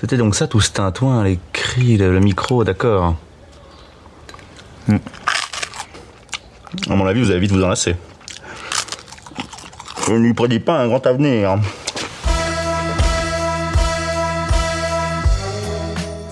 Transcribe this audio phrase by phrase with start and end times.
[0.00, 3.16] C'était donc ça tout ce tintouin, les cris, le, micro, d'accord.
[4.88, 4.96] À
[6.96, 7.96] mon avis, vous allez vite vous enlacer.
[10.06, 11.58] Je ne lui prédis pas un grand avenir.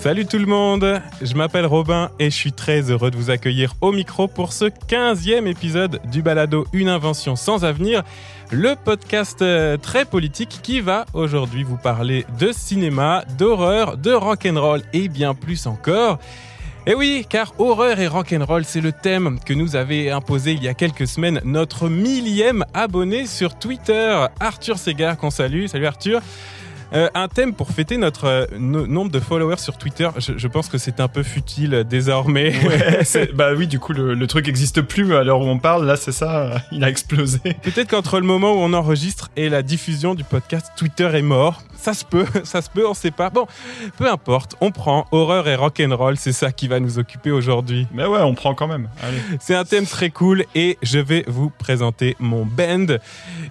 [0.08, 3.74] Salut tout le monde, je m'appelle Robin et je suis très heureux de vous accueillir
[3.82, 8.02] au micro pour ce 15e épisode du balado Une invention sans avenir,
[8.50, 14.80] le podcast euh, très politique qui va aujourd'hui vous parler de cinéma, d'horreur, de rock'n'roll
[14.94, 16.18] et bien plus encore.
[16.86, 20.68] Et oui, car horreur et rock'n'roll, c'est le thème que nous avait imposé il y
[20.68, 25.66] a quelques semaines notre millième abonné sur Twitter, Arthur Segar, qu'on salue.
[25.66, 26.22] Salut Arthur.
[26.94, 30.08] Euh, un thème pour fêter notre euh, no- nombre de followers sur Twitter.
[30.18, 32.54] Je, je pense que c'est un peu futile euh, désormais.
[32.66, 35.58] Ouais, c'est- bah oui, du coup, le, le truc n'existe plus à l'heure où on
[35.58, 35.86] parle.
[35.86, 37.38] Là, c'est ça, il a explosé.
[37.62, 41.62] Peut-être qu'entre le moment où on enregistre et la diffusion du podcast, Twitter est mort.
[41.78, 43.30] Ça se peut, ça se peut, on sait pas.
[43.30, 43.46] Bon,
[43.96, 47.86] peu importe, on prend horreur et rock'n'roll, c'est ça qui va nous occuper aujourd'hui.
[47.92, 48.88] Mais ouais, on prend quand même.
[49.40, 52.86] C'est un thème très cool et je vais vous présenter mon band.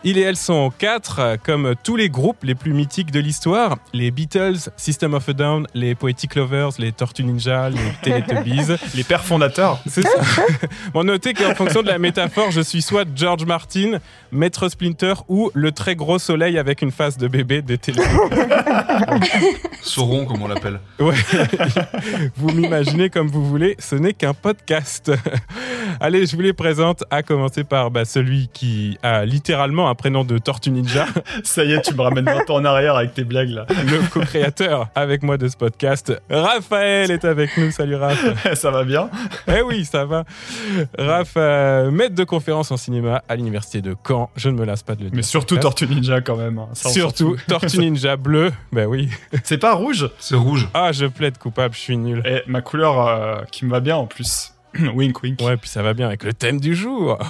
[0.03, 3.77] Ils et elles sont quatre, comme tous les groupes les plus mythiques de l'histoire.
[3.93, 8.75] Les Beatles, System of a Down, les Poetic Lovers, les Tortues Ninja, les Teletubbies.
[8.95, 9.79] Les pères fondateurs.
[9.87, 10.19] C'est ça.
[10.93, 13.99] Bon, notez qu'en fonction de la métaphore, je suis soit George Martin,
[14.31, 18.01] Maître Splinter ou le très gros soleil avec une face de bébé des télé.
[19.81, 20.79] Sauron, comme on l'appelle.
[20.99, 21.15] Ouais.
[22.35, 25.11] vous m'imaginez comme vous voulez, ce n'est qu'un podcast.
[25.99, 30.23] Allez, je vous les présente, à commencer par bah, celui qui a littéralement un prénom
[30.23, 31.05] de Tortue Ninja,
[31.43, 33.65] Ça y est, tu me ramènes 20 ans en arrière avec tes blagues là.
[33.69, 36.13] le co-créateur avec moi de ce podcast.
[36.29, 37.71] Raphaël est avec nous.
[37.71, 38.53] Salut Raph.
[38.55, 39.09] ça va bien?
[39.47, 40.23] Eh oui, ça va.
[40.97, 44.16] Raph, euh, maître de conférence en cinéma à l'université de Caen.
[44.35, 45.15] Je ne me lasse pas de le dire.
[45.15, 46.57] Mais surtout Tortue Ninja quand même.
[46.59, 46.67] hein.
[46.73, 47.35] Surtout.
[47.47, 48.51] Tortue Ninja bleu.
[48.71, 49.09] Ben oui.
[49.43, 50.67] C'est pas rouge C'est rouge.
[50.73, 52.21] Ah, je plaide coupable, je suis nul.
[52.25, 54.53] Et ma couleur euh, qui me va bien en plus.
[54.95, 55.41] wink wink.
[55.41, 57.17] Ouais, puis ça va bien avec le thème du jour.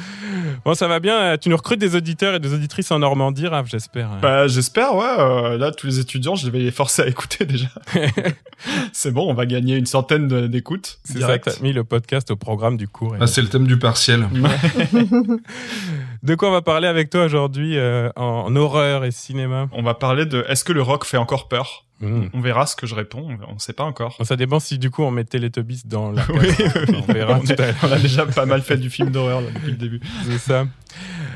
[0.64, 1.36] bon, ça va bien.
[1.38, 4.10] Tu nous recrutes des auditeurs et des auditrices en Normandie, Raph, j'espère.
[4.20, 5.04] Bah j'espère, ouais.
[5.18, 7.68] euh, là, tous les étudiants, je vais les forcer à écouter déjà.
[8.92, 10.98] c'est bon, on va gagner une centaine d'écoutes.
[11.04, 13.14] C'est ça, t'as mis le podcast au programme du cours.
[13.20, 14.28] Ah, c'est le thème du partiel.
[16.22, 19.68] De quoi on va parler avec toi aujourd'hui euh, en, en horreur et cinéma?
[19.72, 21.84] On va parler de est-ce que le rock fait encore peur?
[22.00, 22.28] Hmm.
[22.32, 24.16] On verra ce que je réponds, on ne sait pas encore.
[24.22, 26.48] Ça dépend si du coup on mettait les Teletubbies dans la Oui.
[27.08, 27.74] On verra On tout à l'heure.
[27.82, 30.00] On a déjà pas mal fait du film d'horreur là, depuis le début.
[30.24, 30.66] C'est ça.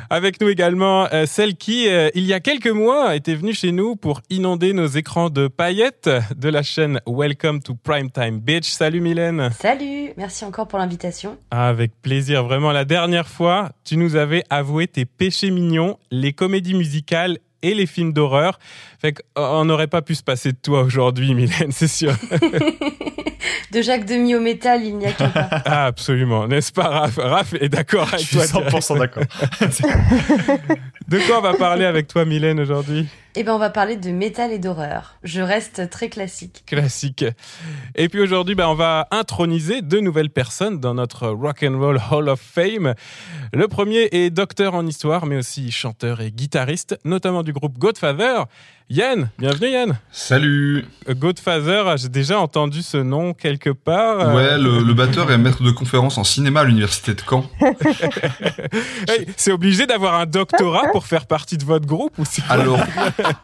[0.09, 3.73] Avec nous également euh, celle qui, euh, il y a quelques mois, était venue chez
[3.73, 8.71] nous pour inonder nos écrans de paillettes de la chaîne Welcome to Primetime Bitch.
[8.71, 9.51] Salut Mylène.
[9.59, 11.39] Salut, merci encore pour l'invitation.
[11.51, 12.73] Ah, avec plaisir, vraiment.
[12.73, 17.87] La dernière fois, tu nous avais avoué tes péchés mignons, les comédies musicales et les
[17.87, 18.59] films d'horreur.
[19.01, 22.13] Fait qu'on n'aurait pas pu se passer de toi aujourd'hui, Mylène, c'est sûr.
[23.73, 25.49] De Jacques Demi au métal, il n'y a qu'un pas.
[25.65, 26.47] Ah, absolument.
[26.47, 27.17] N'est-ce pas, Raph?
[27.17, 28.45] Raph est d'accord Je avec suis toi.
[28.45, 29.25] 100% d'accord.
[31.09, 33.07] De quoi on va parler avec toi, Mylène, aujourd'hui?
[33.35, 35.17] Eh ben, on va parler de métal et d'horreur.
[35.23, 36.65] Je reste très classique.
[36.67, 37.25] Classique.
[37.95, 41.99] Et puis aujourd'hui, bah, on va introniser deux nouvelles personnes dans notre Rock and Roll
[42.11, 42.95] Hall of Fame.
[43.55, 48.45] Le premier est docteur en histoire, mais aussi chanteur et guitariste, notamment du groupe Godfather.
[48.91, 49.99] Yann, bienvenue Yann.
[50.11, 50.85] Salut.
[51.09, 54.21] Euh, Godfather, j'ai déjà entendu ce nom quelque part.
[54.21, 57.49] Euh, Ouais, le, le batteur est maître de conférence en cinéma à l'université de Caen.
[59.09, 62.79] hey, c'est obligé d'avoir un doctorat pour faire partie de votre groupe ou c'est Alors,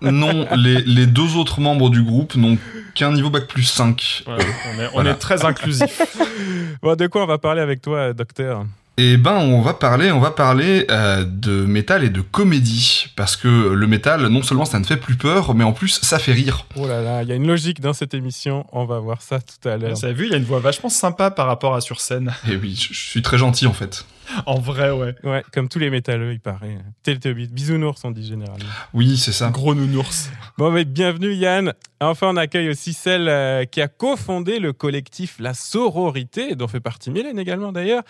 [0.03, 2.59] non, les, les deux autres membres du groupe n'ont
[2.94, 4.25] qu'un niveau bac plus 5.
[4.26, 5.10] Voilà, on est, on Voilà.
[5.12, 6.03] est très inclusif.
[6.82, 8.65] Bon, de quoi on va parler avec toi, docteur?
[9.01, 13.07] Et ben, on va parler, on va parler euh, de métal et de comédie.
[13.15, 16.19] Parce que le métal, non seulement ça ne fait plus peur, mais en plus, ça
[16.19, 16.67] fait rire.
[16.75, 18.67] Oh là là, il y a une logique dans cette émission.
[18.73, 19.95] On va voir ça tout à l'heure.
[19.95, 22.35] Vous avez vu, il y a une voix vachement sympa par rapport à sur scène.
[22.51, 24.05] Et oui, je, je suis très gentil en fait.
[24.47, 25.15] En vrai, ouais.
[25.25, 26.78] Ouais, comme tous les métalleux, il paraît.
[27.03, 28.65] Teletubbies, bisounours, on dit généralement.
[28.94, 29.50] Oui, c'est ça.
[29.50, 30.31] Gros nounours.
[30.56, 31.72] Bon, mais bienvenue Yann.
[32.00, 36.79] Enfin, on accueille aussi celle euh, qui a cofondé le collectif La Sororité, dont fait
[36.79, 38.05] partie Mylène également d'ailleurs.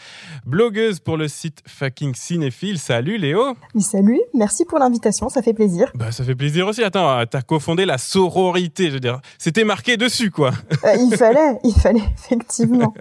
[0.44, 2.78] Blogueuse pour le site Fucking Cinéphile.
[2.78, 3.54] Salut Léo.
[3.74, 5.90] Mais salut, merci pour l'invitation, ça fait plaisir.
[5.94, 6.84] Bah, ça fait plaisir aussi.
[6.84, 9.20] Attends, euh, t'as cofondé La Sororité, je veux dire.
[9.38, 10.50] C'était marqué dessus, quoi.
[10.84, 12.92] Euh, il fallait, il fallait, effectivement.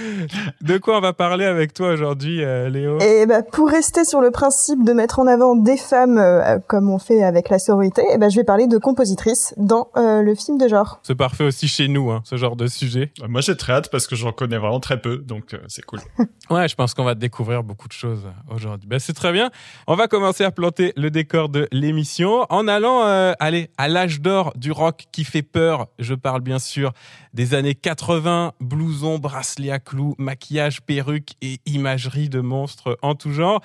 [0.60, 4.20] De quoi on va parler avec toi aujourd'hui, euh, Léo Et bah, pour rester sur
[4.20, 8.02] le principe de mettre en avant des femmes, euh, comme on fait avec la sororité,
[8.12, 11.00] et bah, je vais parler de compositrices dans euh, le film de genre.
[11.02, 13.12] C'est parfait aussi chez nous, hein, ce genre de sujet.
[13.28, 16.00] Moi, j'ai très hâte parce que j'en connais vraiment très peu, donc euh, c'est cool.
[16.50, 18.88] Ouais, je pense qu'on va découvrir beaucoup de choses aujourd'hui.
[18.88, 19.52] Ben, c'est très bien.
[19.86, 24.20] On va commencer à planter le décor de l'émission en allant euh, aller à l'âge
[24.20, 25.86] d'or du rock qui fait peur.
[26.00, 26.92] Je parle bien sûr
[27.34, 33.32] des années 80, blouson, bracelet à clous, maquillage, perruque et imagerie de monstres en tout
[33.32, 33.60] genre.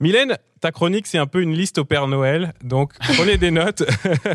[0.00, 3.82] Mylène, ta chronique, c'est un peu une liste au Père Noël, donc prenez des notes.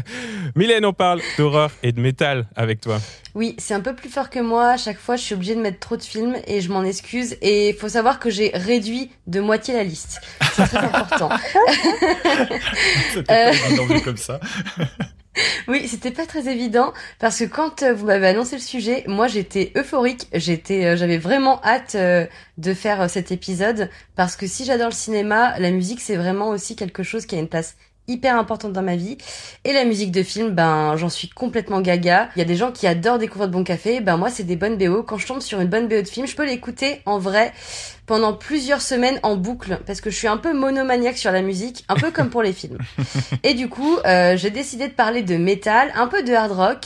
[0.55, 2.99] Mylène, on parle d'horreur et de métal avec toi.
[3.33, 4.71] Oui, c'est un peu plus fort que moi.
[4.71, 7.37] À chaque fois, je suis obligée de mettre trop de films et je m'en excuse.
[7.41, 10.19] Et il faut savoir que j'ai réduit de moitié la liste.
[10.53, 11.29] C'est très important.
[13.13, 14.39] C'était pas évident vu comme ça.
[15.67, 19.27] Oui, c'était pas très évident parce que quand euh, vous m'avez annoncé le sujet, moi
[19.27, 22.25] j'étais euphorique, j'étais, euh, j'avais vraiment hâte euh,
[22.57, 26.75] de faire cet épisode parce que si j'adore le cinéma, la musique c'est vraiment aussi
[26.75, 27.75] quelque chose qui a une place
[28.07, 29.17] hyper importante dans ma vie.
[29.63, 32.29] Et la musique de film ben j'en suis complètement gaga.
[32.35, 33.99] Il y a des gens qui adorent découvrir de bons cafés.
[33.99, 36.27] Ben moi c'est des bonnes BO quand je tombe sur une bonne BO de film
[36.27, 37.53] je peux l'écouter en vrai
[38.05, 39.79] pendant plusieurs semaines en boucle.
[39.85, 42.53] Parce que je suis un peu monomaniaque sur la musique un peu comme pour les
[42.53, 42.77] films.
[43.43, 46.79] Et du coup euh, j'ai décidé de parler de métal un peu de hard rock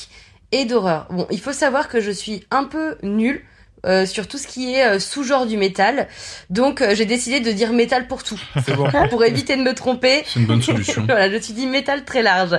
[0.51, 1.07] et d'horreur.
[1.11, 3.41] Bon il faut savoir que je suis un peu nulle
[3.85, 6.07] euh, sur tout ce qui est euh, sous-genre du métal.
[6.49, 8.39] Donc euh, j'ai décidé de dire métal pour tout.
[8.75, 8.87] Bon.
[9.09, 10.23] pour éviter de me tromper.
[10.25, 11.03] C'est une bonne solution.
[11.05, 12.57] voilà, je suis dit métal très large.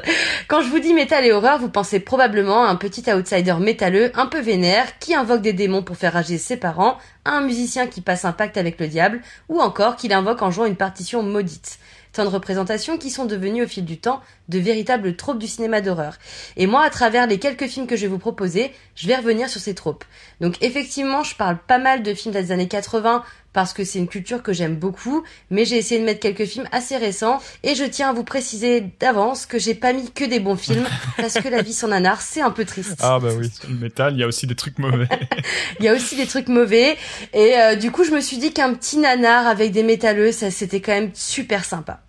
[0.49, 4.11] Quand je vous dis métal et horreur, vous pensez probablement à un petit outsider métalleux
[4.15, 7.87] un peu vénère qui invoque des démons pour faire rager ses parents, à un musicien
[7.87, 11.23] qui passe un pacte avec le diable, ou encore qu'il invoque en jouant une partition
[11.23, 11.79] maudite.
[12.13, 15.81] Tant de représentations qui sont devenues au fil du temps de véritables tropes du cinéma
[15.81, 16.19] d'horreur.
[16.57, 19.49] Et moi, à travers les quelques films que je vais vous proposer, je vais revenir
[19.49, 20.05] sur ces tropes.
[20.41, 24.09] Donc effectivement, je parle pas mal de films des années 80 parce que c'est une
[24.09, 27.85] culture que j'aime beaucoup, mais j'ai essayé de mettre quelques films assez récents et je
[27.85, 31.49] tiens à vous préciser d'avance que j'ai pas mis que des bons films parce que
[31.49, 32.97] la vie sans nanar, c'est un peu triste.
[33.01, 33.51] Ah bah oui.
[33.51, 35.09] Sur le métal, il y a aussi des trucs mauvais.
[35.81, 36.97] Il y a aussi des trucs mauvais
[37.33, 40.51] et euh, du coup, je me suis dit qu'un petit nanar avec des métalleux, ça
[40.51, 42.01] c'était quand même super sympa.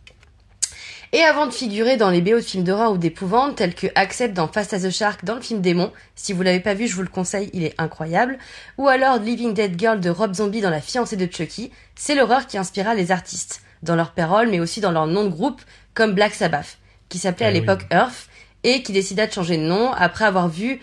[1.15, 4.33] Et avant de figurer dans les BO de films d'horreur ou d'épouvante, tels que Accept
[4.33, 6.95] dans Fast as a Shark dans le film Démon, si vous l'avez pas vu, je
[6.95, 8.39] vous le conseille, il est incroyable,
[8.79, 12.47] ou alors Living Dead Girl de Rob Zombie dans La fiancée de Chucky, c'est l'horreur
[12.47, 15.61] qui inspira les artistes, dans leurs paroles, mais aussi dans leur nom de groupe,
[15.93, 16.79] comme Black Sabbath,
[17.09, 17.59] qui s'appelait à Ah oui.
[17.59, 18.27] l'époque Earth,
[18.63, 20.81] et qui décida de changer de nom après avoir vu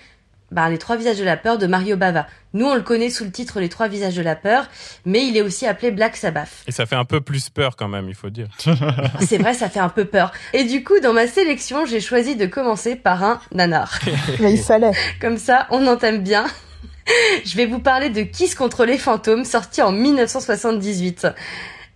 [0.51, 2.27] bah, Les Trois Visages de la Peur de Mario Bava.
[2.53, 4.67] Nous, on le connaît sous le titre Les Trois Visages de la Peur,
[5.05, 6.51] mais il est aussi appelé Black Sabbath.
[6.67, 8.49] Et ça fait un peu plus peur quand même, il faut dire.
[9.21, 10.33] C'est vrai, ça fait un peu peur.
[10.53, 13.99] Et du coup, dans ma sélection, j'ai choisi de commencer par un nanar.
[14.41, 14.93] Mais il fallait.
[15.21, 16.47] Comme ça, on entame bien.
[17.45, 21.27] Je vais vous parler de Kiss contre les fantômes, sorti en 1978.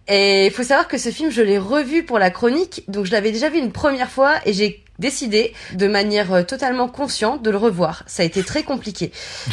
[0.06, 3.12] Et il faut savoir que ce film, je l'ai revu pour la chronique, donc je
[3.12, 7.50] l'avais déjà vu une première fois et j'ai décidé de manière euh, totalement consciente de
[7.50, 8.02] le revoir.
[8.06, 9.10] Ça a été très compliqué.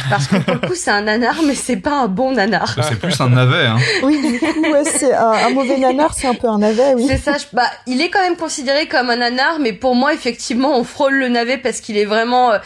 [0.09, 2.75] Parce que pour le coup, c'est un nanar, mais c'est pas un bon nanar.
[2.87, 3.77] C'est plus un navet, hein.
[4.03, 7.05] Oui, du coup, ouais, c'est un, un mauvais nanar, c'est un peu un navet, oui.
[7.07, 10.13] C'est ça, je- bah, il est quand même considéré comme un nanar, mais pour moi,
[10.13, 12.59] effectivement, on frôle le navet parce qu'il est vraiment, euh,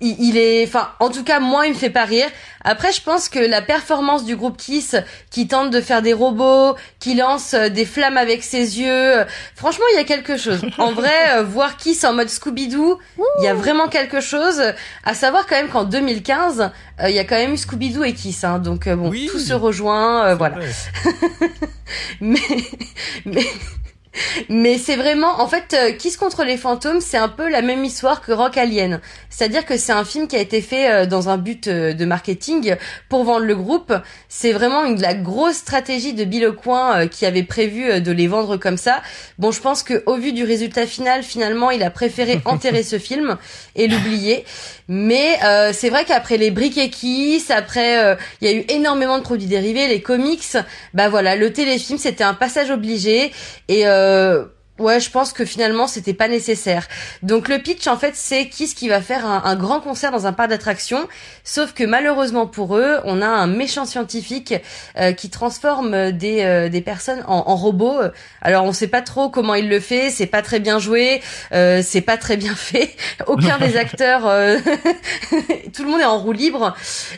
[0.00, 2.28] il, il est, enfin, en tout cas, moi, il me fait pas rire.
[2.64, 4.96] Après, je pense que la performance du groupe Kiss,
[5.30, 9.24] qui tente de faire des robots, qui lance euh, des flammes avec ses yeux, euh,
[9.56, 10.60] franchement, il y a quelque chose.
[10.78, 12.98] En vrai, euh, voir Kiss en mode Scooby-Doo,
[13.40, 14.62] il y a vraiment quelque chose.
[15.04, 18.12] À savoir quand même qu'en 2015, euh, il y a quand même eu Scooby-Doo et
[18.12, 19.28] Kiss, hein, donc euh, bon, Oui.
[19.30, 20.56] tout se rejoint, euh, voilà
[22.20, 22.38] mais
[23.24, 23.46] mais
[24.48, 27.84] mais c'est vraiment en fait euh, Kiss contre les fantômes c'est un peu la même
[27.84, 29.00] histoire que Rock Alien.
[29.30, 32.04] C'est-à-dire que c'est un film qui a été fait euh, dans un but euh, de
[32.04, 32.76] marketing
[33.08, 33.94] pour vendre le groupe.
[34.28, 38.12] C'est vraiment une la grosse stratégie de Bill Aucoin euh, qui avait prévu euh, de
[38.12, 39.02] les vendre comme ça.
[39.38, 42.98] Bon je pense que au vu du résultat final finalement il a préféré enterrer ce
[42.98, 43.36] film
[43.76, 44.44] et l'oublier.
[44.88, 48.64] Mais euh, c'est vrai qu'après les briques et Kiss après euh, il y a eu
[48.68, 50.56] énormément de produits dérivés les comics
[50.94, 53.32] bah voilà, le téléfilm c'était un passage obligé.
[53.68, 54.46] Et euh,
[54.78, 56.86] ouais, je pense que finalement c'était pas nécessaire.
[57.22, 60.26] Donc le pitch en fait c'est Kiss qui va faire un, un grand concert dans
[60.26, 61.08] un parc d'attractions,
[61.44, 64.54] sauf que malheureusement pour eux, on a un méchant scientifique
[64.98, 68.00] euh, qui transforme des euh, des personnes en, en robots.
[68.42, 71.20] Alors on sait pas trop comment il le fait, c'est pas très bien joué,
[71.52, 72.94] euh, c'est pas très bien fait.
[73.26, 74.58] Aucun des acteurs, euh,
[75.74, 76.74] tout le monde est en roue libre.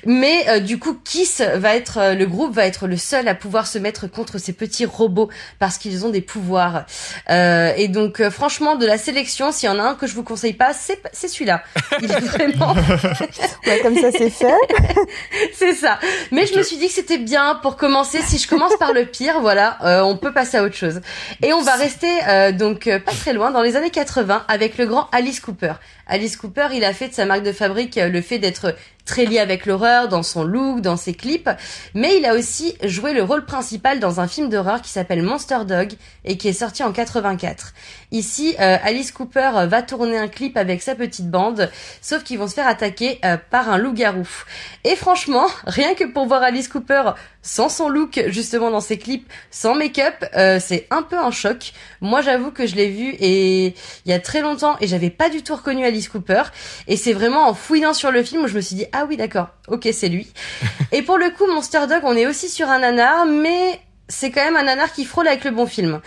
[0.06, 3.34] Mais euh, du coup, Kiss va être euh, le groupe va être le seul à
[3.34, 6.84] pouvoir se mettre contre ces petits robots parce qu'ils ont des pouvoirs.
[7.30, 10.14] Euh, et donc, euh, franchement, de la sélection, s'il y en a un que je
[10.14, 11.62] vous conseille pas, c'est c'est celui-là.
[12.02, 12.74] Il est vraiment,
[13.66, 14.54] Ouais, comme ça, c'est fait.
[15.54, 15.98] c'est ça.
[16.32, 18.18] Mais je me suis dit que c'était bien pour commencer.
[18.22, 21.00] Si je commence par le pire, voilà, euh, on peut passer à autre chose.
[21.42, 24.78] Et on va rester euh, donc euh, pas très loin dans les années 80 avec
[24.78, 25.74] le grand Alice Cooper.
[26.10, 28.74] Alice Cooper, il a fait de sa marque de fabrique euh, le fait d'être
[29.04, 31.48] très lié avec l'horreur dans son look, dans ses clips,
[31.94, 35.58] mais il a aussi joué le rôle principal dans un film d'horreur qui s'appelle Monster
[35.66, 35.92] Dog
[36.24, 37.74] et qui est sorti en 84.
[38.12, 41.70] Ici, euh, Alice Cooper va tourner un clip avec sa petite bande,
[42.02, 44.28] sauf qu'ils vont se faire attaquer euh, par un loup-garou.
[44.82, 47.12] Et franchement, rien que pour voir Alice Cooper
[47.42, 51.72] sans son look justement dans ses clips, sans make-up, euh, c'est un peu un choc.
[52.00, 53.74] Moi, j'avoue que je l'ai vu et
[54.04, 56.42] il y a très longtemps et j'avais pas du tout reconnu Alice Cooper.
[56.88, 59.16] Et c'est vraiment en fouillant sur le film où je me suis dit ah oui
[59.16, 60.32] d'accord, ok c'est lui.
[60.92, 64.44] et pour le coup, Monster Dog, on est aussi sur un nanar, mais c'est quand
[64.44, 66.00] même un nanar qui frôle avec le bon film.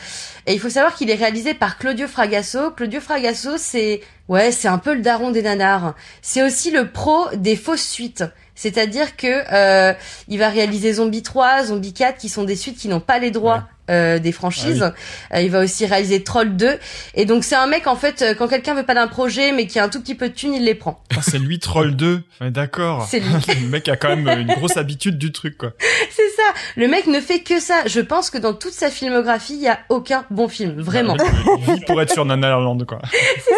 [0.45, 2.72] Et il faut savoir qu'il est réalisé par Claudio Fragasso.
[2.72, 5.95] Claudio Fragasso, c'est ouais, c'est un peu le daron des nanars.
[6.22, 8.24] C'est aussi le pro des fausses suites.
[8.55, 9.93] C'est-à-dire que euh,
[10.27, 13.31] il va réaliser Zombie 3, Zombie 4, qui sont des suites qui n'ont pas les
[13.31, 14.82] droits euh, des franchises.
[14.84, 16.80] Ah Euh, il va aussi réaliser Troll 2.
[17.16, 19.68] Et donc c'est un mec en fait, euh, quand quelqu'un veut pas d'un projet mais
[19.68, 21.02] qui a un tout petit peu de thunes, il les prend.
[21.16, 22.24] Ah, c'est lui Troll 2.
[22.42, 23.06] Ouais, d'accord.
[23.10, 23.34] C'est lui.
[23.62, 25.72] le mec a quand même une grosse habitude du truc, quoi.
[26.12, 26.60] C'est ça.
[26.75, 27.86] Le mec ne fait que ça.
[27.86, 31.16] Je pense que dans toute sa filmographie, il y a aucun bon film, vraiment.
[31.16, 31.28] Mec,
[31.68, 33.00] Il vit pour être sur Nanaland, quoi.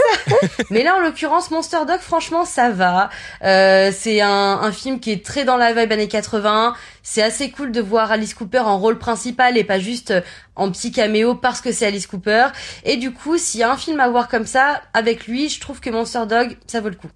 [0.70, 3.10] Mais là, en l'occurrence, Monster Dog, franchement, ça va.
[3.44, 6.76] Euh, c'est un, un film qui est très dans la vibe années 80.
[7.08, 10.22] C'est assez cool de voir Alice Cooper en rôle principal et pas juste euh,
[10.56, 12.48] en petit caméo parce que c'est Alice Cooper.
[12.84, 15.62] Et du coup, s'il y a un film à voir comme ça, avec lui, je
[15.62, 17.12] trouve que Monster Dog, ça vaut le coup.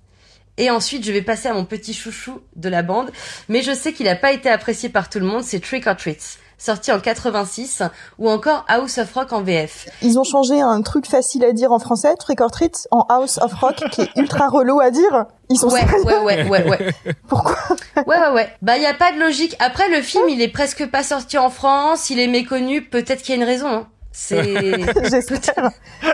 [0.57, 3.09] Et ensuite, je vais passer à mon petit chouchou de la bande,
[3.47, 5.97] mais je sais qu'il n'a pas été apprécié par tout le monde, c'est Trick or
[5.97, 7.81] Treats, sorti en 86,
[8.19, 9.89] ou encore House of Rock en VF.
[10.03, 13.39] Ils ont changé un truc facile à dire en français, trick or treat, en House
[13.41, 15.25] of Rock, qui est ultra relou à dire.
[15.49, 16.93] Ils sont Ouais, ouais, ouais, ouais, ouais.
[17.27, 17.55] Pourquoi
[18.05, 18.49] Ouais, ouais, ouais.
[18.61, 19.55] Bah, y a pas de logique.
[19.59, 23.35] Après, le film, il est presque pas sorti en France, il est méconnu, peut-être qu'il
[23.35, 23.87] y a une raison, hein.
[24.21, 24.43] C'est...
[25.09, 25.39] J'espère.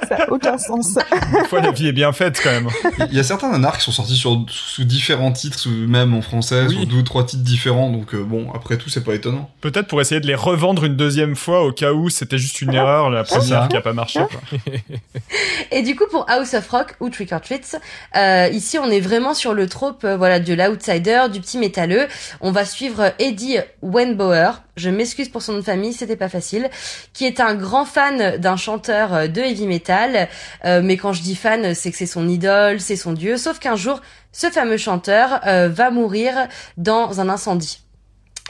[0.07, 0.93] Ça a aucun sens.
[0.93, 2.69] Des fois, la vie est bien faite, quand même.
[3.09, 6.21] Il y a certains nanars qui sont sortis sur, sous différents titres, sous- même en
[6.21, 6.75] français, Oui.
[6.75, 9.49] sur deux ou trois titres différents, donc euh, bon, après tout, c'est pas étonnant.
[9.59, 12.75] Peut-être pour essayer de les revendre une deuxième fois au cas où c'était juste une
[12.75, 14.59] erreur, la première qui a pas marché, quoi.
[15.71, 17.79] Et du coup, pour House of Rock ou Trick or Treats,
[18.15, 22.07] euh, ici, on est vraiment sur le trope, euh, voilà, de l'outsider, du petit métalleux.
[22.39, 24.61] On va suivre Eddie Wenbauer.
[24.75, 26.69] Je m'excuse pour son nom de famille, c'était pas facile.
[27.13, 30.27] Qui est un grand fan d'un chanteur euh, de heavy metal.
[30.65, 33.37] Euh, mais quand je dis fan, c'est que c'est son idole, c'est son dieu.
[33.37, 34.01] Sauf qu'un jour,
[34.31, 37.84] ce fameux chanteur euh, va mourir dans un incendie.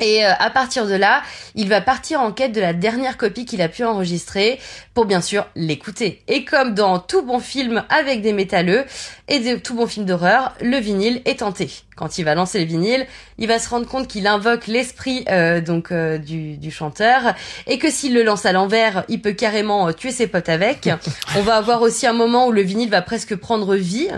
[0.01, 1.21] Et euh, à partir de là,
[1.55, 4.59] il va partir en quête de la dernière copie qu'il a pu enregistrer
[4.93, 6.21] pour bien sûr l'écouter.
[6.27, 8.83] Et comme dans tout bon film avec des métalleux
[9.27, 11.69] et de tout bon film d'horreur, le vinyle est tenté.
[11.95, 15.61] Quand il va lancer le vinyle, il va se rendre compte qu'il invoque l'esprit euh,
[15.61, 17.33] donc euh, du, du chanteur
[17.67, 20.89] et que s'il le lance à l'envers, il peut carrément euh, tuer ses potes avec.
[21.37, 24.09] On va avoir aussi un moment où le vinyle va presque prendre vie.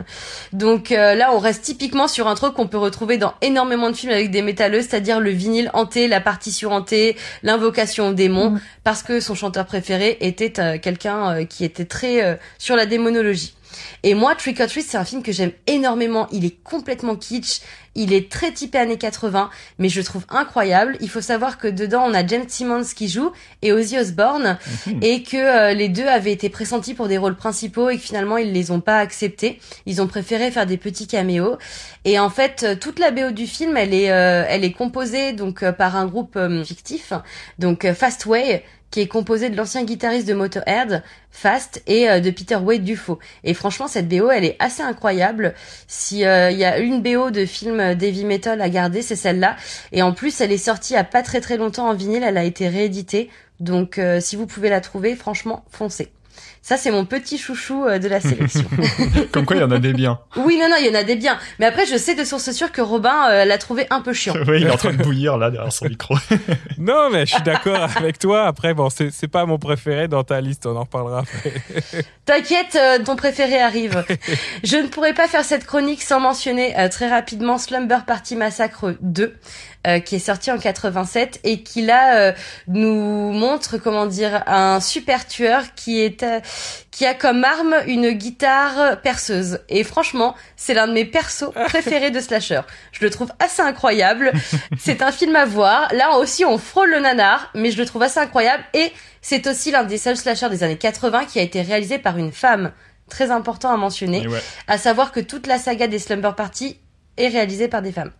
[0.54, 3.96] Donc euh, là, on reste typiquement sur un truc qu'on peut retrouver dans énormément de
[3.96, 8.62] films avec des métalleux, c'est-à-dire le vinyle hanté, la partition hantée, l'invocation au démon, Mhm.
[8.84, 12.86] parce que son chanteur préféré était euh, quelqu'un euh, qui était très euh, sur la
[12.86, 13.54] démonologie.
[14.04, 16.28] Et moi, Trick or Treat, c'est un film que j'aime énormément.
[16.32, 17.62] Il est complètement kitsch,
[17.96, 20.98] il est très typé années 80, mais je le trouve incroyable.
[21.02, 23.32] Il faut savoir que dedans, on a James Simmons qui joue
[23.62, 24.58] et Ozzy Osbourne,
[25.02, 28.38] et que euh, les deux avaient été pressentis pour des rôles principaux et que finalement,
[28.38, 29.60] ils les ont pas acceptés.
[29.86, 31.58] Ils ont préféré faire des petits caméos.
[32.08, 35.34] Et en fait, euh, toute la BO du film, elle est, euh, elle est composée
[35.34, 37.12] donc euh, par un groupe fictif,
[37.60, 42.56] donc Fastway, qui est composé de l'ancien guitariste de Motorhead, Fast, et euh, de Peter
[42.56, 43.20] Wade Dufaux.
[43.44, 45.54] Et franchement, cette BO, elle est assez incroyable.
[45.88, 49.56] Si euh, il y a une BO de film d'heavy metal à garder, c'est celle-là.
[49.92, 52.24] Et en plus, elle est sortie il y a pas très très longtemps en vinyle.
[52.24, 53.30] Elle a été rééditée.
[53.60, 56.12] Donc, euh, si vous pouvez la trouver, franchement, foncez.
[56.68, 58.66] Ça, c'est mon petit chouchou euh, de la sélection.
[59.32, 60.20] Comme quoi, il y en a des biens.
[60.36, 61.38] oui, non, non, il y en a des biens.
[61.60, 64.34] Mais après, je sais de source sûre que Robin euh, l'a trouvé un peu chiant.
[64.46, 66.16] oui, il est en train de bouillir, là, derrière son micro.
[66.78, 68.46] Non, mais je suis d'accord avec toi.
[68.46, 71.54] Après, bon, c'est c'est pas mon préféré dans ta liste, on en reparlera après.
[72.26, 74.04] T'inquiète, euh, ton préféré arrive.
[74.64, 78.96] Je ne pourrais pas faire cette chronique sans mentionner euh, très rapidement Slumber Party Massacre
[79.02, 79.36] 2,
[79.88, 82.34] euh, qui est sorti en 87 et qui là euh,
[82.68, 86.42] nous montre comment dire un super tueur qui est euh,
[86.92, 89.60] qui a comme arme une guitare perceuse.
[89.70, 92.62] Et franchement, c'est l'un de mes persos préférés de slasher.
[92.92, 94.34] Je le trouve assez incroyable.
[94.78, 95.88] C'est un film à voir.
[95.94, 98.92] Là aussi, on frôle le nanar, mais je le trouve assez incroyable et
[99.22, 102.34] c'est aussi l'un des seuls slashers des années 80 qui a été réalisé par une
[102.34, 102.74] femme.
[103.10, 104.28] Très important à mentionner.
[104.28, 104.42] Ouais.
[104.68, 106.78] À savoir que toute la saga des Slumber Party
[107.16, 108.12] est réalisée par des femmes.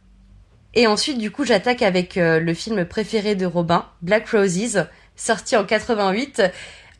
[0.78, 5.56] Et ensuite, du coup, j'attaque avec euh, le film préféré de Robin, Black Roses, sorti
[5.58, 6.44] en 88.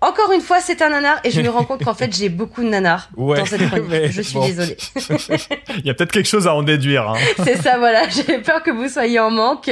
[0.02, 2.64] Encore une fois, c'est un nanar et je me rends compte qu'en fait, j'ai beaucoup
[2.64, 3.86] de nanars Ouais, dans cette chronique.
[3.90, 4.48] mais Je suis bon.
[4.48, 4.78] désolée.
[5.78, 7.08] Il y a peut-être quelque chose à en déduire.
[7.08, 7.18] Hein.
[7.44, 8.10] C'est ça, voilà.
[8.10, 9.70] J'ai peur que vous soyez en manque.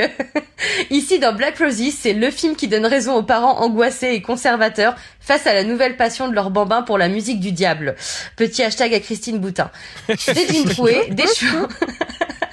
[0.91, 4.95] Ici, dans Black Roses, c'est le film qui donne raison aux parents angoissés et conservateurs
[5.19, 7.95] face à la nouvelle passion de leur bambin pour la musique du diable.
[8.35, 9.71] Petit hashtag à Christine Boutin.
[10.07, 11.67] Des troués, des cheveux.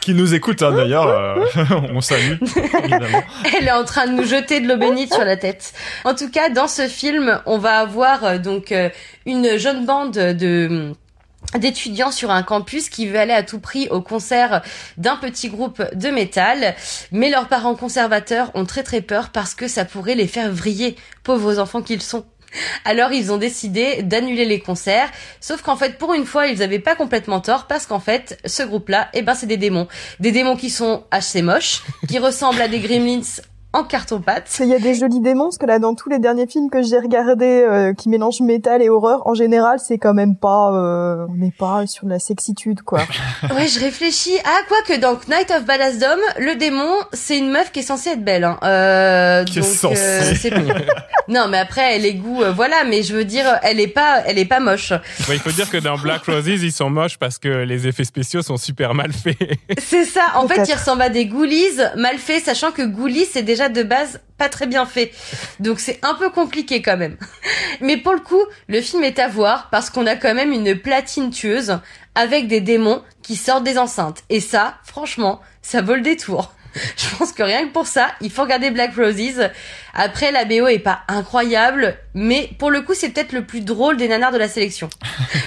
[0.03, 1.07] Qui nous écoute hein, d'ailleurs.
[1.07, 1.37] euh,
[1.95, 2.37] on salue,
[2.81, 3.23] évidemment.
[3.57, 5.73] Elle est en train de nous jeter de l'eau bénite sur la tête.
[6.05, 8.91] En tout cas, dans ce film, on va avoir euh, donc euh,
[9.27, 10.93] une jeune bande de
[11.57, 14.63] d'étudiants sur un campus qui veut aller à tout prix au concert
[14.97, 16.75] d'un petit groupe de métal,
[17.11, 20.97] mais leurs parents conservateurs ont très très peur parce que ça pourrait les faire vriller,
[21.23, 22.25] pauvres enfants qu'ils sont.
[22.85, 26.79] Alors ils ont décidé d'annuler les concerts, sauf qu'en fait pour une fois ils avaient
[26.79, 29.89] pas complètement tort parce qu'en fait ce groupe-là, eh ben c'est des démons,
[30.21, 33.23] des démons qui sont assez moches, qui ressemblent à des gremlins
[33.73, 34.59] en carton-pâte.
[34.61, 36.83] Il y a des jolis démons, parce que là, dans tous les derniers films que
[36.83, 40.73] j'ai regardés euh, qui mélangent métal et horreur, en général, c'est quand même pas...
[40.73, 43.01] euh, on n'est pas sur de la sexitude, quoi.
[43.55, 44.37] Ouais, je réfléchis.
[44.45, 46.07] Ah, quoi que dans Night of Badassdom,
[46.39, 48.45] le démon, c'est une meuf qui est censée être belle.
[48.45, 48.59] Hein.
[48.63, 50.35] Euh, Qui est donc, censée.
[50.37, 50.51] c'est-
[51.29, 52.85] non, mais après, elle est goût, euh, voilà.
[52.89, 54.93] Mais je veux dire, elle est pas, elle est pas moche.
[55.29, 58.43] Il faut dire que dans Black Roses, ils sont moches parce que les effets spéciaux
[58.43, 59.37] sont super mal faits.
[59.79, 60.21] C'est ça.
[60.37, 60.69] En fait, Peut-être.
[60.71, 64.49] il ressemble à des ghoulies mal fait, sachant que ghoulies, c'est déjà de base pas
[64.49, 65.13] très bien fait.
[65.61, 67.17] Donc c'est un peu compliqué quand même.
[67.81, 70.77] Mais pour le coup, le film est à voir parce qu'on a quand même une
[70.79, 71.79] platine tueuse
[72.15, 74.23] avec des démons qui sortent des enceintes.
[74.29, 76.53] Et ça, franchement, ça vaut le détour.
[76.97, 79.51] Je pense que rien que pour ça, il faut regarder Black Roses.
[79.95, 83.99] Après, la BO est pas incroyable, mais pour le coup, c'est peut-être le plus drôle
[83.99, 84.89] des nanars de la sélection.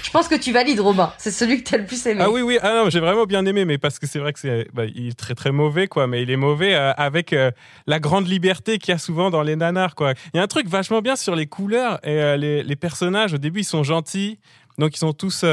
[0.03, 1.11] Je pense que tu valides, Robin.
[1.17, 2.21] C'est celui que t'as le plus aimé.
[2.23, 4.39] Ah oui, oui, ah non, j'ai vraiment bien aimé, mais parce que c'est vrai que
[4.39, 7.51] c'est, bah, est très très mauvais, quoi, mais il est mauvais euh, avec euh,
[7.87, 10.13] la grande liberté qu'il y a souvent dans les nanars, quoi.
[10.33, 13.37] Il y a un truc vachement bien sur les couleurs et euh, les, personnages, au
[13.37, 14.39] début, ils sont gentils,
[14.77, 15.43] donc ils sont tous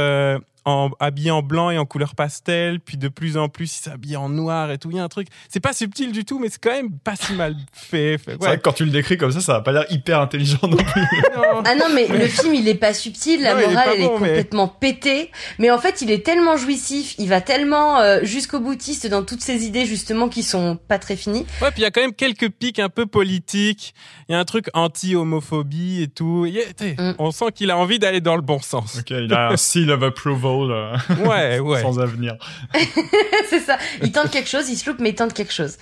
[0.64, 4.16] en, habillés en blanc et en couleur pastel, puis de plus en plus, ils s'habillent
[4.16, 4.90] en noir et tout.
[4.90, 7.16] Il y a un truc, c'est pas subtil du tout, mais c'est quand même pas
[7.16, 8.18] si mal fait.
[8.18, 10.20] fait- C'est vrai que quand tu le décris comme ça, ça va pas l'air hyper
[10.20, 11.02] intelligent non plus.
[11.34, 11.62] Non.
[11.64, 14.00] Ah non, mais le film, il est pas subtil, la Non, il est morale, elle
[14.00, 15.30] est mais- complètement pétée.
[15.58, 19.40] Mais en fait, il est tellement jouissif, il va tellement euh, jusqu'au boutiste dans toutes
[19.42, 21.46] ses idées, justement, qui sont pas très finies.
[21.60, 23.94] Ouais, puis il y a quand même quelques pics un peu politiques.
[24.28, 26.44] Il y a un truc anti-homophobie et tout.
[26.46, 27.14] Il y a- t'sais, Mm.
[27.18, 28.98] On sent qu'il a envie d'aller dans le bon sens.
[28.98, 31.82] ok, il a un seal of approval euh, Ouais, ouais.
[31.82, 32.36] sans avenir.
[33.48, 33.78] C'est ça.
[34.02, 35.76] Il tente quelque chose, il se loupe, mais il tente quelque chose.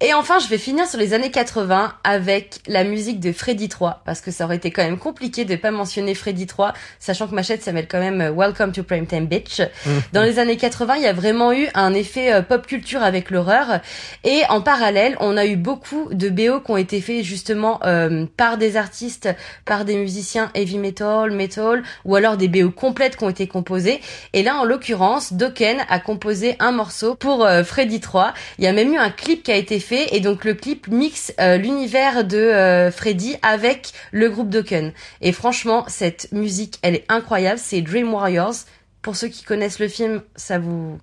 [0.00, 4.02] Et enfin, je vais finir sur les années 80 avec la musique de Freddy 3,
[4.04, 7.34] parce que ça aurait été quand même compliqué de pas mentionner Freddy 3, sachant que
[7.34, 9.60] ma chaîne s'appelle quand même euh, Welcome to Primetime Bitch.
[10.12, 13.32] Dans les années 80, il y a vraiment eu un effet euh, pop culture avec
[13.32, 13.80] l'horreur,
[14.22, 18.24] et en parallèle, on a eu beaucoup de BO qui ont été faits justement euh,
[18.36, 19.28] par des artistes,
[19.64, 24.00] par des musiciens heavy metal, metal, ou alors des BO complètes qui ont été composées.
[24.32, 28.32] Et là, en l'occurrence, Dokken a composé un morceau pour euh, Freddy 3.
[28.58, 30.88] Il y a même eu un clip qui a été fait et donc le clip
[30.88, 34.92] mixe euh, l'univers de euh, Freddy avec le groupe Dokken.
[35.20, 37.58] Et franchement, cette musique, elle est incroyable.
[37.62, 38.54] C'est Dream Warriors.
[39.02, 40.98] Pour ceux qui connaissent le film, ça vous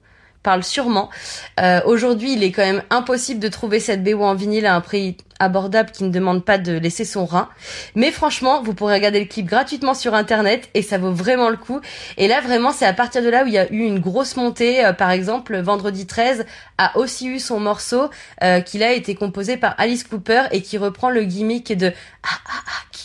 [0.45, 1.09] parle sûrement.
[1.59, 4.81] Euh, Aujourd'hui, il est quand même impossible de trouver cette BO en vinyle à un
[4.81, 7.49] prix abordable qui ne demande pas de laisser son rein.
[7.95, 11.57] Mais franchement, vous pourrez regarder le clip gratuitement sur internet et ça vaut vraiment le
[11.57, 11.81] coup.
[12.17, 14.37] Et là, vraiment, c'est à partir de là où il y a eu une grosse
[14.37, 14.85] montée.
[14.85, 16.45] Euh, par exemple, Vendredi 13
[16.77, 18.09] a aussi eu son morceau
[18.43, 21.91] euh, qui a été composé par Alice Cooper et qui reprend le gimmick de
[22.23, 23.04] ah ah ah.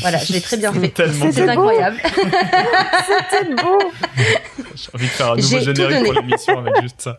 [0.00, 0.88] Voilà, je l'ai très bien fait.
[0.88, 1.48] Tellement C'est bien.
[1.52, 1.96] incroyable.
[2.04, 3.78] C'était beau
[4.74, 6.04] J'ai envie de faire un nouveau J'ai tout générique donné.
[6.04, 7.18] pour l'émission avec juste ça.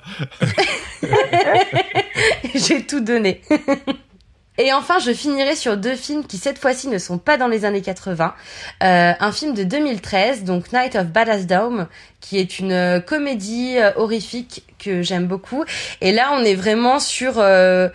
[2.56, 3.42] J'ai tout donné.
[4.58, 7.66] Et enfin, je finirai sur deux films qui cette fois-ci ne sont pas dans les
[7.66, 8.34] années 80.
[8.84, 11.88] Euh, un film de 2013, donc Night of Badass Dome,
[12.20, 15.64] qui est une euh, comédie euh, horrifique que j'aime beaucoup.
[16.02, 17.88] Et là, on est vraiment sur, euh,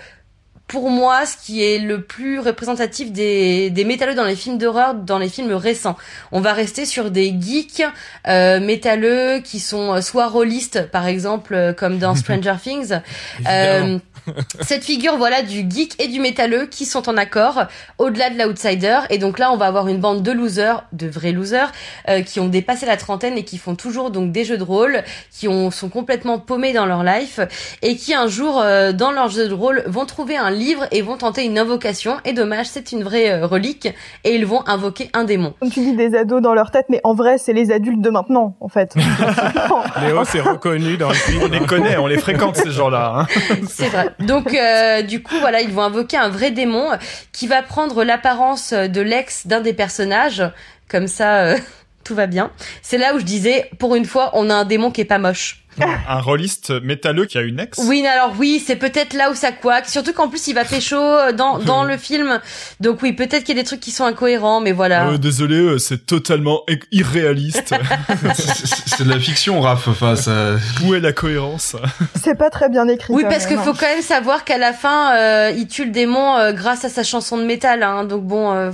[0.67, 4.95] pour moi, ce qui est le plus représentatif des, des métalleux dans les films d'horreur,
[4.95, 5.97] dans les films récents.
[6.33, 7.85] On va rester sur des geeks
[8.27, 12.99] euh, métalleux qui sont euh, soit rôlistes, par exemple, euh, comme dans Stranger Things,
[13.49, 13.99] euh,
[14.61, 17.65] cette figure voilà du geek et du métalleux qui sont en accord
[17.99, 21.33] au-delà de l'outsider et donc là on va avoir une bande de losers de vrais
[21.33, 21.73] losers
[22.09, 25.03] euh, qui ont dépassé la trentaine et qui font toujours donc des jeux de rôle
[25.31, 27.41] qui ont sont complètement paumés dans leur life
[27.83, 31.03] et qui un jour euh, dans leur jeu de rôle vont trouver un livre et
[31.03, 33.89] vont tenter une invocation et dommage c'est une vraie euh, relique
[34.25, 37.01] et ils vont invoquer un démon Comme tu dis des ados dans leur tête, mais
[37.05, 38.95] en vrai, c'est les adultes de maintenant, en fait.
[40.03, 41.43] Léo s'est reconnu dans le film.
[41.45, 43.21] On les connaît, on les fréquente ces gens-là.
[43.21, 43.27] Hein.
[43.69, 46.91] c'est vrai Donc euh, du coup voilà, ils vont invoquer un vrai démon
[47.33, 50.43] qui va prendre l'apparence de l'ex d'un des personnages.
[50.89, 51.59] Comme ça, euh,
[52.05, 52.51] tout va bien.
[52.83, 55.19] C'est là où je disais, pour une fois, on a un démon qui est pas
[55.19, 55.66] moche.
[56.09, 57.79] Un rôliste métalleux qui a une ex.
[57.85, 59.89] Oui, alors oui, c'est peut-être là où ça couac.
[59.89, 62.41] Surtout qu'en plus, il va pécho euh, dans, dans le film.
[62.81, 65.09] Donc oui, peut-être qu'il y a des trucs qui sont incohérents, mais voilà.
[65.09, 66.63] Euh, désolé, euh, c'est totalement
[66.93, 67.75] irréaliste.
[68.35, 69.89] C'est- de la fiction, Raph.
[69.89, 70.57] Enfin, ça...
[70.85, 71.77] Où est la cohérence?
[72.15, 73.13] C'est pas très bien écrit.
[73.13, 73.77] Oui, parce qu'il même, faut hein.
[73.79, 77.03] quand même savoir qu'à la fin, euh, il tue le démon euh, grâce à sa
[77.03, 77.83] chanson de métal.
[77.83, 78.71] Hein, donc bon, euh,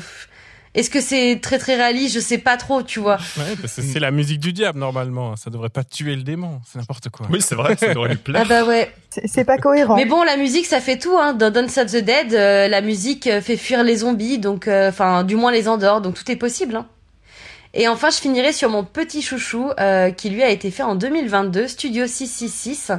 [0.74, 2.14] est-ce que c'est très très réaliste?
[2.14, 3.18] Je sais pas trop, tu vois.
[3.36, 5.36] Ouais, parce que c'est la musique du diable normalement.
[5.36, 6.60] Ça devrait pas tuer le démon.
[6.66, 7.26] C'est n'importe quoi.
[7.30, 8.46] Oui, c'est vrai, ça devrait lui Ah plaire.
[8.48, 8.90] bah ouais.
[9.10, 9.96] C'est c'est pas cohérent.
[9.96, 11.16] Mais bon, la musique, ça fait tout.
[11.18, 11.34] Hein.
[11.34, 14.88] Dans Dance of the Dead, euh, la musique euh, fait fuir les zombies, donc, euh,
[14.88, 16.76] enfin, du moins les endort, donc tout est possible.
[16.76, 16.86] Hein.
[17.74, 20.94] Et enfin, je finirai sur mon petit chouchou, euh, qui lui a été fait en
[20.94, 22.92] 2022, Studio 666,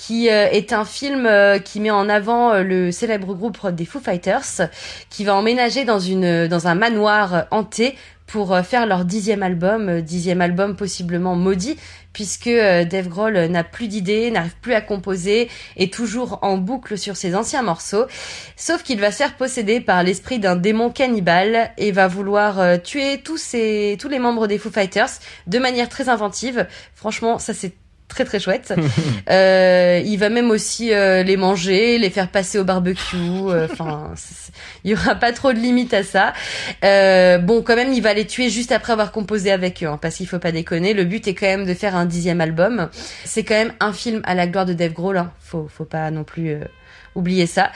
[0.00, 3.84] qui euh, est un film euh, qui met en avant euh, le célèbre groupe des
[3.84, 4.70] Foo Fighters,
[5.10, 10.40] qui va emménager dans une dans un manoir hanté pour faire leur dixième album, dixième
[10.40, 11.76] album possiblement maudit,
[12.12, 17.16] puisque Dave Grohl n'a plus d'idées, n'arrive plus à composer, est toujours en boucle sur
[17.16, 18.04] ses anciens morceaux,
[18.56, 23.18] sauf qu'il va se faire posséder par l'esprit d'un démon cannibale et va vouloir tuer
[23.18, 25.10] tous ses, tous les membres des Foo Fighters
[25.48, 26.68] de manière très inventive.
[26.94, 27.79] Franchement, ça c'est
[28.10, 28.74] très très chouette.
[29.30, 33.16] Euh, il va même aussi euh, les manger, les faire passer au barbecue.
[33.16, 34.12] euh, Enfin,
[34.82, 36.32] il y aura pas trop de limites à ça.
[36.84, 39.98] Euh, bon, quand même, il va les tuer juste après avoir composé avec eux, hein,
[40.00, 40.94] parce qu'il faut pas déconner.
[40.94, 42.88] Le but est quand même de faire un dixième album.
[43.24, 45.18] C'est quand même un film à la gloire de Dave Grohl.
[45.18, 45.30] Hein.
[45.40, 46.56] Faut, faut pas non plus
[47.16, 47.70] euh, oublier ça.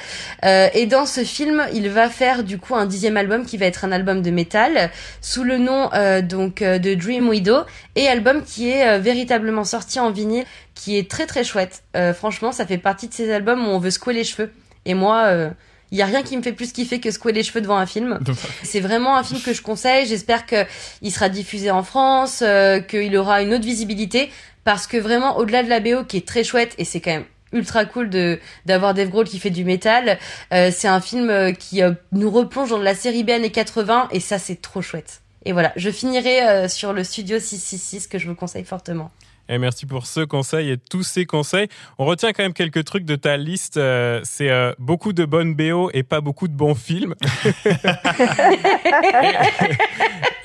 [0.45, 3.67] Euh, et dans ce film, il va faire du coup un dixième album qui va
[3.67, 7.59] être un album de métal sous le nom euh, donc euh, de Dream Widow
[7.97, 10.45] et album qui est euh, véritablement sorti en vinyle,
[10.75, 11.83] qui est très très chouette.
[11.97, 14.51] Euh, franchement, ça fait partie de ces albums où on veut secouer les cheveux.
[14.85, 15.25] Et moi.
[15.27, 15.51] euh,
[15.93, 17.87] il y a rien qui me fait plus kiffer que secouer les cheveux devant un
[17.87, 18.19] film.
[18.65, 20.07] C'est vraiment un film que je conseille.
[20.07, 20.65] J'espère que
[21.03, 24.29] il sera diffusé en France, euh, qu'il aura une autre visibilité,
[24.65, 27.25] parce que vraiment au-delà de la BO qui est très chouette et c'est quand même
[27.55, 30.19] ultra cool de d'avoir Dave Grohl qui fait du métal.
[30.53, 34.09] euh, c'est un film euh, qui euh, nous replonge dans la série B années 80
[34.11, 35.23] et ça c'est trop chouette.
[35.47, 39.11] Et voilà, je finirai euh, sur le Studio 666 que je vous conseille fortement.
[39.49, 41.69] Et merci pour ce conseil et tous ces conseils.
[41.99, 43.77] On retient quand même quelques trucs de ta liste.
[43.77, 47.15] euh, c'est euh, beaucoup de bonnes BO et pas beaucoup de bons films.
[47.65, 47.69] et,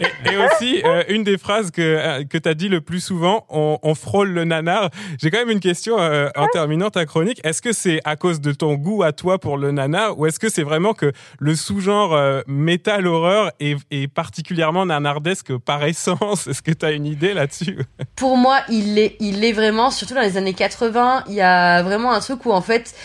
[0.03, 3.45] et- et aussi, euh, une des phrases que, que tu as dit le plus souvent,
[3.49, 4.89] on, on frôle le nanar.
[5.21, 7.41] J'ai quand même une question en terminant ta chronique.
[7.43, 10.39] Est-ce que c'est à cause de ton goût à toi pour le nanar ou est-ce
[10.39, 16.47] que c'est vraiment que le sous-genre métal horreur est, est particulièrement nanardesque par essence?
[16.47, 17.79] Est-ce que tu as une idée là-dessus?
[18.15, 21.83] Pour moi, il est, il est vraiment, surtout dans les années 80, il y a
[21.83, 22.95] vraiment un truc où en fait,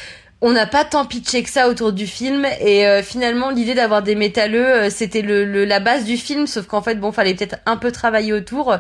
[0.40, 4.03] on n'a pas tant pitché que ça autour du film et euh, finalement l'idée d'avoir
[4.03, 7.33] des métalleux euh, c'était le, le- la base du film sauf qu'en fait bon fallait
[7.35, 8.77] peut-être un peu travailler autour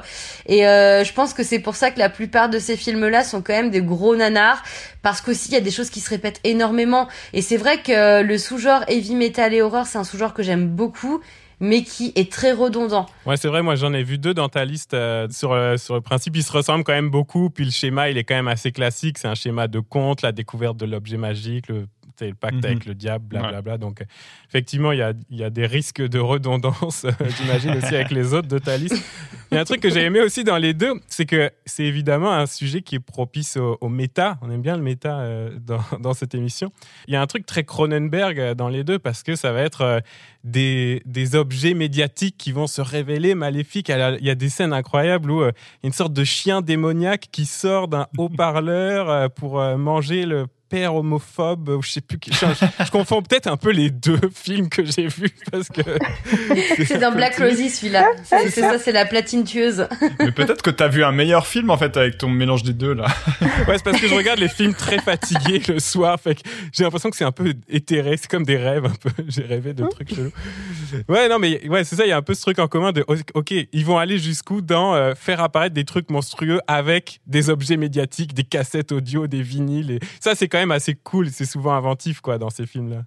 [0.46, 3.24] et euh, je pense que c'est pour ça que la plupart de ces films là
[3.24, 4.62] sont quand même des gros nanars
[5.00, 8.20] parce qu'aussi il y a des choses qui se répètent énormément et c'est vrai que
[8.22, 11.20] le sous-genre heavy metal et horreur c'est un sous-genre que j'aime beaucoup
[11.60, 14.64] mais qui est très redondant Ouais, c'est vrai, moi j'en ai vu deux dans ta
[14.64, 16.36] liste euh, sur, euh, sur le principe.
[16.36, 19.18] Ils se ressemblent quand même beaucoup, puis le schéma il est quand même assez classique.
[19.18, 21.86] C'est un schéma de conte, la découverte de l'objet magique, le,
[22.18, 22.64] sais, le pacte Mhm.
[22.64, 23.78] avec le diable, blablabla.
[23.78, 24.04] Donc
[24.48, 28.10] effectivement, il y a, il y a des risques de redondance, euh, j'imagine aussi avec
[28.10, 29.02] les autres de ta liste.
[29.50, 31.84] Il y a un truc que j'ai aimé aussi dans les deux, c'est que c'est
[31.84, 34.38] évidemment un sujet qui est propice au, au méta.
[34.42, 36.72] On aime bien le méta euh, dans, dans cette émission.
[37.06, 39.60] Il y a un truc très Cronenberg euh, dans les deux parce que ça va
[39.62, 40.00] être euh,
[40.42, 43.88] des, des objets médiatiques qui vont se révéler maléfiques.
[43.88, 45.92] Il y a, il y a des scènes incroyables où euh, il y a une
[45.92, 51.68] sorte de chien démoniaque qui sort d'un haut-parleur euh, pour euh, manger le père homophobe
[51.68, 54.68] ou je sais plus qui je, je- je confonds peut-être un peu les deux films
[54.68, 55.82] que j'ai vus parce que
[56.84, 58.06] c'est dans Black Rosie celui-là.
[58.24, 58.78] C'est c'est ça.
[58.78, 59.86] c'est la platine tueuse.
[60.18, 62.94] Mais peut-être que t'as vu un meilleur film en fait avec ton mélange des deux
[62.94, 63.06] là.
[63.68, 66.40] ouais c'est parce que je regarde les films très fatigués le soir fait que
[66.72, 69.10] j'ai l'impression que c'est un peu éthéré c'est comme des rêves un peu.
[69.28, 70.32] J'ai rêvé de trucs chelous.
[71.08, 72.92] Ouais non mais ouais c'est ça il y a un peu ce truc en commun
[72.92, 77.50] de ok ils vont aller jusqu'où dans euh, faire apparaître des trucs monstrueux avec des
[77.50, 81.46] objets médiatiques des cassettes audio des vinyles et ça c'est quand même assez cool c'est
[81.46, 83.02] souvent inventif quoi dans ces films là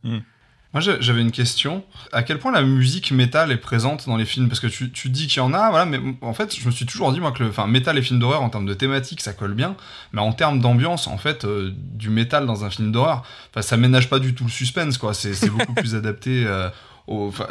[0.74, 1.86] Moi, j'avais une question.
[2.12, 4.50] À quel point la musique métal est présente dans les films?
[4.50, 6.72] Parce que tu, tu dis qu'il y en a, voilà, mais en fait, je me
[6.72, 9.22] suis toujours dit, moi, que le enfin, métal et film d'horreur, en termes de thématique,
[9.22, 9.78] ça colle bien.
[10.12, 13.24] Mais en termes d'ambiance, en fait, euh, du métal dans un film d'horreur,
[13.62, 15.14] ça ménage pas du tout le suspense, quoi.
[15.14, 16.70] C'est c'est beaucoup plus adapté euh,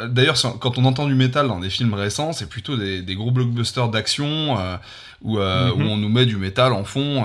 [0.09, 3.89] D'ailleurs, quand on entend du métal dans des films récents, c'est plutôt des, gros blockbusters
[3.89, 4.55] d'action
[5.23, 5.71] où, mm-hmm.
[5.71, 7.23] où, on nous met du métal en fond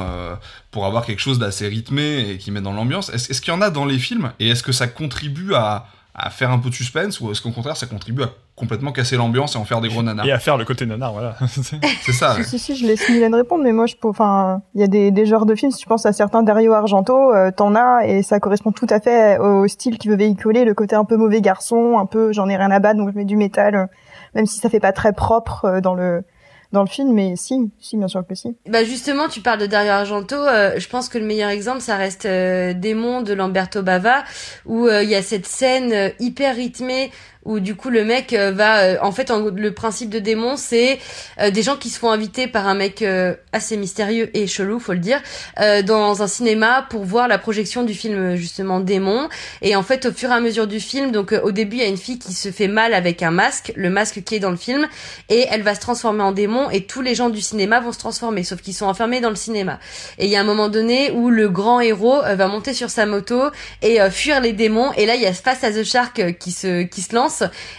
[0.70, 3.10] pour avoir quelque chose d'assez rythmé et qui met dans l'ambiance.
[3.10, 6.28] Est-ce qu'il y en a dans les films et est-ce que ça contribue à, à
[6.30, 9.54] faire un peu de suspense ou est-ce qu'au contraire ça contribue à complètement casser l'ambiance
[9.54, 11.36] et en faire des gros nanars et à faire le côté nanar voilà.
[11.46, 14.84] C'est ça si, si si je laisse Mylène répondre mais moi je enfin il y
[14.84, 17.74] a des, des genres de films si tu penses à certains Dario Argento euh, t'en
[17.74, 21.04] as et ça correspond tout à fait au style qui veut véhiculer le côté un
[21.04, 23.74] peu mauvais garçon un peu j'en ai rien à battre donc je mets du métal
[23.74, 23.86] euh,
[24.34, 26.22] même si ça fait pas très propre euh, dans le
[26.72, 28.56] dans le film, mais si, si, bien sûr que si.
[28.68, 30.36] Bah justement, tu parles de Dario Argento.
[30.36, 34.24] Euh, je pense que le meilleur exemple, ça reste euh, Démon de Lamberto Bava,
[34.64, 37.10] où euh, il y a cette scène hyper rythmée
[37.44, 40.98] où du coup le mec euh, va euh, en fait le principe de démon c'est
[41.40, 43.04] euh, des gens qui se font inviter par un mec
[43.52, 45.20] assez mystérieux et chelou faut le dire
[45.84, 49.28] dans un cinéma pour voir la projection du film justement démon.
[49.60, 51.84] Et en fait au fur et à mesure du film donc au début il y
[51.84, 54.50] a une fille qui se fait mal avec un masque le masque qui est dans
[54.50, 54.86] le film
[55.28, 57.98] et elle va se transformer en démon et tous les gens du cinéma vont se
[57.98, 59.78] transformer sauf qu'ils sont enfermés dans le cinéma.
[60.18, 63.06] Et il y a un moment donné où le grand héros va monter sur sa
[63.06, 63.42] moto
[63.82, 66.82] et fuir les démons et là il y a Face à the Shark qui se
[66.82, 67.31] qui se lance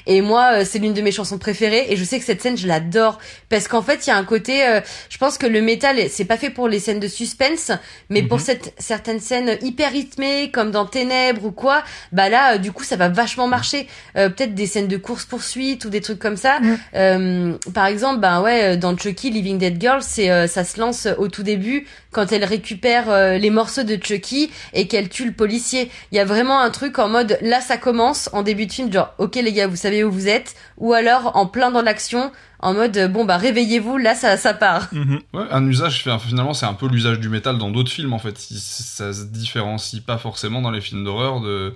[0.08, 2.58] et moi euh, c'est l'une de mes chansons préférées et je sais que cette scène
[2.58, 3.20] je l'adore.
[3.50, 6.26] Parce qu'en fait il y a un côté euh, je pense que le métal c'est
[6.26, 7.72] pas fait pour les scènes de suspense
[8.10, 8.44] mais pour mhm.
[8.44, 12.84] cette certaines scènes hyper rythmées comme dans Ténèbres ou quoi bah là euh, du coup
[12.84, 13.88] ça va vachement marcher.
[14.14, 16.60] Peut-être des scènes de course poursuite ou des trucs comme ça.
[16.94, 21.44] Par exemple bah ouais dans Chucky Living Dead Girl c'est ça se lance au tout
[21.44, 25.90] début quand elle récupère les morceaux de Chucky et qu'elle tue le policier.
[26.12, 28.92] Il y a vraiment un truc en mode là ça commence en début de film
[28.92, 32.32] genre ok les gars, vous savez où vous êtes, ou alors en plein dans l'action,
[32.60, 34.88] en mode bon bah réveillez-vous, là ça, ça part.
[34.92, 35.20] Mhm.
[35.34, 38.38] Ouais, un usage, finalement c'est un peu l'usage du métal dans d'autres films en fait,
[38.38, 41.74] ça se différencie pas forcément dans les films d'horreur de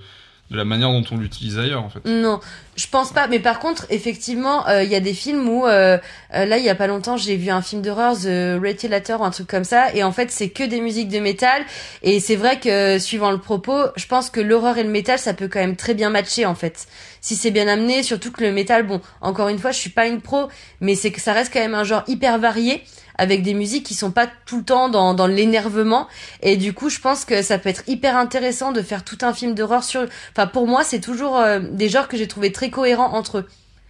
[0.49, 1.99] de la manière dont on l'utilise ailleurs en fait.
[2.05, 2.39] Non,
[2.77, 3.27] je pense pas.
[3.27, 5.97] Mais par contre, effectivement, euh, il y a des films où euh,
[6.33, 9.25] euh, là, il y a pas longtemps, j'ai vu un film d'horreur, The Retilator ou
[9.25, 11.63] un truc comme ça, et en fait, c'est que des musiques de métal.
[12.01, 15.33] Et c'est vrai que suivant le propos, je pense que l'horreur et le métal, ça
[15.33, 16.87] peut quand même très bien matcher en fait.
[17.19, 20.07] Si c'est bien amené, surtout que le métal, bon, encore une fois, je suis pas
[20.07, 20.47] une pro,
[20.79, 22.83] mais c'est que ça reste quand même un genre hyper varié
[23.17, 26.07] avec des musiques qui sont pas tout le temps dans, l'énervement.
[26.41, 29.33] Et du coup, je pense que ça peut être hyper intéressant de faire tout un
[29.33, 30.05] film d'horreur sur.
[30.31, 33.47] Enfin, pour moi, c'est toujours euh, des genres que j'ai trouvé très cohérents entre eux.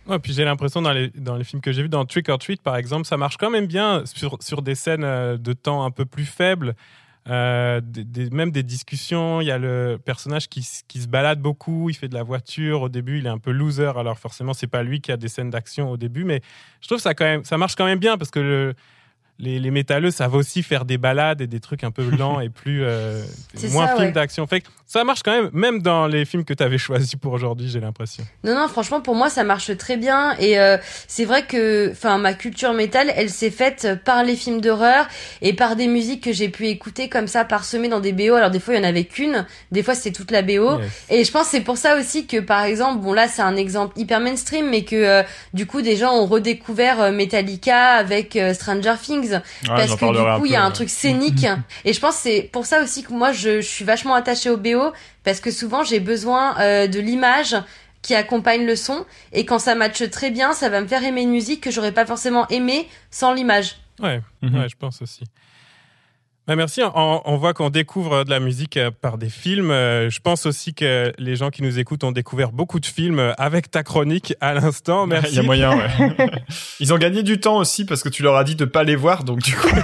[0.08, 2.40] Ouais, puis j'ai l'impression dans les, dans les films que j'ai vus, dans Trick or
[2.40, 5.84] Treat par exemple, ça marche quand même bien sur, sur des scènes euh, de temps
[5.84, 6.76] un peu plus faibles.
[7.30, 7.82] Euh,
[8.32, 9.42] même des discussions.
[9.42, 12.84] Il y a le personnage qui, qui, se balade beaucoup, il fait de la voiture.
[12.84, 15.28] Au début, il est un peu loser, alors forcément, c'est pas lui qui a des
[15.28, 16.42] scènes d'action au début, mais
[16.80, 18.76] je trouve ça quand même, ça marche quand même bien parce que le,
[19.40, 22.50] les, les métalleux savent aussi faire des balades et des trucs un peu lents et
[22.50, 23.24] plus euh,
[23.72, 24.48] moins films d'action.
[24.48, 27.68] Fait ça marche quand même, même dans les films que tu avais choisis pour aujourd'hui,
[27.68, 28.24] j'ai l'impression.
[28.46, 30.34] Non, non, franchement, pour moi, ça marche très bien.
[30.40, 34.62] Et euh, c'est vrai que, enfin, ma culture métal, elle s'est faite par les films
[34.62, 35.06] d'horreur
[35.42, 38.34] et par des musiques que j'ai pu écouter comme ça, parsemées dans des BO.
[38.36, 40.80] Alors des fois, il y en avait qu'une, des fois, c'était toute la BO.
[41.10, 44.00] Et je pense c'est pour ça aussi que, par exemple, bon là, c'est un exemple
[44.00, 45.24] hyper mainstream, mais que euh,
[45.54, 49.27] du coup, des gens ont redécouvert Metallica avec Stranger Things
[49.66, 51.46] parce que du coup il y a un truc scénique.
[51.86, 54.94] Et je pense c'est pour ça aussi que moi je, suis vachement attachée au BO
[55.24, 57.56] parce que souvent j'ai besoin euh, de l'image
[58.02, 59.06] qui accompagne le son.
[59.34, 61.92] Et quand ça matche très bien ça va me faire aimer une musique que j'aurais
[61.92, 63.78] pas forcément aimé sans l'image.
[64.00, 64.60] Ouais, mhm.
[64.60, 65.24] ouais je pense aussi
[66.48, 66.82] bah, merci.
[66.96, 69.70] On, voit qu'on découvre de la musique euh, par des films.
[69.70, 73.20] Euh, je pense aussi que les gens qui nous écoutent ont découvert beaucoup de films
[73.20, 75.08] euh, avec ta chronique à l'instant.
[75.08, 75.34] Merci.
[75.34, 75.90] Il y a moyen, ouais.
[76.80, 78.96] Ils ont gagné du temps aussi parce que tu leur as dit de pas les
[78.96, 79.68] voir, donc du coup.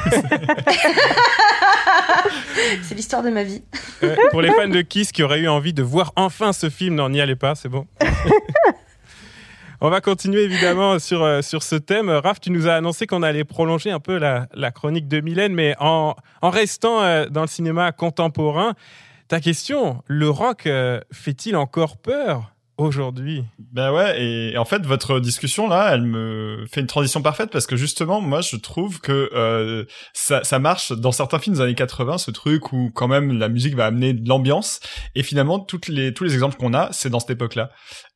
[2.82, 3.62] c'est l'histoire de ma vie.
[4.32, 7.10] pour les fans de Kiss qui auraient eu envie de voir enfin ce film, non,
[7.10, 7.88] n'y allez pas, c'est bon.
[9.86, 12.10] On va continuer évidemment sur, euh, sur ce thème.
[12.10, 15.54] Raph, tu nous as annoncé qu'on allait prolonger un peu la, la chronique de Mylène,
[15.54, 18.76] mais en, en restant euh, dans le cinéma contemporain.
[19.28, 23.44] Ta question, le rock euh, fait-il encore peur aujourd'hui?
[23.60, 27.68] Ben ouais, et en fait votre discussion là, elle me fait une transition parfaite parce
[27.68, 31.76] que justement moi je trouve que euh, ça, ça marche dans certains films des années
[31.76, 34.80] 80, ce truc où quand même la musique va amener de l'ambiance
[35.16, 37.70] et finalement toutes les tous les exemples qu'on a, c'est dans cette époque-là.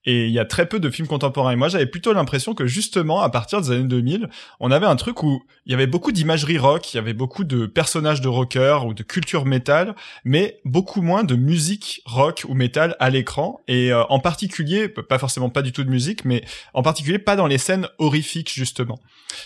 [0.07, 1.51] Et il y a très peu de films contemporains.
[1.51, 4.29] Et moi, j'avais plutôt l'impression que justement, à partir des années 2000,
[4.61, 7.43] on avait un truc où il y avait beaucoup d'imagerie rock, il y avait beaucoup
[7.43, 12.53] de personnages de rockers ou de culture métal, mais beaucoup moins de musique rock ou
[12.53, 13.59] métal à l'écran.
[13.67, 16.41] Et euh, en particulier, pas forcément pas du tout de musique, mais
[16.73, 18.99] en particulier pas dans les scènes horrifiques justement.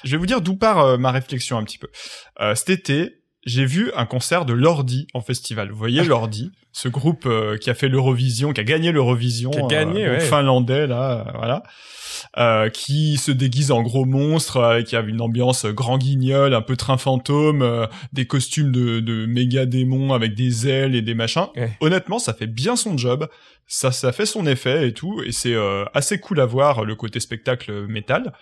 [0.04, 1.90] Je vais vous dire d'où part euh, ma réflexion un petit peu.
[2.40, 5.72] Euh, cet été, j'ai vu un concert de Lordi en festival.
[5.72, 9.60] Vous voyez Lordi, ce groupe euh, qui a fait l'Eurovision, qui a gagné l'Eurovision, Qui
[9.60, 10.20] a gagné, euh, ouais.
[10.20, 11.64] finlandais là, euh, voilà.
[12.38, 16.62] Euh, qui se déguise en gros monstre, euh, qui a une ambiance grand guignol, un
[16.62, 21.16] peu train fantôme, euh, des costumes de, de méga démons avec des ailes et des
[21.16, 21.48] machins.
[21.56, 21.72] Ouais.
[21.82, 23.28] Honnêtement, ça fait bien son job,
[23.66, 26.96] ça, ça fait son effet et tout, et c'est euh, assez cool à voir le
[26.96, 28.34] côté spectacle métal.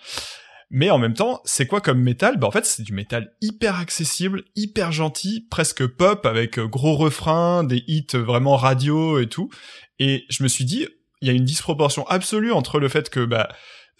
[0.70, 2.38] Mais en même temps, c'est quoi comme métal?
[2.38, 6.94] Bah en fait, c'est du métal hyper accessible, hyper gentil, presque pop avec euh, gros
[6.94, 9.50] refrains, des hits vraiment radio et tout.
[9.98, 10.86] Et je me suis dit,
[11.20, 13.48] il y a une disproportion absolue entre le fait que bah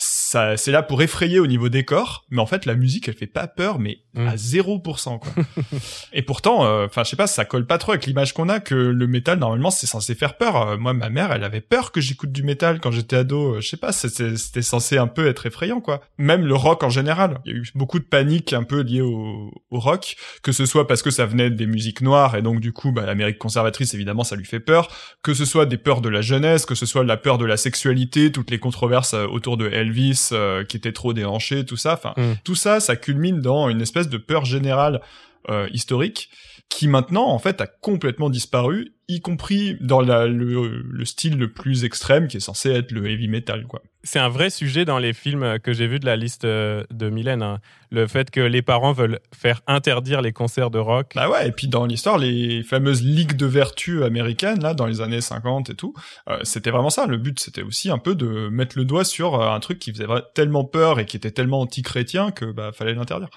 [0.02, 3.14] ça c'est là pour effrayer au niveau des corps, mais en fait la musique elle
[3.14, 4.26] fait pas peur mais Mm.
[4.26, 5.32] à 0% quoi.
[6.12, 8.58] et pourtant euh, enfin je sais pas, ça colle pas trop avec l'image qu'on a
[8.58, 10.56] que le métal normalement c'est censé faire peur.
[10.56, 13.60] Euh, moi ma mère, elle avait peur que j'écoute du métal quand j'étais ado, Euh,
[13.60, 16.00] je sais pas, c'était censé un peu être effrayant quoi.
[16.18, 19.00] Même le rock en général, il y a eu beaucoup de panique un peu liée
[19.00, 22.58] au, au rock, que ce soit parce que ça venait des musiques noires et donc
[22.58, 24.88] du coup bah, l'Amérique conservatrice évidemment ça lui fait peur,
[25.22, 27.56] que ce soit des peurs de la jeunesse, que ce soit la peur de la
[27.56, 31.94] sexualité, toutes les controverses euh, autour de Elvis euh, qui était trop déhanché, tout ça,
[31.94, 32.34] enfin Mm.
[32.44, 35.00] tout ça ça culmine dans une espèce de peur générale
[35.48, 36.30] euh, historique
[36.68, 41.50] qui maintenant en fait a complètement disparu, y compris dans la, le, le style le
[41.52, 43.82] plus extrême qui est censé être le heavy metal quoi.
[44.02, 47.10] C'est un vrai sujet dans les films que j'ai vus de la liste euh, de
[47.10, 47.42] Mylène.
[47.42, 47.58] hein.
[47.90, 51.12] Le fait que les parents veulent faire interdire les concerts de rock.
[51.14, 55.02] Bah ouais, et puis dans l'histoire, les fameuses ligues de vertu américaines, là, dans les
[55.02, 55.92] années 50 et tout,
[56.30, 57.04] euh, c'était vraiment ça.
[57.06, 59.92] Le but, c'était aussi un peu de mettre le doigt sur euh, un truc qui
[59.92, 63.28] faisait tellement peur et qui était tellement anti-chrétien que bah fallait l'interdire.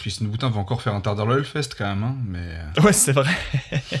[0.00, 2.38] Christine Boutin va encore faire interdire le Hellfest quand même, hein, mais...
[2.78, 3.28] euh, Ouais, c'est vrai,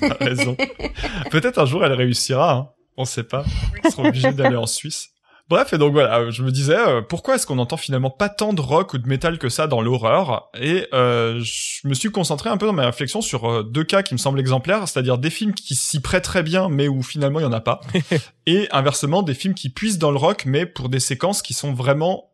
[0.00, 0.56] t'as raison.
[1.30, 2.68] Peut-être un jour elle réussira, hein.
[2.96, 3.44] on sait pas.
[3.84, 5.10] On sera obligé d'aller en Suisse.
[5.48, 8.52] Bref, et donc voilà, je me disais, euh, pourquoi est-ce qu'on entend finalement pas tant
[8.52, 10.48] de rock ou de métal que ça dans l'horreur?
[10.54, 14.04] Et euh, je me suis concentré un peu dans ma réflexion sur euh, deux cas
[14.04, 17.40] qui me semblent exemplaires, c'est-à-dire des films qui s'y prêtent très bien, mais où finalement
[17.40, 17.80] il y en a pas,
[18.46, 21.72] et inversement des films qui puissent dans le rock, mais pour des séquences qui sont
[21.72, 22.30] vraiment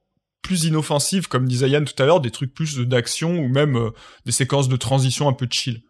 [0.47, 3.91] plus inoffensives, comme disait Yann tout à l'heure, des trucs plus d'action ou même euh,
[4.27, 5.83] des séquences de transition un peu chill.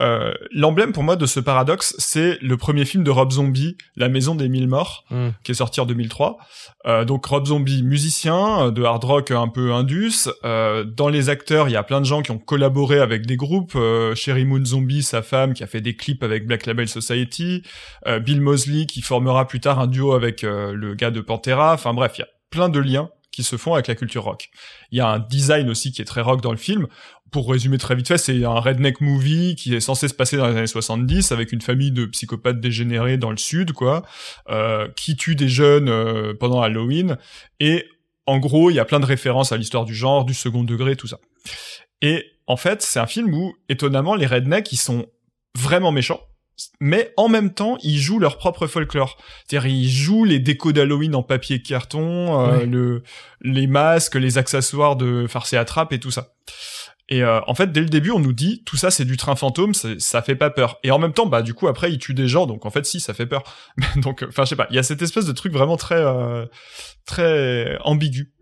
[0.00, 4.08] Euh, L'emblème pour moi de ce paradoxe, c'est le premier film de Rob Zombie, La
[4.08, 5.28] Maison des Mille Morts, Mm.
[5.44, 6.38] qui est sorti en 2003.
[6.86, 10.28] Euh, donc Rob Zombie, musicien euh, de hard rock un peu indus.
[10.44, 13.36] Euh, dans les acteurs, il y a plein de gens qui ont collaboré avec des
[13.36, 13.74] groupes.
[13.76, 17.62] Euh, Sherry Moon Zombie, sa femme, qui a fait des clips avec Black Label Society.
[18.06, 21.72] Euh, Bill Mosley, qui formera plus tard un duo avec le gars de Pantera.
[21.74, 24.48] Enfin bref, il y a plein de liens qui se font avec la culture rock.
[24.92, 26.86] Il y a un design aussi qui est très rock dans le film.
[27.34, 30.46] Pour résumer très vite fait, c'est un redneck movie qui est censé se passer dans
[30.46, 34.04] les années 70 avec une famille de psychopathes dégénérés dans le sud, quoi,
[34.50, 37.18] euh, qui tue des jeunes euh, pendant Halloween.
[37.58, 37.86] Et
[38.26, 40.94] en gros, il y a plein de références à l'histoire du genre, du second degré,
[40.94, 41.18] tout ça.
[42.02, 45.06] Et en fait, c'est un film où, étonnamment, les rednecks, ils sont
[45.58, 46.20] vraiment méchants.
[46.78, 49.18] Mais en même temps, ils jouent leur propre folklore.
[49.48, 53.02] C'est-à-dire, ils jouent les décos d'Halloween en papier carton, euh, le,
[53.40, 56.28] les masques, les accessoires de farce et attrape et tout ça.
[57.08, 59.36] Et euh, en fait, dès le début, on nous dit tout ça, c'est du train
[59.36, 60.78] fantôme, ça fait pas peur.
[60.82, 62.86] Et en même temps, bah du coup, après, ils tuent des gens, donc en fait,
[62.86, 63.42] si, ça fait peur.
[63.96, 66.02] donc, euh, enfin, je sais pas, il y a cette espèce de truc vraiment très,
[66.02, 66.46] euh,
[67.04, 68.34] très ambigu.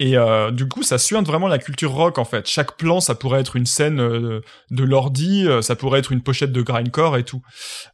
[0.00, 2.48] Et euh, du coup, ça suinte vraiment la culture rock en fait.
[2.48, 6.22] Chaque plan, ça pourrait être une scène euh, de l'ordi, euh, ça pourrait être une
[6.22, 7.42] pochette de grindcore et tout.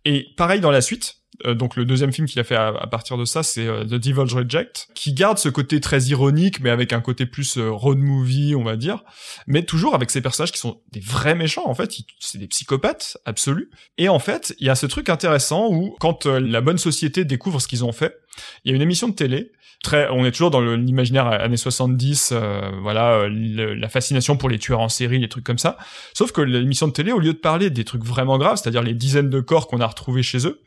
[0.05, 1.17] Et pareil dans la suite.
[1.47, 3.95] Euh, donc le deuxième film qu'il a fait à, partir de ça, c'est euh, The
[3.95, 7.99] Devil's Reject, qui garde ce côté très ironique, mais avec un côté plus euh, road
[7.99, 9.05] movie, on va dire,
[9.47, 11.93] mais toujours avec ces personnages qui sont des vrais méchants en fait.
[12.19, 13.71] C'est des psychopathes absolus.
[13.99, 17.61] Et en fait, il y a ce truc intéressant où quand la bonne société découvre
[17.61, 18.17] ce qu'ils ont fait,
[18.65, 22.31] il y a une émission de télé très on est toujours dans l'imaginaire années 70
[22.33, 25.79] euh, voilà euh, le- la fascination pour les tueurs en série les trucs comme ça.
[26.13, 28.93] Sauf que l'émission de télé au lieu de parler des trucs vraiment graves c'est-à-dire les
[28.95, 30.61] dizaines de corps qu'on a retrouvés chez eux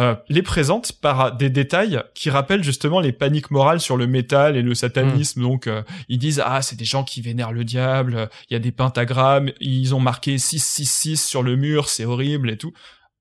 [0.00, 4.56] euh, les présente par des détails qui rappellent justement les paniques morales sur le métal
[4.56, 5.40] et le satanisme.
[5.42, 8.60] Donc euh, ils disent ah c'est des gens qui vénèrent le diable il y a
[8.60, 12.72] des pentagrammes ils ont marqué 666 sur le mur c'est horrible et tout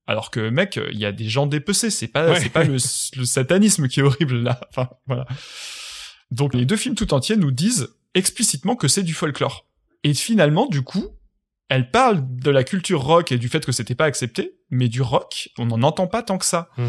[0.08, 2.39] alors que mec, il y a des gens dépecés, c'est pas Ouais.
[2.39, 2.74] c'est pas le,
[3.17, 4.60] le satanisme qui est horrible là.
[4.70, 5.26] Enfin voilà.
[6.32, 9.65] Donc les deux films tout entiers nous disent explicitement que c'est du folklore.
[10.04, 11.08] Et finalement, du coup,
[11.70, 15.02] elle parle de la culture rock et du fait que c'était pas accepté, mais du
[15.02, 16.70] rock, on n'en entend pas tant que ça.
[16.78, 16.88] Hmm.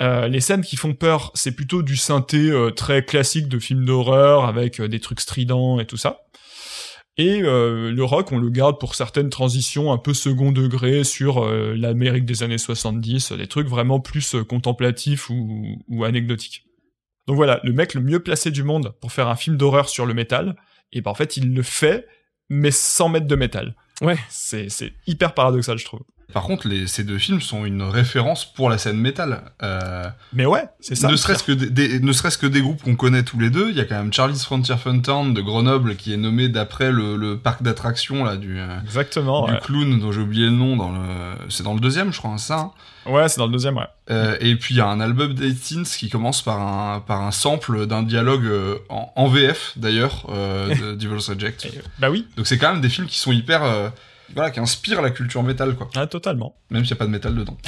[0.00, 3.84] Euh, les scènes qui font peur, c'est plutôt du synthé euh, très classique de films
[3.84, 6.20] d'horreur avec euh, des trucs stridents et tout ça.
[7.18, 11.44] Et euh, le rock, on le garde pour certaines transitions un peu second degré sur
[11.44, 16.64] euh, l'Amérique des années 70, des trucs vraiment plus euh, contemplatifs ou, ou anecdotiques.
[17.26, 20.06] Donc voilà, le mec le mieux placé du monde pour faire un film d'horreur sur
[20.06, 20.56] le métal,
[20.92, 22.06] et ben en fait il le fait,
[22.48, 23.74] mais sans mettre de métal.
[24.00, 24.16] Ouais.
[24.30, 26.04] C'est c'est hyper paradoxal, je trouve.
[26.32, 29.42] Par contre, les, ces deux films sont une référence pour la scène métal.
[29.62, 30.04] Euh,
[30.34, 31.08] Mais ouais, c'est ça.
[31.08, 33.70] ne serait-ce que des, des- ne serait-ce que des groupes qu'on connaît tous les deux.
[33.70, 36.92] Il y a quand même Charlie's Frontier Fun Town de Grenoble qui est nommé d'après
[36.92, 39.46] le, le parc d'attractions là du, euh, Exactement.
[39.46, 40.98] du Ouais, clown dont j'ai oublié le nom dans le.
[41.48, 42.58] C'est dans le deuxième, je crois, hein, ça.
[42.58, 42.72] hein.
[43.10, 43.86] Ouais, c'est dans le deuxième, ouais.
[44.10, 47.30] Euh, et puis il y a un album d'Aitins qui commence par un par un
[47.30, 51.68] sample d'un dialogue euh, en, en VF d'ailleurs euh, de Devil's Reject.
[51.98, 53.88] Bah oui, Donc c'est quand même des films qui sont hyper euh,
[54.34, 55.88] voilà qui inspirent la culture métal quoi.
[55.96, 56.54] ah, totalement.
[56.70, 57.56] Même s'il y a pas de métal dedans.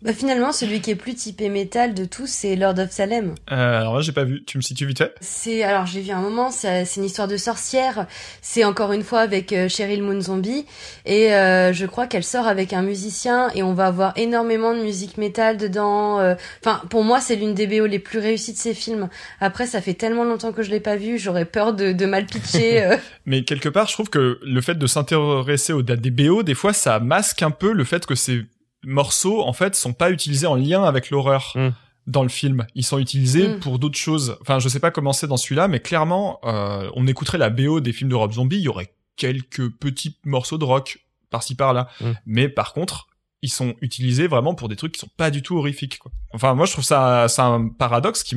[0.00, 3.34] Bah finalement, celui qui est plus typé métal de tous, c'est Lord of Salem.
[3.50, 4.44] Euh, alors là, j'ai pas vu.
[4.46, 5.12] Tu me situes vite fait?
[5.20, 8.06] C'est alors j'ai vu un moment, c'est une histoire de sorcière.
[8.40, 10.64] C'est encore une fois avec euh, Cheryl Moon Zombie
[11.04, 14.80] et euh, je crois qu'elle sort avec un musicien et on va avoir énormément de
[14.80, 16.20] musique métal dedans.
[16.20, 16.36] euh.
[16.64, 19.08] Enfin, pour moi, c'est l'une des BO les plus réussies de ces films.
[19.40, 22.24] Après, ça fait tellement longtemps que je l'ai pas vu, j'aurais peur de, de mal
[22.26, 22.84] pitcher.
[22.84, 22.96] euh.
[23.26, 26.72] Mais quelque part, je trouve que le fait de s'intéresser dates des BO, des fois,
[26.72, 28.44] ça masque un peu le fait que ces
[28.84, 31.52] morceaux, en fait, sont pas utilisés en lien avec l'horreur.
[31.54, 31.68] Mm.
[32.06, 33.60] Dans le film, ils sont utilisés Mm.
[33.60, 34.38] pour d'autres choses.
[34.40, 37.80] Enfin, je sais pas comment c'est dans celui-là, mais clairement, euh, on écouterait la BO
[37.80, 41.88] des films de Rob Zombie, il y aurait quelques petits morceaux de rock par-ci par-là.
[42.00, 42.10] Mm.
[42.26, 43.08] Mais par contre,
[43.42, 45.98] ils sont utilisés vraiment pour des trucs qui sont pas du tout horrifiques.
[45.98, 46.10] Quoi.
[46.32, 48.36] Enfin, moi, je trouve ça, c'est un paradoxe qui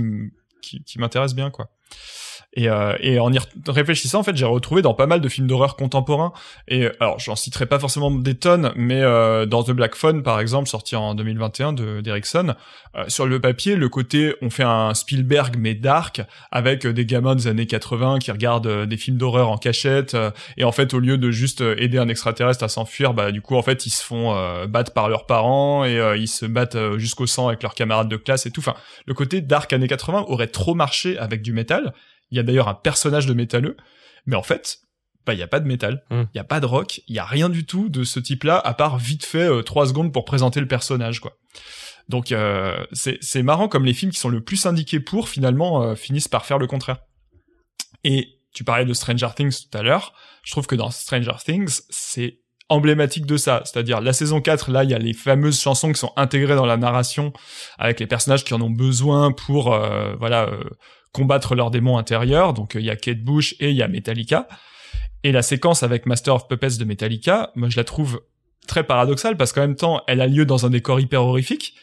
[0.62, 1.70] qui m'intéresse bien, quoi.
[2.54, 5.48] Et, euh, et en y réfléchissant, en fait, j'ai retrouvé dans pas mal de films
[5.48, 6.34] d'horreur contemporains.
[6.68, 10.22] Et euh, alors, j'en citerai pas forcément des tonnes, mais euh, dans The Black Phone,
[10.22, 12.56] par exemple, sorti en 2021 de d'Erickson,
[12.98, 16.22] euh, sur le papier, le côté on fait un Spielberg mais dark
[16.52, 20.18] avec euh, des gamins des années 80 qui regardent euh, des films d'horreur en cachette
[20.58, 23.56] et en fait au lieu de juste aider un extraterrestre à s'enfuir, bah du coup
[23.56, 24.36] en fait ils se font
[24.68, 28.46] battre par leurs parents et ils se battent jusqu'au sang avec leurs camarades de classe
[28.46, 28.62] et tout.
[28.62, 28.76] Enfin,
[29.06, 31.94] le côté dark années 80 aurait trop marché avec du métal.
[32.32, 33.78] Il y a d'ailleurs un personnage de métalleux,
[34.26, 34.80] mais en fait,
[35.26, 36.28] bah il y a pas de métal, il Mm.
[36.34, 38.74] y a pas de rock, il y a rien du tout de ce type-là à
[38.74, 41.38] part vite fait euh, trois secondes pour présenter le personnage quoi.
[42.10, 45.84] Donc euh, c'est c'est marrant comme les films qui sont le plus indiqués pour finalement
[45.84, 46.98] euh, finissent par faire le contraire.
[48.04, 50.14] Et tu parlais de Stranger Things tout à l'heure,
[50.44, 54.84] je trouve que dans Stranger Things, c'est emblématique de ça, c'est-à-dire la saison 4 là,
[54.84, 57.32] il y a les fameuses chansons qui sont intégrées dans la narration
[57.78, 60.64] avec les personnages qui en ont besoin pour euh, voilà euh,
[61.12, 62.54] combattre leurs démons intérieurs.
[62.54, 64.48] Donc euh, il y a Kate Bush et il y a Metallica.
[65.24, 68.22] Et la séquence avec Master of Puppets de Metallica, moi je la trouve
[68.68, 71.76] très paradoxale parce qu'en même temps, elle a lieu dans un décor hyper horrifique.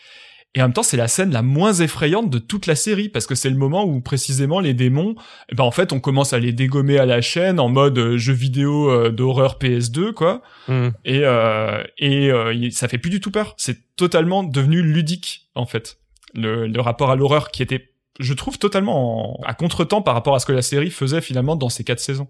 [0.55, 3.27] Et en même temps, c'est la scène la moins effrayante de toute la série parce
[3.27, 5.15] que c'est le moment où précisément les démons,
[5.51, 8.17] eh ben en fait, on commence à les dégommer à la chaîne en mode euh,
[8.17, 10.43] jeu vidéo euh, d'horreur PS2 quoi.
[10.67, 10.89] Hmm.
[11.05, 13.55] Et euh, et euh, ça fait plus du tout peur.
[13.59, 15.99] C'est totalement devenu ludique en fait.
[16.35, 20.35] Le, le rapport à l'horreur qui était, je trouve, totalement en- à contretemps par rapport
[20.35, 22.29] à ce que la série faisait finalement dans ces quatre saisons.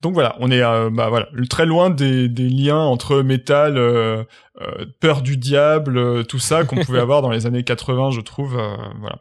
[0.00, 4.22] Donc voilà, on est euh, bah voilà très loin des, des liens entre métal, euh,
[4.60, 8.52] euh, peur du diable, tout ça qu'on pouvait avoir dans les années 80, je trouve.
[8.52, 9.18] voilà.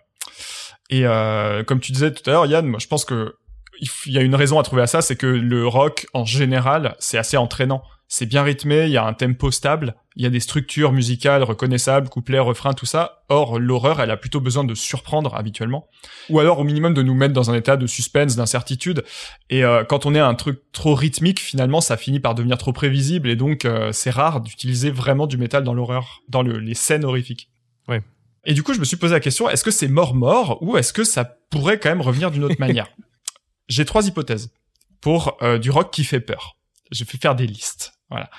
[0.89, 3.35] Et euh, comme tu disais tout à l'heure, Yann, moi je pense que
[3.81, 6.05] il f- il y a une raison à trouver à ça, c'est que le rock
[6.13, 7.81] en général, c'est assez entraînant.
[8.09, 11.43] C'est bien rythmé, il y a un tempo stable, il y a des structures musicales
[11.43, 13.23] reconnaissables, couplets, refrains, tout ça.
[13.27, 15.89] Or, l'horreur, elle a plutôt besoin de surprendre habituellement,
[16.29, 19.03] ou alors au minimum de nous mettre dans un état de suspense, d'incertitude.
[19.49, 22.57] Et euh, quand on est à un truc trop rythmique, finalement, ça finit par devenir
[22.57, 26.59] trop prévisible, et donc euh, c'est rare d'utiliser vraiment du métal dans l'horreur, dans le-
[26.59, 27.49] les scènes horrifiques.
[27.89, 28.01] Ouais.
[28.45, 30.93] Et du coup, je me suis posé la question est-ce que c'est mort-mort, ou est-ce
[30.93, 32.87] que ça pourrait quand même revenir d'une autre manière?
[33.67, 34.53] J'ai trois hypothèses
[35.01, 36.55] pour euh, du rock qui fait peur.
[36.93, 37.91] Je vais faire des listes.
[38.09, 38.29] Voilà.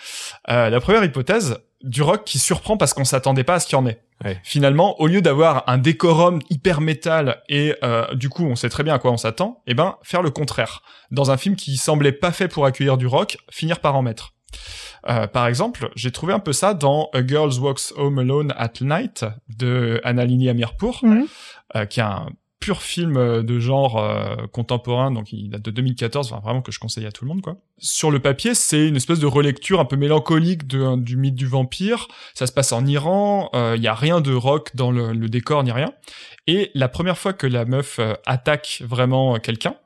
[0.50, 3.76] Euh, la première hypothèse, du rock qui surprend parce qu'on s'attendait pas à ce qu'il
[3.76, 4.02] y en ait.
[4.24, 4.40] Ouais.
[4.42, 8.82] Finalement, au lieu d'avoir un décorum hyper métal et euh, du coup on sait très
[8.82, 10.82] bien à quoi on s'attend, eh ben faire le contraire.
[11.12, 14.34] Dans un film qui semblait pas fait pour accueillir du rock, finir par en mettre.
[15.08, 18.72] Euh, par exemple, j'ai trouvé un peu ça dans A Girl Walks Home Alone at
[18.80, 21.26] Night de Annalini Amirpour, Mhm.
[21.76, 22.26] euh, qui est un
[22.60, 26.72] pur film euh, de genre euh, contemporain, donc il date de 2014, enfin, vraiment que
[26.72, 27.56] je conseille à tout le monde quoi.
[27.80, 31.46] Sur le papier, c'est une espèce de relecture un peu mélancolique de, du mythe du
[31.46, 32.08] vampire.
[32.34, 35.62] Ça se passe en Iran, euh, il y a rien de rock dans le, décor
[35.62, 35.92] ni rien.
[36.48, 39.76] Et la première fois que la meuf euh, attaque vraiment euh, quelqu'un,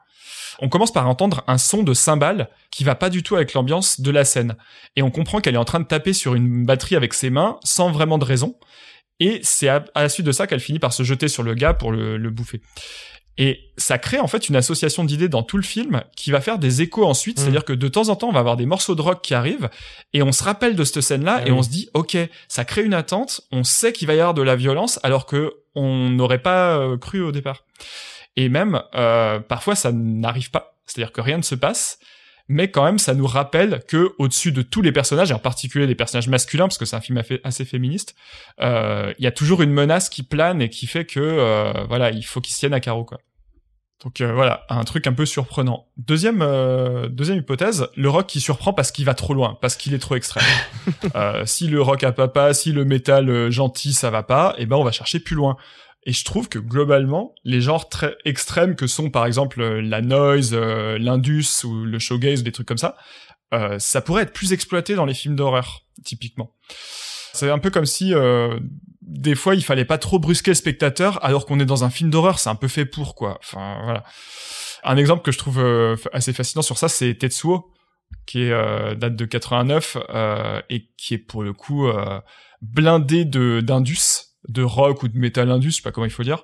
[0.61, 4.01] on commence par entendre un son de cymbale qui va pas du tout avec l'ambiance
[4.01, 4.57] de la scène.
[4.97, 7.59] Et on comprend qu'elle est en train de taper sur une batterie avec ses mains
[7.65, 8.57] sans vraiment de raison.
[9.21, 11.55] Et c'est à, à la suite de ça qu'elle finit par se jeter sur le
[11.55, 12.61] gars pour le, le bouffer.
[13.39, 16.59] Et ça crée en fait une association d'idées dans tout le film qui va faire
[16.59, 17.41] des échos ensuite, Mm.
[17.43, 19.71] c'est-à-dire que de temps en temps on va avoir des morceaux de rock qui arrivent
[20.13, 21.57] et on se rappelle de cette scène-là Ah et oui.
[21.59, 22.17] on se dit ok
[22.49, 25.55] ça crée une attente, on sait qu'il va y avoir de la violence alors que
[25.75, 27.65] on n'aurait pas euh, cru au départ.
[28.37, 31.99] Et même euh, parfois ça n'arrive pas, c'est-à-dire que rien ne se passe,
[32.49, 35.87] mais quand même ça nous rappelle que au-dessus de tous les personnages, et en particulier
[35.87, 38.15] les personnages masculins, parce que c'est un film assez féministe,
[38.61, 42.11] euh, il y a toujours une menace qui plane et qui fait que euh, voilà,
[42.11, 43.19] il faut qu'ils se tiennent à carreau quoi.
[44.05, 45.87] Donc euh, voilà, un truc un peu surprenant.
[45.97, 46.41] Deuxième
[47.09, 50.17] deuxième hypothèse, le rock qui surprend parce qu'il va trop loin, parce qu'il est trop
[50.17, 50.45] extrême.
[51.45, 54.77] si le rock à papa, si le métal gentil ça va pas, et eh ben
[54.77, 55.57] on va chercher plus loin.
[56.05, 60.01] Et je trouve que globalement, les genres très extrêmes que sont par exemple euh, la
[60.01, 62.97] noise, euh, l'indus ou le showgaze des trucs comme ça,
[63.55, 66.57] euh, ça pourrait être plus exploité dans les films d'horreur, typiquement.
[67.35, 68.59] C'est un peu comme si euh,
[69.01, 72.11] des fois il fallait pas trop brusquer le spectateur alors qu'on est dans un film
[72.11, 73.39] d'horreur, c'est un peu fait pour quoi.
[73.41, 74.05] Enfin voilà.
[74.85, 75.65] Un exemple que je trouve
[76.13, 77.73] assez fascinant sur ça, c'est Tetsuo,
[78.27, 79.97] qui est date de 89
[80.69, 81.89] et qui est pour le coup
[82.61, 86.23] blindé de d'indus de rock ou de metal indus, je sais pas comment il faut
[86.23, 86.43] dire,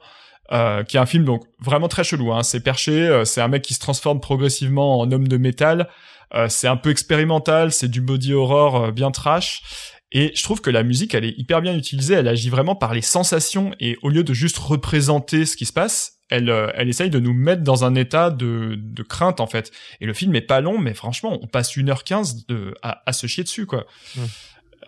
[0.53, 2.33] euh, qui est un film donc vraiment très chelou.
[2.33, 2.43] Hein.
[2.43, 5.89] C'est perché, euh, c'est un mec qui se transforme progressivement en homme de métal.
[6.35, 9.63] Euh, c'est un peu expérimental, c'est du body horror euh, bien trash.
[10.11, 12.15] Et je trouve que la musique, elle est hyper bien utilisée.
[12.15, 15.73] Elle agit vraiment par les sensations et au lieu de juste représenter ce qui se
[15.73, 19.71] passe, elle, elle essaye de nous mettre dans un état de, de crainte en fait.
[20.01, 23.27] Et le film est pas long, mais franchement, on passe 1h15 de, à, à se
[23.27, 23.87] chier dessus quoi.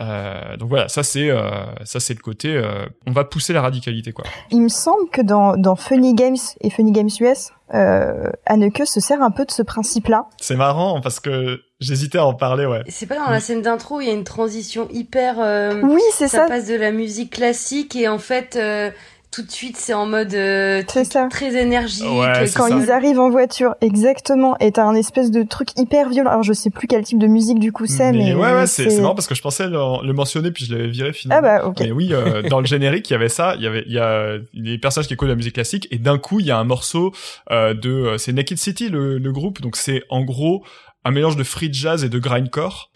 [0.00, 1.50] Euh, donc voilà, ça c'est euh,
[1.84, 4.24] ça c'est le côté euh, on va pousser la radicalité quoi.
[4.50, 8.98] Il me semble que dans, dans Funny Games et Funny Games US, euh, Anneke se
[9.00, 10.26] sert un peu de ce principe-là.
[10.38, 12.82] C'est marrant parce que j'hésitais à en parler ouais.
[12.88, 15.36] C'est pas dans la scène d'intro, il y a une transition hyper.
[15.82, 16.44] oui c'est ça.
[16.44, 18.58] Ça passe de la musique classique et en fait
[19.40, 22.04] tout de suite c'est en mode euh, très énergique
[22.54, 26.30] quand ils arrivent en voiture exactement et t'as un espèce de truc hyper violent.
[26.30, 29.00] Alors je sais plus quel type de musique du coup c'est mais, ouais ouais c'est
[29.00, 31.48] marrant parce que je pensais le, mentionner puis je l'avais viré finalement.
[31.48, 31.80] Ah bah ok.
[31.80, 33.98] Mais oui euh, dans le générique il y avait ça il y avait il y
[33.98, 36.64] a les personnages qui écoutent la musique classique et d'un coup il y a un
[36.64, 37.12] morceau
[37.50, 39.62] euh, de euh, c'est Naked City le, le groupe.
[39.62, 40.64] Donc c'est en gros
[41.04, 42.89] un mélange de free jazz et de grindcore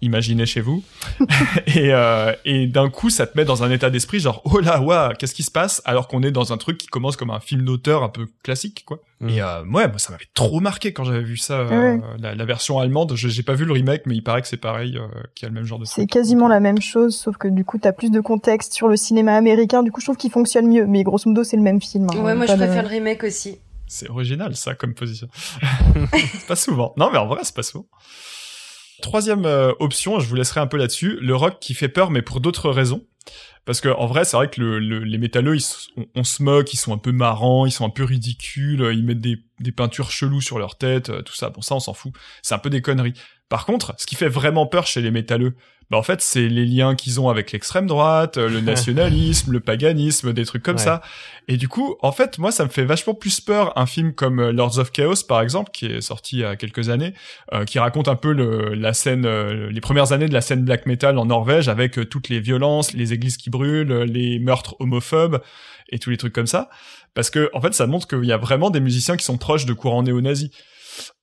[0.00, 0.82] imaginez chez vous.
[1.66, 4.80] et euh, et d'un coup, ça te met dans un état d'esprit genre oh là,
[4.80, 5.82] waouh, qu'est-ce qui se passe?
[5.84, 8.84] Alors qu'on est dans un truc qui commence comme un film d'auteur un peu classique
[8.86, 9.00] quoi.
[9.20, 9.28] Mm.
[9.28, 12.44] Et euh, ouais, moi ça m'avait trop marqué quand j'avais vu ça euh, la, la,
[12.44, 13.14] version allemande.
[13.14, 15.48] J'ai pas vu le remake mais il paraît que c'est pareil euh, qu'il y a
[15.48, 18.10] le même genre de C'est quasiment la même chose sauf que du coup, t'as plus
[18.10, 19.82] de contexte sur le cinéma américain.
[19.82, 22.06] Du coup, je trouve qu'il fonctionne mieux mais grosso modo, c'est le même film.
[22.12, 22.18] Hein.
[22.18, 23.58] ouais, moi je préfère le remake aussi.
[23.86, 25.28] C'est original ça comme position.
[26.48, 26.92] pas souvent.
[26.96, 27.86] Non mais en vrai, c'est pas souvent.
[29.04, 32.22] Troisième euh, option, je vous laisserai un peu là-dessus, le rock qui fait peur mais
[32.22, 33.04] pour d'autres raisons.
[33.66, 35.58] Parce que en vrai, c'est vrai que les métalleux,
[36.14, 39.20] on, se moque, ils sont un peu marrants, ils sont un peu ridicules, ils mettent
[39.20, 41.50] des, des peintures cheloues sur leur tête, euh, tout ça.
[41.50, 42.14] Bon, ça, on s'en fout.
[42.40, 43.12] C'est un peu des conneries.
[43.50, 45.54] Par contre, ce qui fait vraiment peur chez les métalleux,
[45.90, 49.60] bah en fait c'est les liens qu'ils ont avec l'extrême droite, euh, le nationalisme, le
[49.60, 51.02] paganisme, des trucs comme ça.
[51.46, 54.40] Et du coup, en fait, moi ça me fait vachement plus peur un film comme
[54.40, 57.14] euh, Lords of Chaos par exemple, qui est sorti il y a quelques années,
[57.52, 60.86] euh, qui raconte un peu le, la scène, les premières années de la scène black
[60.86, 65.42] metal en Norvège avec toutes les violences, les églises qui brûlent, les meurtres homophobes
[65.90, 66.70] et tous les trucs comme ça.
[67.14, 69.66] Parce que en fait, ça montre qu'il y a vraiment des musiciens qui sont proches
[69.66, 70.50] de courants néo-nazis.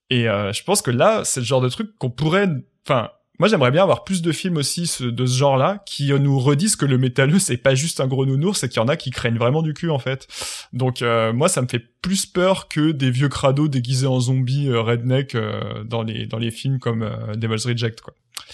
[0.09, 2.49] Et je pense que là, c'est le genre de truc qu'on pourrait,
[2.86, 3.09] enfin
[3.42, 6.86] moi, j'aimerais bien avoir plus de films aussi de ce genre-là qui nous redisent que
[6.86, 9.39] le métalleux c'est pas juste un gros nounours, c'est qu'il y en a qui craignent
[9.39, 10.28] vraiment du cul en fait.
[10.74, 14.70] Donc euh, moi, ça me fait plus peur que des vieux crados déguisés en zombies
[14.70, 18.14] euh, redneck euh, dans les dans les films comme Devil's Reject quoi.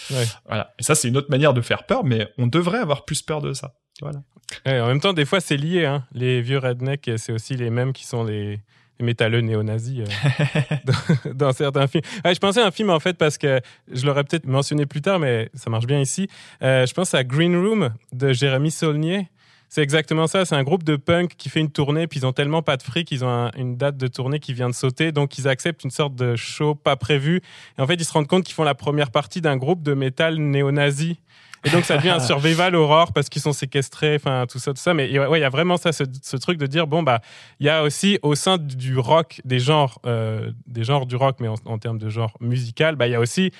[0.09, 0.23] Ouais.
[0.45, 0.73] Voilà.
[0.79, 3.41] Et ça, c'est une autre manière de faire peur, mais on devrait avoir plus peur
[3.41, 3.73] de ça.
[3.99, 4.21] Voilà.
[4.65, 5.83] en même temps, des fois, c'est lié.
[5.83, 6.05] Hein.
[6.13, 8.61] Les vieux redneck, c'est aussi les mêmes qui sont les
[8.99, 12.03] métalleux néo-nazis euh, dans, certains films.
[12.25, 15.19] je pensais à un film en fait parce que je l'aurais peut-être mentionné plus tard,
[15.19, 16.27] mais ça marche bien ici.
[16.61, 19.29] Euh, je pense à Green Room de Jérémy Saulnier.
[19.69, 20.45] C'est exactement ça.
[20.45, 22.83] C'est un groupe de punk qui fait une tournée, puis ils ont tellement pas de
[22.83, 25.91] fric, ils ont une date de tournée qui vient de sauter, donc ils acceptent une
[25.91, 27.41] sorte de show pas prévu.
[27.77, 29.93] Et en fait, ils se rendent compte qu'ils font la première partie d'un groupe de
[29.93, 31.19] métal néo-nazi.
[31.67, 34.81] Et donc ça devient un survival horror parce qu'ils sont séquestrés, enfin tout ça, tout
[34.81, 34.93] ça.
[34.93, 37.19] Mais ouais, il y a vraiment ça, ce, truc de dire bon bah
[37.59, 41.37] il y a aussi au sein du rock des genres, euh, des genres du rock,
[41.41, 43.51] mais en, termes de genre musical, bah il y a aussi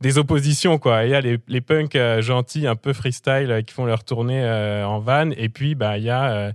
[0.00, 1.04] des oppositions quoi.
[1.04, 4.04] Il y a les, les punks euh, gentils, un peu freestyle, euh, qui font leur
[4.04, 4.42] tournée
[4.84, 6.52] en van, et puis bah il y a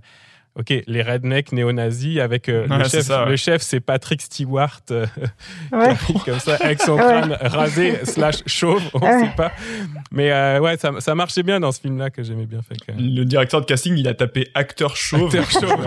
[0.58, 5.04] Ok, les rednecks néo-nazis avec euh, le, chef, le chef, c'est Patrick Stewart, euh,
[6.24, 9.52] comme ça, avec son crâne rasé slash chauve, on ne sait pas.
[10.10, 12.60] Mais euh, ouais, ça, ça, marchait bien dans ce film-là que j'aimais bien.
[12.62, 15.36] Fait Le directeur de casting, il a tapé acteur chauve.
[15.36, 15.84] Acteur chauve.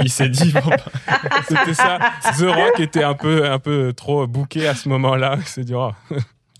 [0.00, 1.20] il s'est dit, bon, bah.
[1.46, 2.00] c'était ça.
[2.36, 5.36] The Rock était un peu, un peu trop bouqué à ce moment-là.
[5.38, 5.92] Il s'est dit, oh,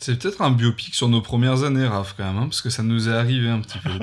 [0.02, 2.82] C'est peut-être un biopic sur nos premières années, Raph, quand même, hein, parce que ça
[2.82, 3.90] nous est arrivé un petit peu.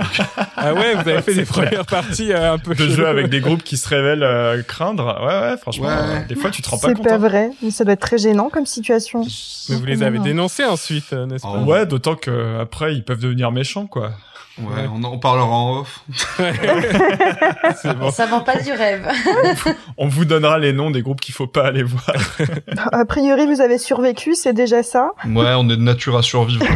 [0.59, 3.41] Ah ouais, vous avez fait des premières parties euh, un peu De jeux avec des
[3.41, 5.17] groupes qui se révèlent euh, craindre.
[5.21, 5.93] Ouais, ouais, franchement, Ouais.
[6.23, 7.05] euh, des fois tu te rends pas C'est compte.
[7.07, 7.17] pas hein.
[7.19, 9.21] vrai, mais ça doit être très gênant comme situation.
[9.69, 10.23] Mais vous les avez Non.
[10.23, 14.13] dénoncés ensuite, euh, n'est-ce pas Ah Ouais, d'autant que après ils peuvent devenir méchants, quoi.
[14.60, 16.03] Ouais, on en parlera en off.
[17.99, 18.12] Bon.
[18.12, 19.08] Ça vend pas du rêve.
[19.97, 22.12] On vous donnera les noms des groupes qu'il faut pas aller voir.
[22.91, 25.12] A priori, vous avez survécu, c'est déjà ça.
[25.26, 26.66] Ouais, on est de nature à survivre.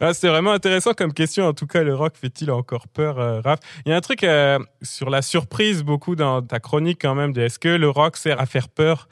[0.00, 1.46] Ah, c'est vraiment intéressant comme question.
[1.46, 3.58] En tout cas, le rock fait-il encore peur, euh, Raph?
[3.84, 7.32] Il y a un truc euh, sur la surprise, beaucoup dans ta chronique quand même.
[7.32, 9.08] de Est-ce que le rock sert à faire peur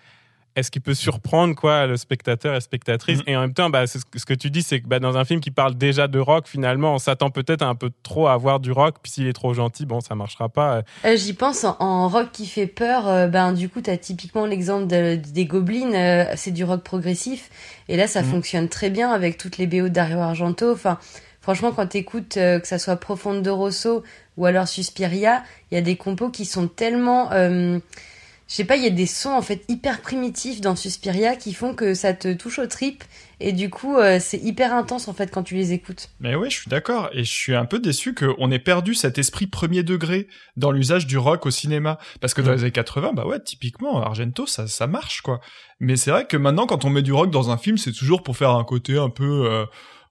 [0.57, 3.19] Est-ce qu'il peut surprendre quoi le spectateur et spectatrice?
[3.19, 3.25] Mhm.
[3.29, 4.99] Et en même temps, bah, c'est ce, que- ce que tu dis, c'est que bah,
[4.99, 8.27] dans un film qui parle déjà de rock, finalement, on s'attend peut-être un peu trop
[8.27, 8.97] à voir du rock.
[9.03, 10.83] Puis s'il est trop gentil, bon, ça marchera pas.
[11.05, 13.07] Euh, J'y pense en, en rock qui fait peur.
[13.07, 15.93] euh, ben du coup, t'as typiquement l'exemple de- des Goblins.
[15.95, 17.51] euh, c'est du rock progressif,
[17.89, 18.29] et là, ça Mhm.
[18.31, 20.73] fonctionne très bien avec toutes les BO de Dario Argento.
[20.73, 20.99] Enfin,
[21.43, 24.03] franchement, quand t'écoutes euh, que ça soit Profondo Rosso
[24.39, 27.79] ou alors Suspiria, il y a des compos qui sont tellement euh,
[28.49, 31.53] je sais pas, il y a des sons en fait hyper primitifs dans Suspiria qui
[31.53, 33.03] font que ça te touche aux tripes
[33.41, 36.11] et du coup euh, c'est hyper intense en fait quand tu les écoutes.
[36.21, 37.11] Mais ouais, je suis d'accord.
[37.13, 41.07] Et je suis un peu déçu qu'on ait perdu cet esprit premier degré dans l'usage
[41.07, 41.99] du rock au cinéma.
[42.21, 45.41] Parce que dans les années 80, bah ouais, typiquement, Argento, ça, ça marche, quoi.
[45.81, 48.23] Mais c'est vrai que maintenant, quand on met du rock dans un film, c'est toujours
[48.23, 49.67] pour faire un côté un peu, euh,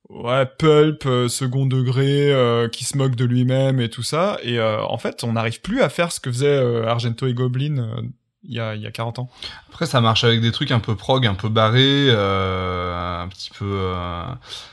[0.09, 4.38] ouais, pulp, euh, second degré, euh, qui se moque de lui-même et tout ça.
[4.43, 7.33] Et euh, en fait, on n'arrive plus à faire ce que faisait euh, Argento et
[7.33, 8.01] Goblin euh,
[8.47, 9.29] il y, a, il y a 40 ans.
[9.69, 13.49] Après, ça marche avec des trucs un peu prog, un peu barrés, euh, un petit
[13.57, 13.65] peu.
[13.65, 14.23] euh,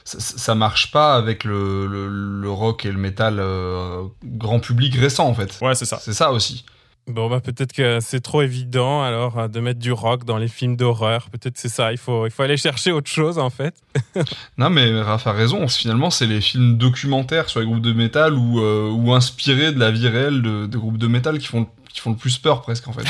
[0.05, 4.95] ça, ça marche pas avec le, le, le rock et le métal euh, grand public
[4.97, 5.59] récent, en fait.
[5.61, 5.99] Ouais, c'est ça.
[6.01, 6.65] C'est ça aussi.
[7.09, 10.47] Bon, bah, peut-être que c'est trop évident alors euh, de mettre du rock dans les
[10.47, 11.31] films d'horreur.
[11.31, 11.91] Peut-être c'est ça.
[11.91, 13.75] Il faut, il faut aller chercher autre chose en fait.
[14.57, 15.67] Non, mais Raph a raison.
[15.67, 19.81] Finalement, c'est les films documentaires sur les groupes de métal ou, euh, ou inspirés de
[19.81, 22.63] la vie réelle de, de groupes de métal qui font, qui font le plus peur,
[22.63, 23.05] presque, en fait.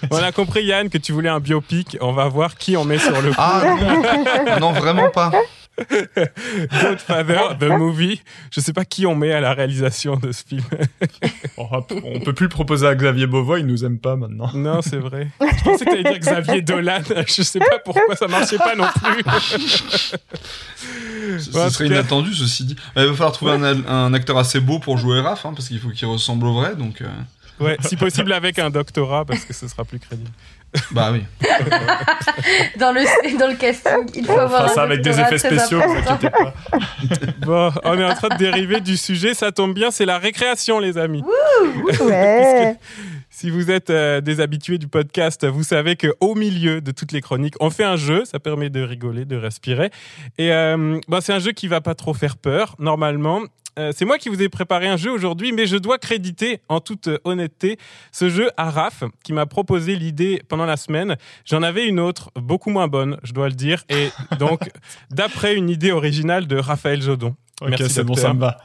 [0.10, 1.96] On a compris, Yann, que tu voulais un biopic.
[2.00, 3.36] On va voir qui on met sur le coup.
[3.38, 3.62] Ah
[4.60, 5.32] non, non, vraiment pas.
[6.82, 8.20] Godfather, The Movie.
[8.50, 10.64] Je sais pas qui on met à la réalisation de ce film.
[11.56, 11.68] On,
[12.04, 14.50] on peut plus le proposer à Xavier Beauvois, il nous aime pas maintenant.
[14.54, 15.28] Non, c'est vrai.
[15.40, 16.98] Je pensais que t'allais dire Xavier Dolan.
[17.28, 19.22] Je sais pas pourquoi ça marchait pas non plus.
[21.38, 22.76] Ce Bon, ce serait cas- inattendu, ceci dit.
[22.96, 25.78] Il va falloir trouver un, un acteur assez beau pour jouer Raph, hein, parce qu'il
[25.78, 27.02] faut qu'il ressemble au vrai, donc...
[27.02, 27.06] euh,
[27.60, 30.30] Ouais, si possible avec un doctorat parce que ce sera plus crédible.
[30.90, 31.24] Bah oui.
[32.78, 33.00] Dans le
[33.38, 35.96] dans le casting, il faut On avoir fera un ça avec des effets spéciaux, vous
[35.96, 36.52] inquiétez pas.
[37.40, 39.32] Bon, on est en train de dériver du sujet.
[39.32, 41.22] Ça tombe bien, c'est la récréation, les amis.
[42.00, 42.76] Ouais.
[43.30, 47.12] Si vous êtes euh, des habitués du podcast, vous savez que au milieu de toutes
[47.12, 48.24] les chroniques, on fait un jeu.
[48.24, 49.90] Ça permet de rigoler, de respirer.
[50.38, 53.40] Et euh, bah, c'est un jeu qui va pas trop faire peur normalement.
[53.78, 56.80] Euh, c'est moi qui vous ai préparé un jeu aujourd'hui, mais je dois créditer en
[56.80, 57.78] toute euh, honnêteté
[58.10, 61.16] ce jeu à Raph qui m'a proposé l'idée pendant la semaine.
[61.44, 64.08] J'en avais une autre, beaucoup moins bonne, je dois le dire, et
[64.38, 64.70] donc
[65.10, 67.36] d'après une idée originale de Raphaël Jodon.
[67.60, 68.58] Ok, c'est bon, ça me va.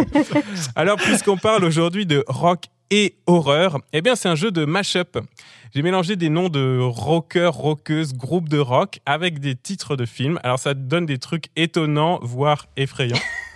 [0.76, 5.18] Alors, puisqu'on parle aujourd'hui de rock et horreur, eh bien, c'est un jeu de mash-up.
[5.74, 10.38] J'ai mélangé des noms de rockers, rockeuses, groupes de rock avec des titres de films.
[10.44, 13.18] Alors, ça donne des trucs étonnants, voire effrayants.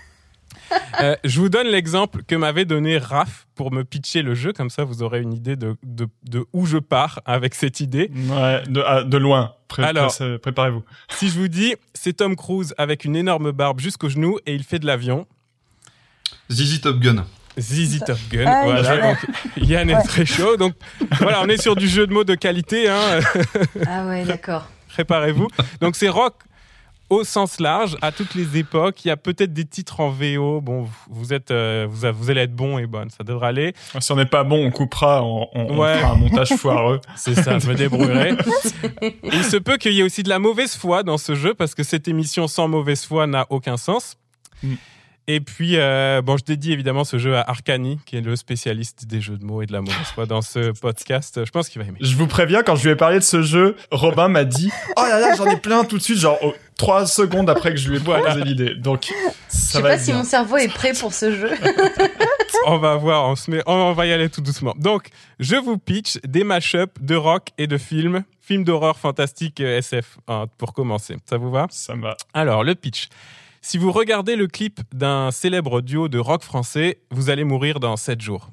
[1.01, 4.70] Euh, je vous donne l'exemple que m'avait donné Raph pour me pitcher le jeu, comme
[4.70, 8.11] ça vous aurez une idée de, de, de où je pars avec cette idée.
[8.29, 9.55] Ouais, de, ah, de loin.
[9.68, 10.14] Pré- Alors.
[10.14, 10.83] pré- Préparez-vous.
[11.09, 14.62] Si je vous dis, c'est Tom Cruise avec une énorme barbe jusqu'aux genoux et il
[14.62, 15.27] fait de l'avion.
[16.51, 17.25] Zizi Top Gun.
[17.59, 18.45] Zizi Top Gun.
[18.47, 19.01] Ah, voilà, ouais.
[19.03, 20.03] donc Yann est Ouais.
[20.05, 20.57] très chaud.
[20.57, 20.75] Donc
[21.20, 22.89] voilà, on est sur du jeu de mots de qualité.
[22.89, 23.20] Hein.
[23.87, 24.68] Ah ouais, d'accord.
[24.89, 25.49] Préparez-vous.
[25.81, 26.35] Donc c'est rock
[27.15, 29.05] au sens large, à toutes les époques.
[29.05, 30.61] Il y a peut-être des titres en VO.
[30.61, 33.75] Bon, vous êtes, euh, vous, allez être bon et bonne, ça devrait aller.
[34.01, 35.99] Si on n'est pas bon, on coupera, on, on- on Ouais.
[35.99, 37.01] fera un montage foireux.
[37.17, 38.37] C'est ça, je me débrouillerai.
[39.25, 41.75] Il se peut qu'il y ait aussi de la mauvaise foi dans ce jeu parce
[41.75, 44.17] que cette émission sans mauvaise foi n'a aucun sens.
[44.62, 44.75] Mm.
[45.27, 49.07] Et puis, euh, bon, je dédie évidemment ce jeu à Arcani, qui est le spécialiste
[49.07, 51.45] des jeux de mots et de la mauvaise foi dans ce podcast.
[51.45, 51.99] Je pense qu'il va aimer.
[52.01, 55.03] Je vous préviens, quand je lui ai parlé de ce jeu, Robin m'a dit Oh
[55.03, 57.89] là là, j'en ai plein tout de suite, genre oh, trois secondes après que je
[57.91, 58.75] lui ai proposé l'idée.
[58.75, 59.12] Donc, Je
[59.49, 60.18] ça sais va pas si bien.
[60.18, 61.51] mon cerveau est prêt pour ce jeu.
[62.66, 64.75] On va voir, on, se met, on va y aller tout doucement.
[64.79, 65.09] Donc,
[65.39, 70.16] je vous pitch des mashups de rock et de films, films d'horreur fantastique euh, SF,
[70.29, 71.16] hein, pour commencer.
[71.29, 71.66] Ça vous va?
[71.70, 72.16] Ça me va.
[72.33, 73.09] Alors, le pitch.
[73.67, 77.97] Si vous regardez le clip d'un célèbre duo de rock français, vous allez mourir dans
[77.97, 78.51] 7 jours.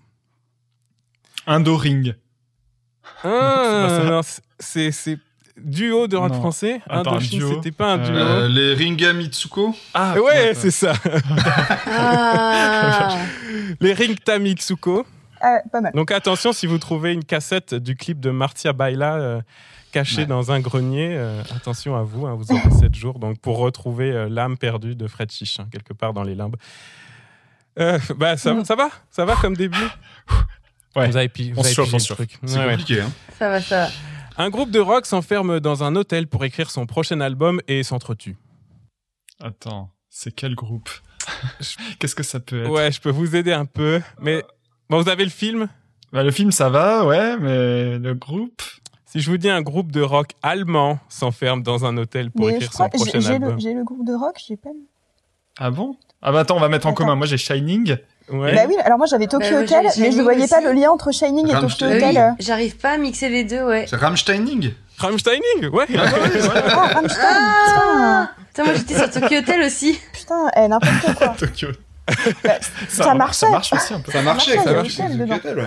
[1.46, 2.16] Indo Ring.
[3.22, 4.22] Ah,
[4.58, 5.20] c'est
[5.58, 6.40] duo de rock Non.
[6.40, 6.80] français.
[6.90, 8.16] Indochine, c'était pas un Euh, duo.
[8.16, 9.76] Euh, les Ringa Mitsuko.
[9.94, 10.94] Ah, ouais, c'est ça.
[11.88, 13.18] Ah.
[13.82, 15.06] Les Ringta Mitsuko.
[15.42, 15.92] Ah, ouais, pas mal.
[15.94, 19.42] Donc attention, si vous trouvez une cassette du clip de Martia Baila euh,
[19.96, 20.26] Ouais.
[20.26, 24.12] dans un grenier, euh, attention à vous, hein, vous aurez 7 jours donc pour retrouver
[24.12, 26.56] euh, l'âme perdue de Fred Chiche, hein, quelque part dans les limbes.
[27.80, 28.90] Euh, bah, ça, ça va?
[29.10, 29.78] Ça va comme début?
[30.96, 31.08] Ouais.
[31.10, 32.38] Vous avez, pi- vous pigé le truc.
[32.46, 32.72] C'est Ouais, ouais.
[32.72, 33.12] compliqué, hein.
[33.40, 33.92] Ça va, ça va.
[34.38, 38.36] Un groupe de rock s'enferme dans un hôtel pour écrire son prochain album et s'entretue.
[39.42, 40.90] Attends, c'est quel groupe?
[42.00, 42.70] Qu'est-ce que ça peut être?
[42.72, 44.44] Ouais, je peux vous aider un peu, mais
[44.90, 45.68] bon, vous avez le film?
[46.12, 48.62] Bah, Le film, ça va, ouais, mais le groupe?
[49.12, 52.54] Si je vous dis un groupe de rock allemand s'enferme dans un hôtel pour Mais
[52.54, 53.56] écrire crois son prochain album.
[53.56, 54.80] le, j'ai le groupe de rock, j'ai pas le...
[55.60, 55.98] Ah bon?
[56.22, 56.96] Ah bah attends, on va mettre en Attends.
[56.98, 57.16] commun.
[57.16, 57.98] Moi, j'ai Shining.
[58.32, 58.56] Ouais.
[58.56, 61.12] Bah oui, alors moi j'avais Tokyo Bah, Hotel, mais je voyais pas le lien entre
[61.12, 61.88] Shining et Tokyo.
[61.90, 62.16] Bah Hotel.
[62.16, 63.86] oui, j'arrive pas à mixer les deux, ouais.
[63.90, 64.72] C'est Rammsteining.
[64.98, 65.88] Rammsteining, ouais.
[65.98, 70.00] Ah, Rammstein, Ah Putain, moi j'étais sur Tokyo Hotel aussi.
[70.14, 71.28] putain, eh, n'importe quoi.
[71.38, 71.70] Tokyo.
[72.46, 72.52] Bah,
[72.88, 73.46] ça marchait.
[73.48, 74.12] Ça marche aussi un peu.
[74.14, 75.04] Ça marchait, marchait, ça marchait.
[75.04, 75.36] Michel Tokyo dedans.
[75.36, 75.66] Hotel, ouais.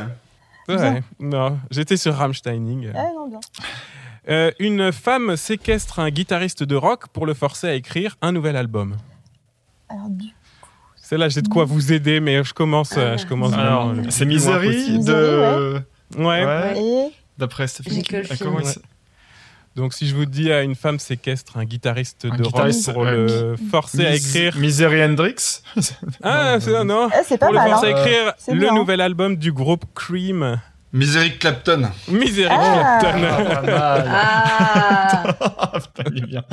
[0.69, 2.91] Ouais, non, j'étais sur Rammsteining.
[2.95, 3.41] Ah non, bien.
[4.29, 8.57] Euh, une femme séquestre un guitariste de rock pour le forcer à écrire un nouvel
[8.57, 8.97] album.
[9.91, 10.29] Alors, du...
[10.97, 14.11] Celle-là, j'ai de quoi vous aider, mais je commence, euh, je commence Alors, vraiment le
[14.11, 15.83] c'est Misery de.
[16.17, 16.25] Ouais.
[16.45, 16.79] Ouais.
[16.81, 17.97] Et D'après Stéphanie.
[17.97, 18.39] J'ai que le Ah, film.
[18.39, 18.71] comment il Ouais.
[18.71, 18.79] s-
[19.77, 22.95] Donc, si je vous dis à une femme séquestre un guitariste Un de guitariste, rock
[22.95, 24.57] pour euh, le forcer à écrire.
[24.57, 25.63] Misery Hendrix.
[26.23, 27.09] Ah, c'est non.
[27.13, 27.97] eh, c'est pas Pour le forcer Hein.
[27.97, 28.75] à écrire C'est le bien.
[28.75, 30.61] nouvel album du groupe Cream.
[30.93, 31.91] Misery Clapton.
[32.07, 32.99] Misery Ah.
[33.01, 33.27] Clapton.
[34.07, 36.45] Ah Putain, il est bien.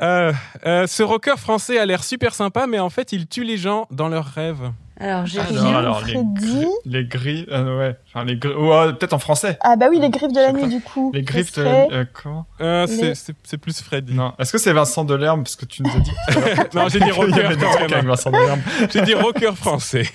[0.00, 0.32] Euh,
[0.66, 3.86] euh, ce rocker français a l'air super sympa, mais en fait, il tue les gens
[3.90, 4.70] dans leurs rêves.
[5.02, 6.66] Alors, j'ai les, Freddy.
[6.86, 7.46] les grilles.
[7.50, 7.96] euh, ouais.
[8.08, 9.58] Enfin, les peut-être en français.
[9.60, 11.10] Ah bah oui, les griffes de la nuit, du coup.
[11.14, 11.62] Les griffes de.
[11.64, 14.14] euh, comment Euh, Les- c'est- plus Freddy.
[14.14, 14.32] Non.
[14.38, 15.42] Est-ce que c'est Vincent Delerme?
[15.42, 16.12] Parce que tu nous as dit.
[16.74, 17.42] Non, j'ai dit rocker
[17.88, 18.60] quand Vincent Delerme.
[18.92, 19.14] J'ai dit
[19.56, 20.06] français.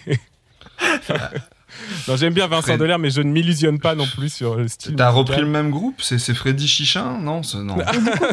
[2.07, 4.67] non, j'aime bien Vincent Fred- Delerme, mais je ne m'illusionne pas non plus sur le
[4.67, 4.95] style.
[4.95, 6.01] T'as repris le même groupe?
[6.01, 7.17] C'est c'est Freddy Chichin?
[7.19, 7.77] Non, c'est- non.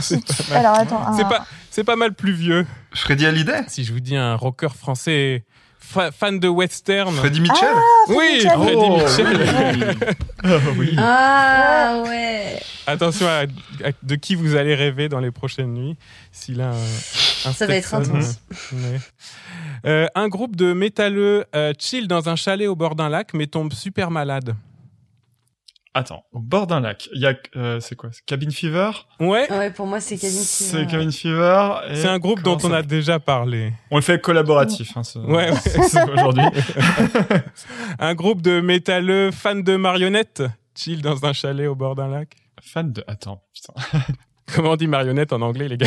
[0.01, 0.59] c'est pas mal.
[0.67, 1.13] Alors attends.
[1.17, 2.67] C'est un- pas, c'est pas mal plus vieux.
[2.95, 3.63] Freddy Hallyday?
[3.69, 5.45] Si je vous dis un rocker français
[5.85, 7.15] fa- fan de western.
[7.15, 7.75] Freddy Mitchell
[8.09, 8.51] oui, Mitchell.
[8.53, 9.97] Freddy Oh, Mitchell.
[10.43, 10.95] Ah, oui.
[10.99, 12.61] Ah ouais.
[12.87, 15.97] Attention à, à de qui vous allez rêver dans les prochaines nuits.
[16.33, 16.73] S'il a un,
[17.47, 18.41] un Ça va être intense.
[18.73, 19.01] euh, ouais.
[19.87, 23.47] Euh, un groupe de métalleux euh, chill dans un chalet au bord d'un lac, mais
[23.47, 24.55] tombe super malade.
[25.97, 27.09] Attends, au bord d'un lac.
[27.15, 27.35] Il y a.
[27.57, 28.91] euh, c'est quoi c'est Cabin Fever?
[29.21, 30.87] Ouais, Ouais, pour moi, c'est Cabin C'est Fever.
[30.91, 31.71] Cabin Fever.
[31.91, 33.73] et c'est un groupe dont on a déjà parlé.
[33.93, 34.97] On le fait collaboratif.
[34.97, 35.57] Hein, ce- Ouais, ouais.
[35.89, 36.43] ce- aujourd'hui.
[38.01, 40.43] Un groupe de métalleux fans de marionnettes
[40.77, 42.35] chill dans un chalet au bord d'un lac.
[42.61, 43.05] Fan de.
[43.07, 43.75] Attends, putain.
[44.55, 45.87] Comment on dit marionnette en anglais, les gars?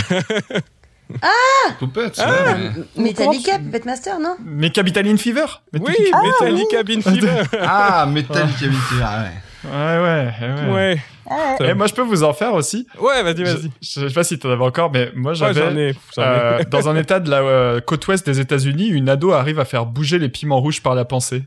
[1.79, 2.71] Poupette, Ah, ouais.
[2.97, 4.35] Metallica, Comment tu- Petmaster, non?
[4.43, 5.45] Mais Capital Fever?
[5.73, 7.43] Oui, Metallica- Metallica Cabin Fever.
[7.61, 9.31] Ah, Metal Cabin Fever, ouais.
[9.65, 10.73] Ouais, ouais, ouais.
[10.73, 12.87] Ouais, Ah, Et moi, je peux vous en faire aussi.
[13.01, 13.71] ouais, vas-y, vas-y.
[13.81, 15.61] Je, je sais pas si t'en avais encore, mais moi, Ouais, j'avais.
[15.61, 15.93] j'en ai.
[16.15, 16.25] j'en ai.
[16.25, 19.65] euh, dans un état de la euh, côte ouest des États-Unis, une ado arrive à
[19.65, 21.43] faire bouger les piments rouges par la pensée.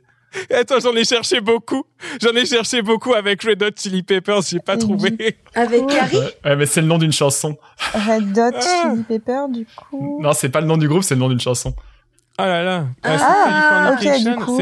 [0.55, 1.85] Attends, j'en ai cherché beaucoup.
[2.23, 5.37] J'en ai cherché beaucoup avec Red Hot Chili Peppers, j'ai pas trouvé.
[5.57, 5.87] Avec Ouais.
[5.95, 7.57] Carrie Ouais, mais c'est le nom d'une chanson.
[7.95, 8.61] Red Hot Ah.
[8.61, 10.21] Chili Pepper, du coup.
[10.23, 11.75] Non, c'est pas le nom du groupe, c'est le nom d'une chanson.
[12.43, 12.84] Ah là là.
[13.03, 13.97] Ah, ah.
[14.01, 14.07] C'est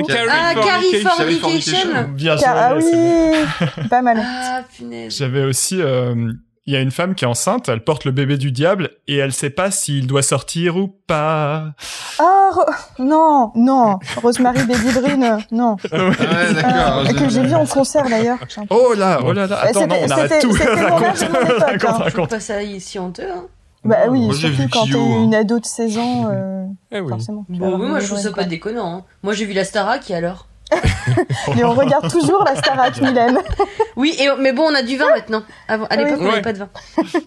[0.03, 1.39] Carrie Ah, Carrie Fornication.
[1.41, 2.45] Fornication Bien joué.
[2.49, 3.33] Ah c'est bon.
[3.77, 4.21] oui, pas mal.
[4.21, 5.17] Ah, punaise.
[5.17, 6.33] J'avais aussi, euh,
[6.67, 9.17] il y a une femme qui est enceinte, elle porte le bébé du diable et
[9.17, 11.73] elle sait pas s'il doit sortir ou pas.
[12.19, 12.51] Ah,
[12.99, 14.01] non, non.
[14.21, 15.77] Rosemary Baby Brune, non.
[15.93, 17.05] Ah ouais, d'accord.
[17.09, 18.39] Euh, que j'ai vu en concert d'ailleurs.
[18.71, 20.53] Oh là, oh là là, attends, non, on arrête tout.
[20.57, 22.05] c'était le moment de mon époque, hein.
[22.09, 23.45] Je pas ça si honteux, hein.
[23.89, 25.25] Bah oui, Moi, surtout quand t'es hein.
[25.25, 27.09] une ado de 16 ans, euh, Eh oui.
[27.09, 27.45] forcément.
[27.49, 28.51] Bon, oui, moi, je trouve ça brune, pas quoi.
[28.51, 28.97] déconnant.
[28.99, 29.05] Hein.
[29.23, 30.47] Moi, j'ai vu la Starac, et alors?
[31.57, 33.39] Mais on regarde toujours la Starac, Mylène.
[33.97, 35.43] Oui, et, mais bon, on a du vin maintenant.
[35.67, 36.05] Avant, à Oui.
[36.05, 36.31] l'époque, on Ouais.
[36.31, 36.69] n'avait pas de vin.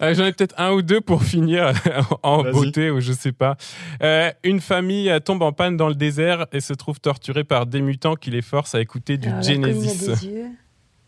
[0.00, 1.74] Euh, J'en ai peut-être un ou deux pour finir
[2.22, 3.56] en beauté ou je sais pas.
[4.02, 7.82] Euh, une famille tombe en panne dans le désert et se trouve torturée par des
[7.82, 10.10] mutants qui les forcent à écouter du Alors, La colline Genesis.
[10.10, 10.46] à des yeux.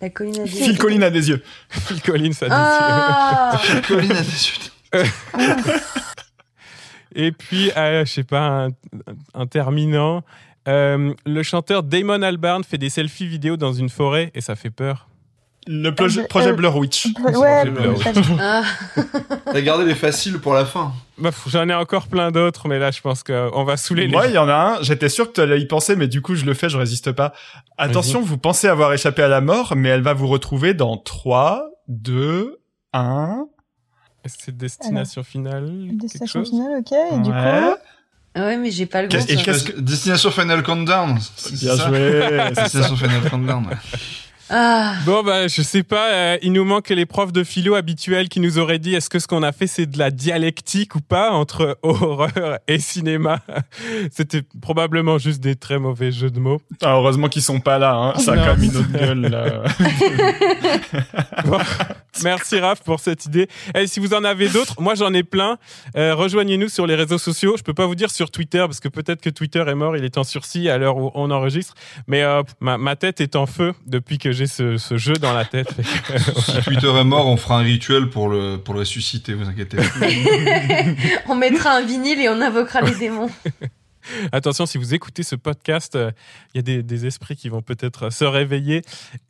[0.02, 0.76] La colline à des Phil yeux.
[0.76, 1.42] Collins a des yeux.
[1.70, 4.72] Phil Collins a des Ah Colline a des suites.
[7.16, 8.68] Et puis, euh, je sais pas, un,
[9.34, 10.22] un terminant.
[10.66, 14.70] euh, le chanteur Damon Albarn fait des selfies vidéo dans une forêt et ça fait
[14.70, 15.08] peur.
[15.66, 17.06] Le projet, Euh, projet euh, Blair Witch.
[17.36, 18.62] Ouais, Blur, pas- Ah,
[19.52, 20.92] T'as gardé les faciles pour la fin.
[21.16, 24.26] Bah, J'en ai encore plein d'autres, mais là, je pense qu'on va saouler les Moi,
[24.26, 26.34] il y en a un, j'étais sûr que tu allais y penser, mais du coup,
[26.34, 27.32] je le fais, je résiste pas.
[27.78, 31.64] Attention, vous pensez avoir échappé à la mort, mais elle va vous retrouver dans 3,
[31.88, 32.58] 2,
[32.92, 33.46] 1.
[34.26, 35.70] C'est Destination Finale.
[35.92, 36.92] Destination quelque chose finale, ok.
[36.92, 37.60] Et du Ouais.
[37.74, 39.16] coup, Ouais, mais j'ai pas le bon.
[39.64, 41.14] que- Destination Final Countdown.
[41.52, 42.50] Bien ça joué.
[42.56, 43.66] Destination Final Countdown.
[44.50, 48.28] Ah, Bon bah je sais pas, euh, il nous manque les profs de philo habituels
[48.28, 51.00] qui nous auraient dit est-ce que ce qu'on a fait c'est de la dialectique ou
[51.00, 53.40] pas entre horreur et cinéma?
[54.12, 56.60] C'était probablement juste des très mauvais jeux de mots.
[56.82, 57.94] Ah, heureusement qu'ils sont pas là.
[57.94, 58.18] Hein.
[58.18, 58.42] Ça a Non.
[58.44, 59.20] quand même une autre gueule.
[59.22, 59.62] Là.
[61.44, 61.58] Bon,
[62.22, 63.48] merci Raph pour cette idée.
[63.74, 65.58] Et si vous en avez d'autres, moi j'en ai plein.
[65.96, 67.56] Euh, Rejoignez-nous sur les réseaux sociaux.
[67.58, 70.04] Je peux pas vous dire sur Twitter parce que peut-être que Twitter est mort, il
[70.04, 71.74] est en sursis à l'heure où on enregistre.
[72.06, 75.32] Mais euh, ma, ma tête est en feu depuis que j'ai ce, ce jeu dans
[75.32, 75.74] la tête.
[75.74, 79.48] Que, Si Twitter est mort, on fera un rituel pour le, pour le ressusciter, vous
[79.48, 79.84] inquiétez pas.
[81.28, 83.30] on mettra un vinyle et on invoquera les démons.
[84.32, 86.10] Attention, si vous écoutez ce podcast, euh,
[86.52, 88.82] il y a des, des esprits qui vont peut-être se réveiller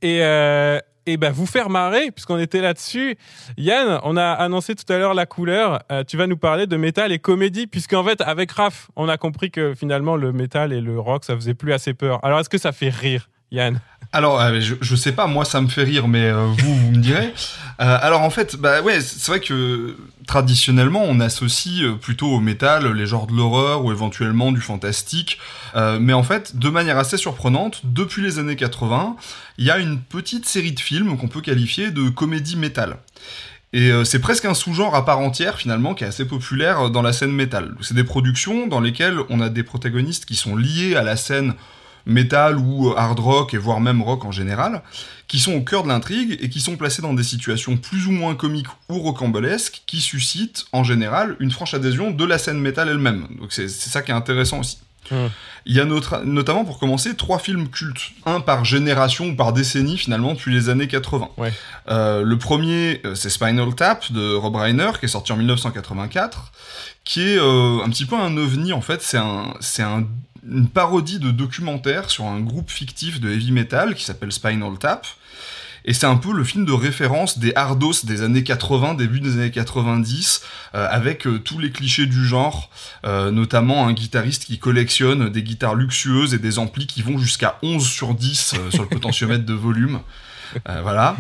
[0.03, 3.17] et, euh, et ben vous faire marrer, puisqu'on était là-dessus.
[3.57, 5.81] Yann, on a annoncé tout à l'heure la couleur.
[5.93, 9.17] Euh, tu vas nous parler de métal et comédie, puisqu'en fait, avec Raph, on a
[9.17, 12.25] compris que finalement, le métal et le rock, ça faisait plus assez peur.
[12.25, 13.81] Alors, est-ce que ça fait rire, Yann?
[14.15, 16.91] Alors, euh, je, je sais pas, moi ça me fait rire, mais euh, vous, vous
[16.93, 17.35] me direz.
[17.81, 19.97] Euh, alors en fait, bah ouais, c'est vrai que
[20.29, 25.41] traditionnellement, on associe plutôt au métal les genres de l'horreur ou éventuellement du fantastique.
[25.75, 29.17] Mais en fait, de manière assez surprenante, depuis les années 80,
[29.59, 32.99] il y a une petite série de films qu'on peut qualifier de comédie métal.
[33.73, 37.13] Et c'est presque un sous-genre à part entière finalement qui est assez populaire dans la
[37.13, 37.75] scène métal.
[37.81, 41.55] C'est des productions dans lesquelles on a des protagonistes qui sont liés à la scène
[42.07, 44.83] métal ou euh, hard rock et voire même rock en général,
[45.29, 48.11] qui sont au cœur de l'intrigue et qui sont placés dans des situations plus ou
[48.13, 52.89] moins comiques ou rocambolesques qui suscitent en général une franche adhésion de la scène métal
[52.89, 53.27] elle-même.
[53.41, 54.79] Donc c'est ça qui est intéressant aussi.
[55.67, 59.53] Il y a notre- notamment pour commencer trois films cultes, un par génération ou par
[59.53, 61.29] décennie finalement depuis les années 80.
[61.37, 61.53] Ouais.
[61.91, 66.53] Euh, le premier euh, c'est Spinal Tap de Rob Reiner qui est sorti en 1984,
[67.05, 69.03] qui est euh, un petit peu un ovni en fait.
[69.03, 70.07] C'est un, c'est un,
[70.49, 75.07] une parodie de documentaire sur un groupe fictif de heavy metal qui s'appelle Spinal Tap.
[75.87, 79.35] Et c'est un peu le film de référence des hardos des années 80, début des
[79.35, 80.41] années 90,
[80.75, 82.71] euh, avec euh, tous les clichés du genre,
[83.05, 87.59] euh, notamment un guitariste qui collectionne des guitares luxueuses et des amplis qui vont jusqu'à
[87.63, 90.01] 11 sur 10 euh, sur le potentiomètre de volume.
[90.69, 91.17] Euh, voilà.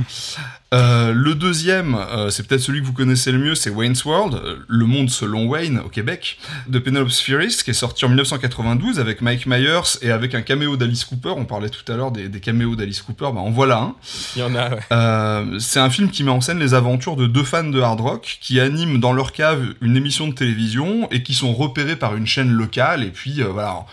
[0.72, 4.40] Euh, le deuxième, euh, c'est peut-être celui que vous connaissez le mieux, c'est Wayne's World,
[4.66, 9.20] Le Monde selon Wayne au Québec, de Penelope Spheris, qui est sorti en 1992 avec
[9.20, 11.34] Mike Myers et avec un caméo d'Alice Cooper.
[11.36, 13.94] On parlait tout à l'heure des, des caméos d'Alice Cooper, bah en voilà un.
[14.34, 15.60] Il y en a, ouais.
[15.60, 18.38] C'est un film qui met en scène les aventures de deux fans de hard rock
[18.40, 22.26] qui animent dans leur cave une émission de télévision et qui sont repérés par une
[22.26, 23.84] chaîne locale et puis voilà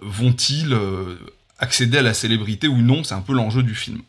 [0.00, 0.76] vont-ils
[1.58, 3.04] accéder à la célébrité ou non?
[3.04, 4.00] C'est un peu l'enjeu du film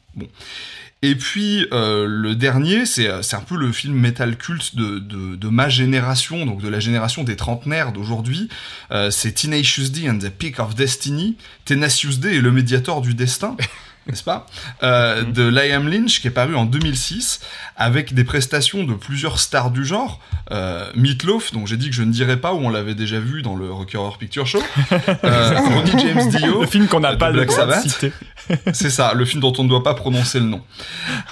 [1.01, 4.99] et puis euh, le dernier c'est euh, c'est un peu le film metal culte de,
[4.99, 8.49] de, de ma génération donc de la génération des trentenaires d'aujourd'hui.
[8.91, 11.37] Euh, c'est Tenacious D and the Peak of Destiny.
[11.65, 13.55] Tenacious D est le médiator du destin
[14.07, 14.45] n'est-ce pas
[14.83, 15.33] euh, Mhm.
[15.33, 17.39] de Liam Lynch qui est paru en 2006
[17.77, 20.19] avec des prestations de plusieurs stars du genre
[20.51, 23.41] euh, Meatloaf dont j'ai dit que je ne dirais pas où on l'avait déjà vu
[23.41, 24.61] dans le Rocky Horror Picture Show
[25.23, 28.11] euh, Ronnie James Dio Le film qu'on n'a de pas le Black droit de citer.
[28.73, 30.61] c'est ça, le film dont on ne doit pas prononcer le nom.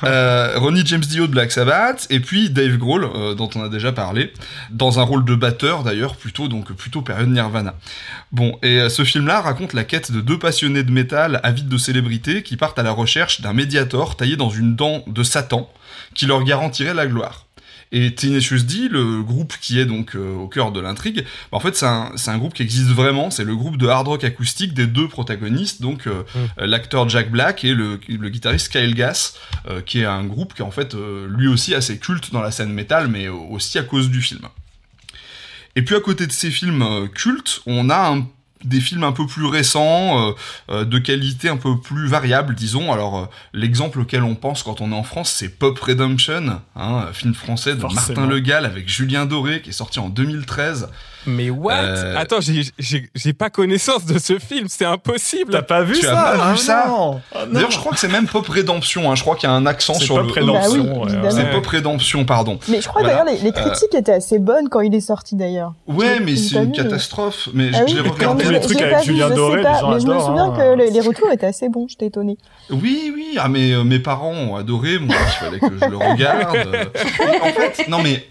[0.04, 3.70] Euh, Ronnie James Dio de Black Sabbath, et puis Dave Grohl, euh, dont on a
[3.70, 4.34] déjà parlé,
[4.72, 7.76] dans un rôle de batteur d'ailleurs, plutôt donc plutôt période Nirvana.
[8.32, 11.78] Bon, et euh, ce film-là raconte la quête de deux passionnés de métal avides de
[11.78, 15.70] célébrité qui partent à la recherche d'un médiator taillé dans une dent de Satan
[16.16, 17.46] qui leur garantirait la gloire.
[17.92, 21.60] Et Tenacious D, le groupe qui est donc euh, au cœur de l'intrigue, bah, en
[21.60, 24.88] fait c'est un, groupe qui existe vraiment, c'est le groupe de hard rock acoustique des
[24.88, 26.24] deux protagonistes, donc euh,
[26.58, 29.38] euh, l'acteur Jack Black et le, le guitariste Kyle Gass,
[29.68, 30.96] euh, qui est un groupe qui est en fait
[31.28, 34.48] lui aussi assez culte dans la scène métal, mais aussi à cause du film.
[35.76, 38.26] Et puis à côté de ces films cultes, on a un-
[38.64, 40.32] des films un peu plus récents, euh,
[40.70, 42.92] euh, de qualité un peu plus variable, disons.
[42.92, 46.62] Alors euh, l'exemple auquel on pense quand on est en France, c'est Pop Redemption, hein,
[46.76, 48.22] un film français de Forcément.
[48.22, 50.90] Martin Le Gall avec Julien Doré, qui est sorti en 2013.
[51.26, 51.74] Mais what?
[51.74, 55.52] Euh, Attends, j'ai- pas connaissance de ce film, c'est impossible.
[55.52, 56.16] T'as pas vu Tu as ça?
[56.16, 56.84] pas vu Ah ça?
[56.86, 57.22] Ah non.
[57.52, 59.66] D'ailleurs, je crois que c'est même Pop Redemption, hein, je crois qu'il y a un
[59.66, 60.42] accent sur Pop le...
[60.42, 60.84] Redemption.
[60.84, 61.32] Bah oui, ouais.
[61.32, 61.52] C'est.
[61.52, 62.60] Pop Redemption, pardon.
[62.68, 63.24] Mais je crois Voilà.
[63.24, 65.74] d'ailleurs les, les critiques étaient assez bonnes quand il est sorti d'ailleurs.
[65.88, 67.50] Ouais, mais c'est une vu, catastrophe.
[67.54, 68.44] Mais Ah je- oui, je l'ai non, regardé.
[68.44, 70.58] tous les je trucs avec Julien Doré, pas, les gens mais je me souviens hein.
[70.58, 72.38] que les, les retours étaient assez bons, j'étais étonnée.
[72.70, 73.38] Oui, oui.
[73.40, 75.00] Ah, mais euh, mes parents ont adoré.
[75.00, 76.56] Moi, il fallait que je le regarde.
[76.56, 76.84] Euh,
[77.42, 78.24] en fait, non, mais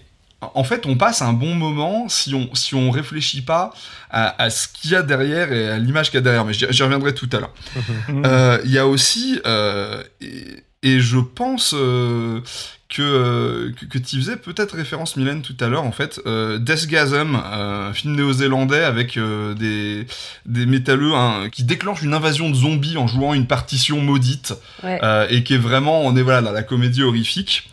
[0.55, 3.73] en fait, on passe un bon moment si on si on réfléchit pas
[4.09, 6.45] à, à ce qu'il y a derrière et à l'image qu'il y a derrière.
[6.45, 7.53] Mais j'y reviendrai tout à l'heure.
[8.25, 12.41] Euh, Il y a aussi euh, et- et je pense euh,
[12.89, 16.19] que, que, que tu faisais peut-être référence, Mylène, tout à l'heure, en fait.
[16.25, 20.05] Euh, Deathgasm, euh, un film néo-zélandais avec euh, des,
[20.45, 24.99] des métalleux hein, qui déclenchent une invasion de zombies en jouant une partition maudite Ouais.
[25.03, 27.69] euh, et qui est vraiment, on est voilà dans la comédie horrifique.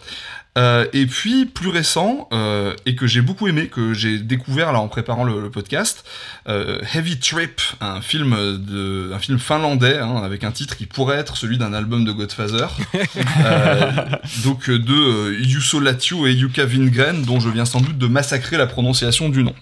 [0.58, 4.80] Euh, et puis plus récent euh, et que j'ai beaucoup aimé, que j'ai découvert là
[4.80, 6.04] en préparant le, le podcast,
[6.48, 11.18] euh, Heavy Trip, un film de, un film finlandais hein, avec un titre qui pourrait
[11.18, 12.66] être celui d'un album de Godfather.
[14.42, 18.56] Donc de euh, Juuso Latio et Jukka Wingren, dont je viens sans doute de massacrer
[18.56, 19.54] la prononciation du nom.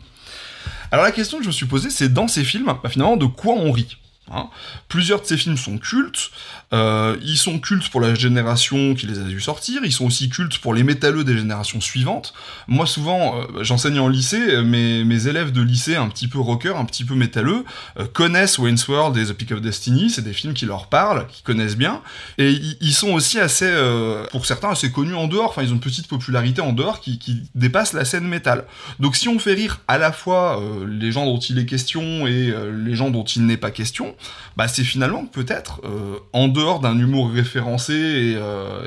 [0.91, 3.27] Alors la question que je me suis posée, c'est dans ces films, bah, finalement, de
[3.27, 3.99] quoi on rit
[4.31, 4.49] hein?
[4.89, 6.31] Plusieurs de ces films sont cultes.
[6.75, 9.81] Euh, ils sont cultes pour la génération qui les a dû sortir.
[9.85, 12.35] Ils sont aussi cultes pour les métalleux des générations suivantes.
[12.67, 14.41] Moi, souvent, euh, j'enseigne en lycée.
[14.51, 17.65] euh, Mes, élèves de lycée, un petit peu rocker, un petit peu métalleux,
[17.99, 20.11] euh, connaissent Wayne's World et The Peak of Destiny.
[20.11, 22.03] C'est des films qui leur parlent, qui connaissent bien.
[22.37, 23.73] Et ils, sont aussi assez,
[24.33, 25.51] pour certains, assez connus en dehors.
[25.51, 28.65] Enfin, ils ont une petite popularité en dehors qui, qui dépasse la scène métal.
[28.99, 32.53] Donc, si on fait rire à la fois les gens dont il est question et
[32.85, 34.17] les gens dont il n'est pas question,
[34.57, 35.81] bah, c'est finalement peut-être
[36.33, 38.83] en dehors d'un humour référencé et, euh,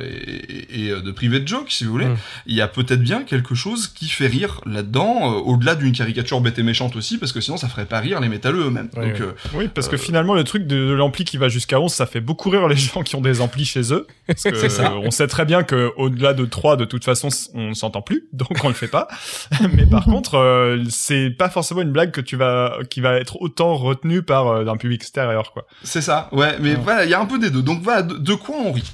[0.49, 2.15] et, et, euh, de private joke, si vous voulez, Mm.
[2.47, 6.41] il y a peut-être bien quelque chose qui fait rire là-dedans, euh, au-delà d'une caricature
[6.41, 8.89] bête et méchante aussi, parce que sinon ça ferait pas rire les métalleux eux-mêmes.
[8.93, 11.91] Donc, euh, Oui, parce que finalement, le truc de, de l'ampli qui va jusqu'à 11,
[11.93, 14.07] ça fait beaucoup rire les gens qui ont des amplis chez eux.
[14.27, 14.91] Parce que, ça.
[14.91, 18.25] euh, on sait très bien que au-delà de 3, de toute façon, on s'entend plus,
[18.33, 19.07] donc on le fait pas.
[19.73, 23.41] Mais par contre, euh, c'est pas forcément une blague que tu vas, qui va être
[23.41, 25.65] autant retenue par euh, d'un public extérieur, quoi.
[25.83, 26.79] C'est ça, ouais, mais Ouais.
[26.83, 27.60] voilà, il y a un peu des deux.
[27.61, 28.91] Donc voilà, de, quoi on rit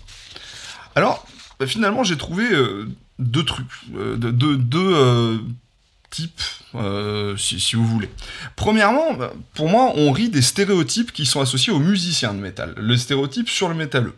[0.95, 1.25] Alors,
[1.59, 2.87] bah, finalement, j'ai trouvé euh,
[3.19, 3.65] deux trucs,
[3.95, 5.37] euh, de- deux euh,
[6.09, 6.41] types,
[7.37, 8.09] si, vous voulez.
[8.55, 12.73] Premièrement, bah, pour moi, on rit des stéréotypes qui sont associés aux musiciens de métal,
[12.77, 14.13] le stéréotype sur le métalleux.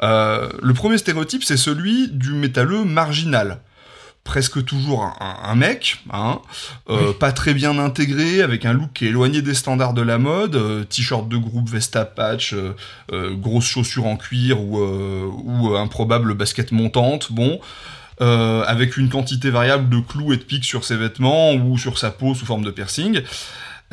[0.00, 3.60] Le premier stéréotype, c'est celui du métalleux marginal.
[4.28, 6.42] Presque toujours un, mec, hein,
[6.90, 10.18] euh, pas très bien intégré, avec un look qui est éloigné des standards de la
[10.18, 15.74] mode, euh, t-shirt de groupe, veste à patch, euh, grosses chaussures en cuir ou, ou
[15.76, 17.58] improbable basket montante, bon,
[18.20, 22.10] avec une quantité variable de clous et de pics sur ses vêtements ou sur sa
[22.10, 23.22] peau sous forme de piercing.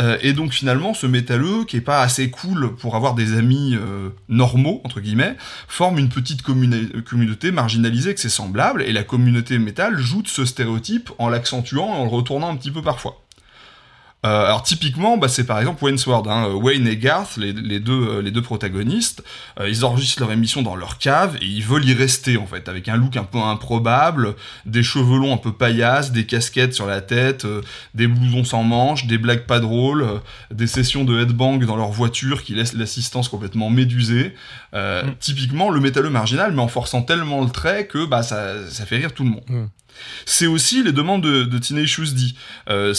[0.01, 3.75] Euh, et donc finalement, ce métalleux, qui est pas assez cool pour avoir des amis
[3.75, 5.35] euh, normaux, entre guillemets,
[5.67, 10.27] forme une petite communa- communauté marginalisée avec ses semblables, et la communauté métal joue de
[10.27, 13.24] ce stéréotype en l'accentuant et en le retournant un petit peu parfois.
[14.25, 17.79] Euh, alors typiquement, bah, c'est par exemple Wayne's World, hein, Wayne et Garth, les, les
[17.79, 19.23] deux, euh, les deux protagonistes,
[19.59, 22.67] euh, ils enregistrent leur émission dans leur cave et ils veulent y rester en fait,
[22.67, 24.33] avec un look un peu improbable,
[24.65, 27.61] des cheveux longs un peu paillasses, des casquettes sur la tête, euh,
[27.93, 30.17] des blousons sans manches, des blagues pas drôles, euh,
[30.49, 34.33] des sessions de headbang dans leur voiture qui laissent l'assistance complètement médusée.
[34.73, 35.15] Euh, Mm.
[35.19, 38.97] Typiquement le métalleux marginal, mais en forçant tellement le trait que bah ça, ça fait
[38.97, 39.43] rire tout le monde.
[39.47, 39.65] Mm.
[40.25, 42.33] C'est aussi les demandes de, de Teenage D,
[42.69, 42.93] euh,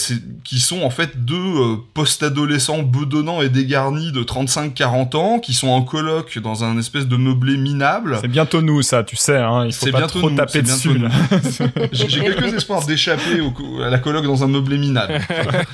[0.45, 5.69] qui sont en fait deux euh, post-adolescents bedonnants et dégarnis de 35-40 ans, qui sont
[5.69, 8.19] en coloc dans un espèce de meublé minable.
[8.21, 9.67] C'est bientôt nous, ça, tu sais, hein.
[9.67, 10.91] Il faut pas bientôt trop nous, taper dessus.
[11.93, 13.43] J'ai quelques espoirs d'échapper
[13.85, 15.21] à la coloc dans un meublé minable.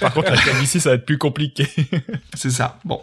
[0.00, 1.66] Par contre, calvitie, ça va être plus compliqué.
[2.34, 2.78] C'est ça.
[2.84, 3.00] Bon.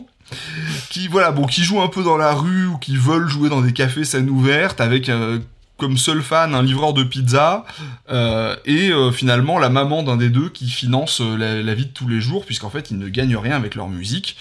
[0.89, 3.61] Qui voilà, bon, qui jouent un peu dans la rue ou qui veulent jouer dans
[3.61, 5.39] des cafés scène ouverte avec euh,
[5.79, 7.65] comme seul fan un livreur de pizza
[8.11, 11.91] euh, et euh, finalement la maman d'un des deux qui finance euh, la, vie de
[11.91, 14.37] tous les jours puisqu'en fait ils ne gagnent rien avec leur musique.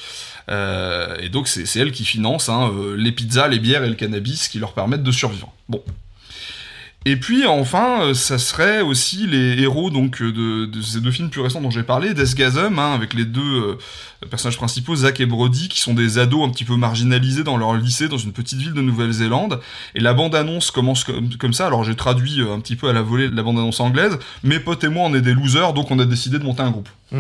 [0.51, 4.59] Et donc c'est elle qui finance hein, les pizzas, les bières et le cannabis qui
[4.59, 5.53] leur permettent de survivre.
[5.68, 5.82] Bon.
[7.05, 11.31] Et puis enfin, euh, ça serait aussi les héros donc euh, de, ces deux films
[11.31, 15.27] plus récents dont j'ai parlé, Deathgasm, hein, avec les deux euh, personnages principaux, Zach et
[15.27, 18.59] Brody, qui sont des ados un petit peu marginalisés dans leur lycée dans une petite
[18.59, 19.61] ville de Nouvelle-Zélande.
[19.95, 21.67] Et la bande-annonce commence comme, ça.
[21.67, 24.19] Alors j'ai traduit un petit peu à la volée la bande-annonce anglaise.
[24.43, 26.71] Mes potes et moi, on est des losers, donc on a décidé de monter un
[26.71, 26.89] groupe.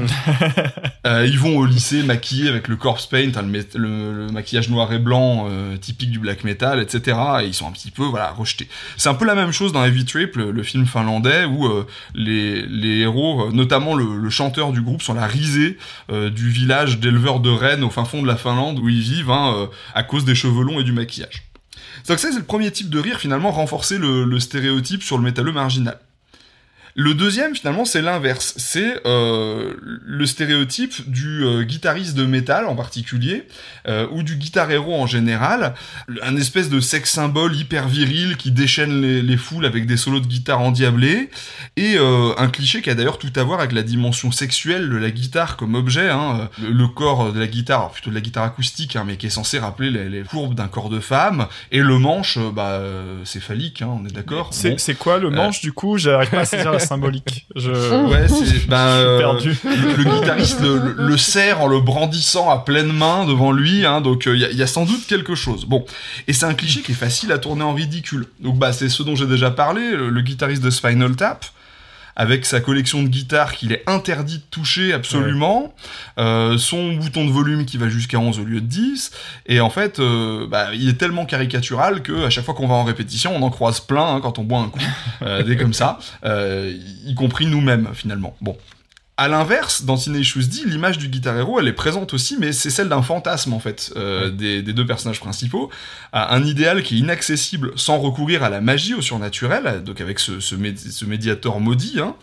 [1.06, 4.98] Euh, ils vont au lycée maquillés avec le corpse paint, hein, le, maquillage noir et
[4.98, 7.16] blanc euh, typique du black metal, etc.
[7.40, 8.68] Et ils sont un petit peu voilà rejetés.
[8.98, 12.62] C'est un peu la même chose dans Heavy Trip, le, film finlandais, où euh, les,
[12.66, 15.78] les héros, notamment le, chanteur du groupe, sont la risée
[16.10, 19.68] du village d'éleveurs de rennes au fin fond de la Finlande où ils vivent hein,
[19.94, 21.44] à cause des cheveux longs et du maquillage.
[22.06, 25.24] Donc ça, c'est le premier type de rire, finalement, renforcer le, le stéréotype sur le
[25.24, 25.98] métalleux marginal.
[26.94, 28.54] Le deuxième, finalement, c'est l'inverse.
[28.56, 33.46] C'est euh, le stéréotype du euh, guitariste de métal en particulier,
[33.86, 35.74] euh, ou du guitar héros en général,
[36.22, 40.20] un espèce de sex symbole hyper viril qui déchaîne les, les foules avec des solos
[40.20, 41.30] de guitare endiablés,
[41.76, 44.96] et euh, un cliché qui a d'ailleurs tout à voir avec la dimension sexuelle de
[44.96, 46.08] la guitare comme objet.
[46.10, 46.48] Hein.
[46.60, 49.30] Le, le corps de la guitare, plutôt de la guitare acoustique, hein, mais qui est
[49.30, 53.20] censé rappeler les, les courbes d'un corps de femme, et le manche, euh, bah, euh,
[53.24, 54.48] c'est phallique, hein, on est d'accord.
[54.52, 54.78] C'est Bon.
[54.78, 55.98] c'est quoi le manche du coup?
[55.98, 57.46] J'arrive pas à saisir symbolique.
[57.56, 57.70] Je
[58.06, 59.56] Ouais, c'est ben, euh, perdu.
[59.64, 64.38] le guitariste le, serre en le brandissant à pleine main devant lui, hein, donc il
[64.38, 65.64] y, a- y a sans doute quelque chose.
[65.64, 65.84] Bon,
[66.26, 68.26] et c'est un cliché qui est facile à tourner en ridicule.
[68.40, 71.44] Donc bah c'est ce dont j'ai déjà parlé, le, le guitariste de Spinal Tap,
[72.18, 75.72] avec sa collection de guitares qu'il est interdit de toucher absolument,
[76.18, 79.12] euh, son bouton de volume qui va jusqu'à 11 au lieu de 10,
[79.46, 82.74] et en fait, euh, bah, il est tellement caricatural que à chaque fois qu'on va
[82.74, 84.80] en répétition, on en croise plein hein, quand on boit un coup,
[85.22, 88.36] euh, des comme ça, y compris nous-mêmes finalement.
[88.40, 88.56] Bon.
[89.20, 92.70] À l'inverse, dans Tenacious D, l'image du guitar hero, elle est présente aussi, mais c'est
[92.70, 95.70] celle d'un fantasme en fait euh, des, des deux personnages principaux,
[96.12, 100.20] à un idéal qui est inaccessible sans recourir à la magie, au surnaturel, donc avec
[100.20, 101.98] ce, ce, mé- ce médiateur maudit.
[102.00, 102.14] Hein.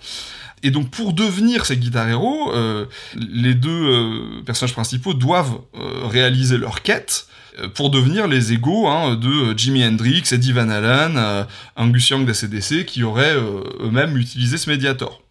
[0.64, 2.86] Et donc pour devenir ces guitar héros, euh,
[3.18, 7.28] les deux euh, personnages principaux doivent euh, réaliser leur quête
[7.60, 11.44] euh, pour devenir les égaux hein, de Jimi Hendrix, Eddie Van Halen, euh,
[11.76, 15.22] Angus Young d'ACDC, qui auraient eux-mêmes utilisé ce médiator.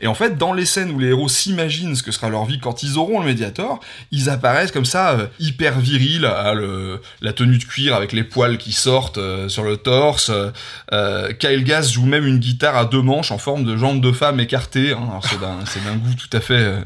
[0.00, 2.58] Et en fait, dans les scènes où les héros s'imaginent ce que sera leur vie
[2.58, 3.80] quand ils auront le Mediator,
[4.10, 8.24] ils apparaissent comme ça, euh, hyper virils, à le- la tenue de cuir avec les
[8.24, 10.30] poils qui sortent euh, sur le torse.
[10.30, 10.50] euh,
[10.92, 14.12] euh, Kyle Gass joue même une guitare à deux manches en forme de jambe de
[14.12, 14.92] femme écartée.
[14.92, 16.80] Hein, c'est d'un, goût tout à fait, euh,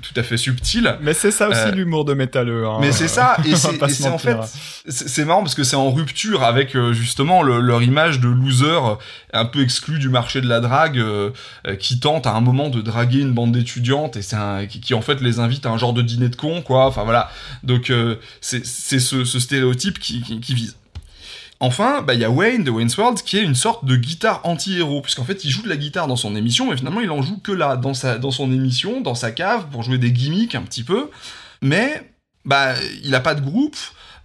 [0.00, 0.96] tout, tout à fait subtil.
[1.00, 2.66] Mais c'est ça aussi Euh, l'humour de métalleux.
[2.66, 2.78] Hein.
[2.80, 4.36] Mais c'est ça, et c'est, en fait,
[4.88, 8.66] c'est marrant parce que c'est en rupture avec euh, justement le- leur image de loser
[8.66, 8.94] euh,
[9.32, 11.30] un peu exclu du marché de la drague euh,
[11.78, 14.94] qui tente à un moment de draguer une bande d'étudiantes et c'est un, qui, qui,
[14.94, 16.86] en fait les invite à un genre de dîner de con quoi.
[16.86, 17.30] Enfin voilà,
[17.62, 20.76] donc euh, c'est c'est ce, ce stéréotype qui, qui, qui vise.
[21.60, 24.40] Enfin, bah, il y a Wayne de Wayne's World qui est une sorte de guitare
[24.44, 27.22] anti-héros, puisqu'en fait il joue de la guitare dans son émission, mais finalement il en
[27.22, 30.54] joue que là, dans, sa, dans son émission, dans sa cave, pour jouer des gimmicks
[30.54, 31.10] un petit peu.
[31.62, 32.12] Mais
[32.44, 33.76] bah, il a pas de groupe,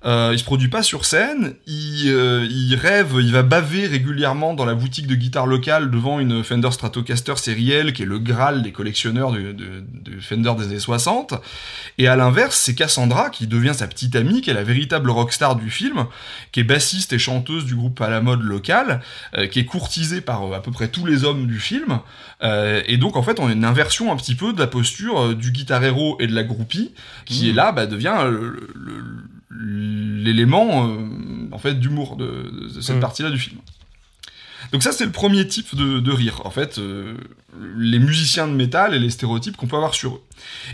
[0.04, 4.54] euh, il se produit pas sur scène, il, euh, il rêve, il va baver régulièrement
[4.54, 8.18] dans la boutique de guitare locale devant une Fender Stratocaster série L, qui est le
[8.20, 11.36] Graal des collectionneurs de, de, de Fender des années 60.
[11.99, 15.56] Et à l'inverse, c'est Cassandra qui devient sa petite amie, qui est la véritable rockstar
[15.56, 16.06] du film,
[16.52, 19.02] qui est bassiste et chanteuse du groupe à la mode local,
[19.38, 21.99] euh, qui est courtisée par euh, à peu près tous les hommes du film.
[22.43, 25.20] Euh, et donc en fait, on a une inversion un petit peu de la posture
[25.22, 26.91] euh, du guitar héros et de la groupie,
[27.26, 29.24] qui est là, bah, devient le- le-
[29.60, 30.97] l'élément euh,
[31.52, 33.02] en fait d'humour de, de cette Mm.
[33.02, 33.60] partie-là du film.
[34.72, 37.16] Donc ça c'est le premier type de, de rire, en fait, euh,
[37.78, 40.22] les musiciens de métal et les stéréotypes qu'on peut avoir sur eux.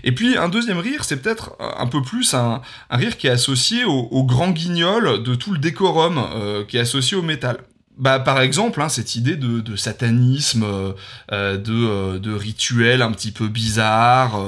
[0.03, 3.31] Et puis un deuxième rire, c'est peut-être un peu plus un, un rire qui est
[3.31, 7.57] associé au, au grand guignol de tout le décorum euh, qui est associé au métal.
[7.97, 10.91] Bah, par exemple, hein, cette idée de, de satanisme, euh,
[11.31, 14.39] euh, de, euh, de rituels un petit peu bizarres,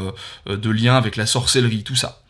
[0.48, 2.22] euh, de liens avec la sorcellerie, tout ça.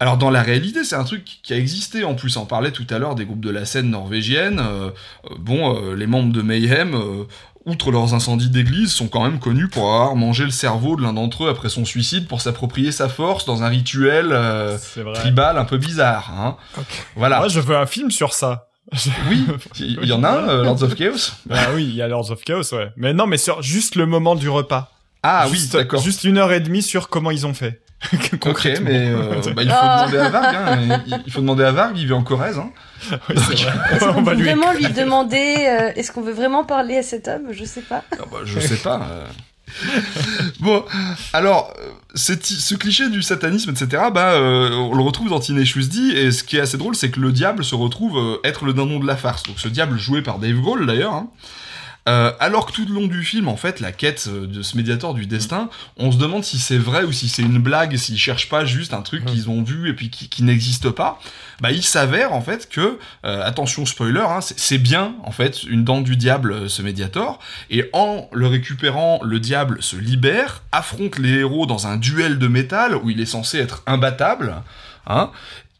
[0.00, 2.04] Alors dans la réalité, c'est un truc qui a existé.
[2.04, 4.58] En plus, on parlait tout à l'heure des groupes de la scène norvégienne.
[4.58, 4.90] euh,
[5.30, 7.24] euh, bon, euh, les membres de Mayhem, euh,
[7.66, 11.12] outre leurs incendies d'église, sont quand même connus pour avoir mangé le cerveau de l'un
[11.12, 14.78] d'entre eux après son suicide pour s'approprier sa force dans un rituel euh,
[15.14, 16.32] tribal un peu bizarre.
[16.34, 16.56] Hein.
[17.14, 17.38] Voilà.
[17.40, 18.68] Moi, je veux un film sur ça.
[19.28, 19.44] Oui,
[19.78, 21.32] il y en a un, euh, Lords of Chaos.
[21.50, 22.88] Ah oui, il y a Lords of Chaos, ouais.
[22.96, 24.90] Mais non, mais sur juste le moment du repas.
[25.22, 26.02] Ah oui, d'accord.
[26.02, 27.82] Juste une heure et demie sur comment ils ont fait.
[28.12, 28.88] Ok, Concrètement.
[28.90, 30.06] mais euh, bah, il faut Ah.
[30.06, 30.56] demander à Varg.
[30.56, 31.02] Hein.
[31.06, 32.58] Il- Il faut demander à Varg, il vit en Corrèze.
[32.58, 32.70] Hein.
[33.28, 34.12] Oui, vrai.
[34.16, 37.48] On va lui vraiment lui demander euh, Est-ce qu'on veut vraiment parler à cet homme?
[37.50, 38.02] Je sais pas.
[38.12, 39.00] Ah bah, je sais pas.
[39.10, 39.26] euh.
[40.60, 40.84] bon,
[41.32, 41.72] alors,
[42.14, 45.52] c'est- ce cliché du satanisme, etc., bah, euh, on le retrouve dans D,
[46.16, 48.72] et ce qui est assez drôle, c'est que le diable se retrouve euh, être le
[48.72, 49.42] dindon de la farce.
[49.44, 51.28] Donc ce diable joué par Dave Grohl, d'ailleurs, hein.
[52.08, 54.76] Euh, alors que tout le long du film, en fait, la quête euh, de ce
[54.76, 58.18] médiateur du destin, on se demande si c'est vrai ou si c'est une blague, s'ils
[58.18, 61.20] cherchent pas juste un truc qu'ils ont vu et puis qui, qui n'existe pas.
[61.60, 65.84] Bah, il s'avère en fait que, euh, attention spoiler, hein, c'est- bien en fait une
[65.84, 67.38] dent du diable ce médiator,
[67.68, 72.48] et en le récupérant, le diable se libère, affronte les héros dans un duel de
[72.48, 74.54] métal où il est censé être imbattable,
[75.06, 75.30] hein,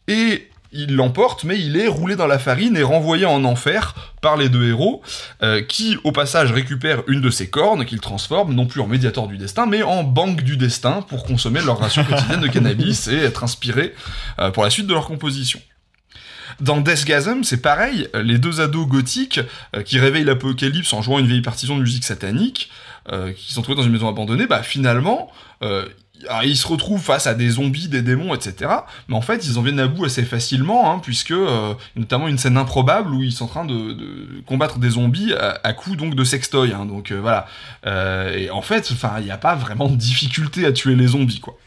[0.07, 4.37] et il l'emporte, mais il est roulé dans la farine et renvoyé en enfer par
[4.37, 5.01] les deux héros,
[5.43, 9.27] euh, qui au passage récupèrent une de ses cornes qu'ils transforment non plus en médiateur
[9.27, 13.17] du destin, mais en banque du destin pour consommer leur ration quotidienne de cannabis et
[13.17, 13.93] être inspirés
[14.39, 15.59] euh, pour la suite de leur composition.
[16.59, 19.39] Dans Deathgasm, c'est pareil, les deux ados gothiques
[19.75, 22.69] euh, qui réveillent l'apocalypse en jouant une vieille partition de musique satanique,
[23.11, 25.31] euh, qui sont trouvés dans une maison abandonnée, bah finalement,
[26.27, 28.71] alors, ils se retrouvent face à des zombies, des démons, etc.
[29.07, 32.37] Mais en fait, ils en viennent à bout assez facilement, hein, puisque euh, notamment une
[32.37, 36.15] scène improbable où ils sont en train de, combattre des zombies à, à coups donc
[36.15, 36.73] de sextoy.
[36.73, 37.47] Hein, donc euh, voilà.
[37.85, 41.07] Euh, et en fait, enfin, il n'y a pas vraiment de difficulté à tuer les
[41.07, 41.57] zombies, quoi.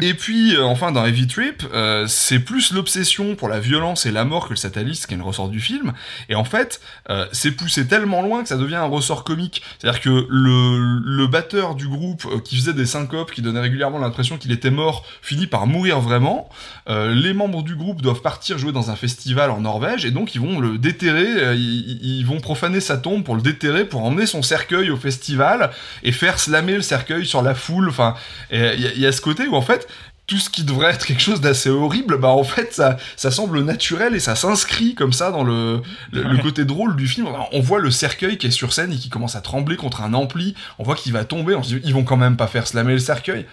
[0.00, 4.10] Et puis, euh, enfin, dans Heavy Trip, euh, c'est plus l'obsession pour la violence et
[4.10, 5.92] la mort que le satanisme qui est le ressort du film.
[6.28, 6.80] Et en fait,
[7.10, 9.62] euh, c'est poussé tellement loin que ça devient un ressort comique.
[9.78, 14.52] C'est-à-dire que le, batteur du groupe qui faisait des syncopes, qui donnait régulièrement l'impression qu'il
[14.52, 16.48] était mort, finit par mourir vraiment.
[16.88, 20.40] Les membres du groupe doivent partir jouer dans un festival en Norvège et donc ils
[20.40, 24.88] vont le déterrer, ils, vont profaner sa tombe pour le déterrer, pour emmener son cercueil
[24.90, 25.72] au festival
[26.04, 27.88] et faire slammer le cercueil sur la foule.
[27.88, 28.14] Enfin,
[28.52, 29.86] il y a ce côté où en fait
[30.26, 33.60] tout ce qui devrait être quelque chose d'assez horrible, bah en fait ça, ça semble
[33.62, 37.28] naturel et ça s'inscrit comme ça dans le, le, le côté drôle du film.
[37.52, 40.14] On voit le cercueil qui est sur scène et qui commence à trembler contre un
[40.14, 40.56] ampli.
[40.80, 41.54] On voit qu'il va tomber.
[41.54, 43.46] On se dit ils vont quand même pas faire slammer le cercueil.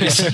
[0.00, 0.24] Et si,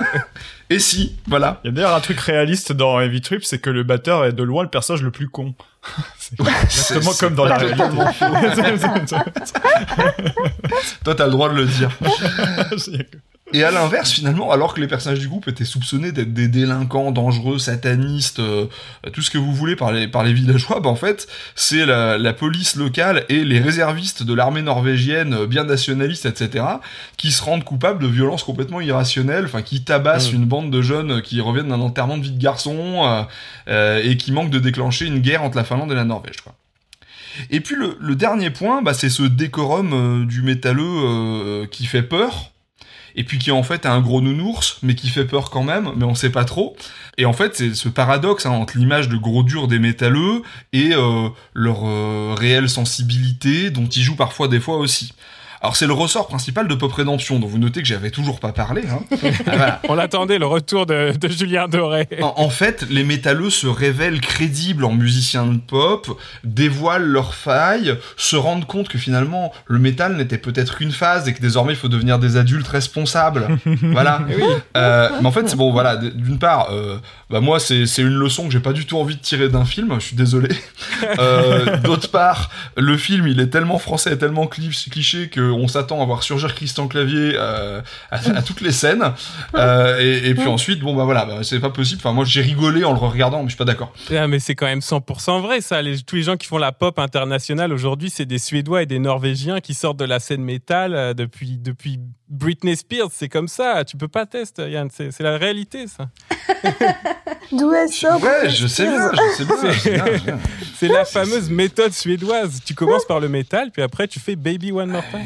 [0.70, 1.16] et si?
[1.26, 1.60] Voilà.
[1.62, 4.32] Il y a d'ailleurs un truc réaliste dans Heavy Trip, c'est que le batteur est
[4.32, 5.54] de loin le personnage le plus con.
[6.18, 7.84] C'est exactement comme dans la réalité.
[11.04, 11.90] Toi t'as le droit de le dire.
[13.54, 17.12] Et à l'inverse, finalement, alors que les personnages du groupe étaient soupçonnés d'être des délinquants
[17.12, 18.66] dangereux, satanistes, euh,
[19.14, 22.18] tout ce que vous voulez par les, par les villageois, bah en fait, c'est la,
[22.18, 26.62] la police locale et les réservistes de l'armée norvégienne, euh, bien nationalistes, etc.,
[27.16, 30.36] qui se rendent coupables de violences complètement irrationnelles, enfin, qui tabassent Mm.
[30.36, 33.22] une bande de jeunes qui reviennent d'un enterrement de vie de garçon, euh,
[33.68, 36.54] euh, et qui manquent de déclencher une guerre entre la Finlande et la Norvège, quoi.
[37.50, 41.86] Et puis le, le dernier point, bah, c'est ce décorum euh, du métalleux euh, qui
[41.86, 42.50] fait peur,
[43.18, 45.90] et puis qui en fait est un gros nounours, mais qui fait peur quand même,
[45.96, 46.76] mais on sait pas trop.
[47.18, 50.42] Et en fait, c'est ce paradoxe hein, entre l'image de gros dur des métalleux
[50.72, 55.14] et euh, leur euh, réelle sensibilité, dont ils jouent parfois des fois aussi.
[55.60, 58.52] Alors c'est le ressort principal de Pop Rédemption, dont vous notez que j'avais toujours pas
[58.52, 58.82] parlé.
[58.90, 59.00] Hein.
[59.46, 59.80] Ah, voilà.
[59.88, 62.06] On attendait le retour de, de Julien Doré.
[62.20, 67.94] En, en fait, les métalleux se révèlent crédibles en musiciens de pop, dévoilent leurs failles,
[68.16, 71.76] se rendent compte que finalement le métal n'était peut-être qu'une phase et que désormais il
[71.78, 73.48] faut devenir des adultes responsables.
[73.82, 74.22] voilà.
[74.76, 75.96] Euh, mais en fait, c'est bon, voilà.
[75.96, 76.98] D'une part, euh,
[77.30, 79.94] bah moi c'est une leçon que j'ai pas du tout envie de tirer d'un film.
[79.98, 80.48] Je suis désolé.
[81.20, 85.68] Euh, D'autre part, le film il est tellement français, et tellement cli- cliché que on
[85.68, 87.80] s'attend à voir surgir Christian Clavier euh,
[88.10, 89.04] à, à toutes les scènes.
[89.54, 92.00] Euh, et, et puis ensuite, bon bah voilà, bah, c'est pas possible.
[92.04, 93.92] Enfin moi j'ai rigolé en le regardant, mais je suis pas d'accord.
[94.14, 95.82] Ah, mais c'est quand même 100% vrai, ça.
[95.82, 98.98] Les- tous les gens qui font la pop internationale aujourd'hui, c'est des Suédois et des
[98.98, 101.98] Norvégiens qui sortent de la scène métal euh, depuis, depuis
[102.28, 103.08] Britney Spears.
[103.12, 103.84] C'est comme ça.
[103.84, 104.88] Tu peux pas tester, Yann.
[104.92, 106.08] C'est c'est la réalité, ça.
[107.52, 109.72] D'où est ça Ouais, je sais bien, je sais bien.
[109.72, 110.38] je sais bien, je sais bien.
[110.76, 112.60] C'est la fameuse méthode suédoise.
[112.64, 115.20] Tu commences par le métal, puis après, tu fais Baby One More Time.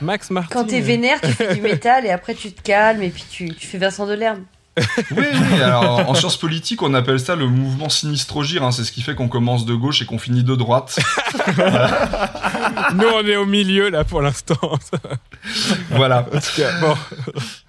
[0.00, 0.52] Max Martin.
[0.52, 3.52] Quand t'es vénère, tu fais du métal et après tu te calmes et puis tu,
[3.54, 4.44] fais Vincent Delerme.
[5.10, 8.62] Oui, oui, alors en sciences politiques, on appelle ça le mouvement sinistrogir.
[8.62, 10.98] Hein, c'est ce qui fait qu'on commence de gauche et qu'on finit de droite.
[12.94, 14.58] Nous, on est au milieu, là, pour l'instant.
[15.90, 16.26] voilà.
[16.80, 16.94] bon.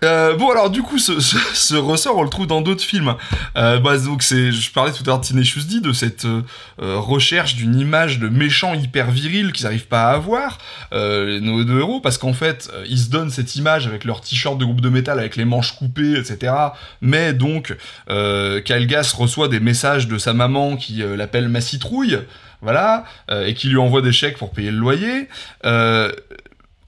[0.03, 3.15] Euh, bon, alors du coup, ce, ce, ce ressort, on le trouve dans d'autres films.
[3.55, 6.41] Euh, bah, donc, c'est, je parlais tout à l'heure de Tenacious D, de cette euh,
[6.81, 10.57] euh, recherche d'une image de méchant hyper viril qu'ils n'arrivent pas à avoir,
[10.93, 14.21] euh, nos deux héros, parce qu'en fait, euh, ils se donnent cette image avec leur
[14.21, 16.53] t-shirt de groupe de métal avec les manches coupées, etc.
[17.01, 17.75] Mais donc,
[18.09, 22.19] euh, Kalgas reçoit des messages de sa maman qui euh, l'appelle ma citrouille,
[22.61, 25.27] voilà, euh, et qui lui envoie des chèques pour payer le loyer.
[25.65, 26.11] Euh,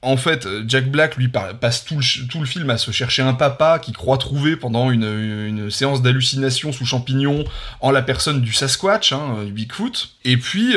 [0.02, 3.94] en fait, Jack Black, lui, passe tout le, film à se chercher un papa qu'il
[3.94, 7.44] croit trouver pendant une, séance d'hallucination sous champignons
[7.82, 10.08] en la personne du Sasquatch, hein, du Bigfoot.
[10.24, 10.74] Et puis,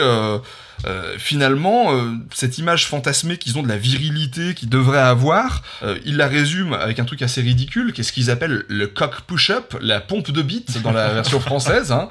[0.85, 5.97] euh, finalement, euh, cette image fantasmée qu'ils ont de la virilité qu'ils devraient avoir, euh,
[6.05, 10.01] ils la résument avec un truc assez ridicule, qu'est-ce qu'ils appellent le cock push-up, la
[10.01, 12.09] pompe de bite dans la version française, hein,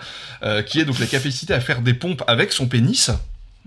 [0.67, 3.11] qui est donc la capacité à faire des pompes avec son pénis.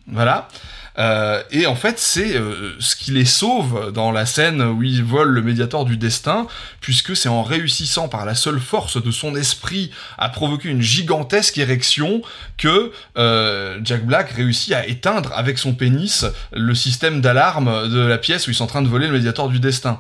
[0.07, 0.47] Voilà.
[0.97, 5.03] Euh, et en fait, c'est euh, ce qui les sauve dans la scène où ils
[5.03, 6.47] volent le médiator du destin,
[6.79, 11.57] puisque c'est en réussissant par la seule force de son esprit à provoquer une gigantesque
[11.57, 12.21] érection
[12.57, 18.17] que euh, Jack Black réussit à éteindre avec son pénis le système d'alarme de la
[18.17, 19.99] pièce où ils sont en train de voler le médiator du destin.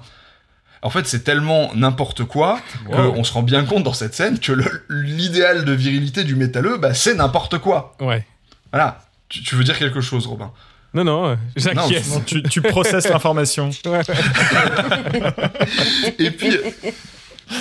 [0.81, 3.11] En fait, c'est tellement n'importe quoi Wow.
[3.13, 4.53] qu'on se rend bien compte dans cette scène que
[4.89, 7.95] l'idéal de virilité du métalleux, bah, c'est n'importe quoi.
[7.99, 8.25] Ouais.
[8.71, 9.01] Voilà.
[9.27, 10.51] Tu, tu veux dire quelque chose, Robin?
[10.95, 12.09] Non, non, euh, j'acquiesce.
[12.09, 13.69] Non, tu, tu processes l'information.
[13.85, 13.99] Ouais.
[16.19, 16.57] Et puis,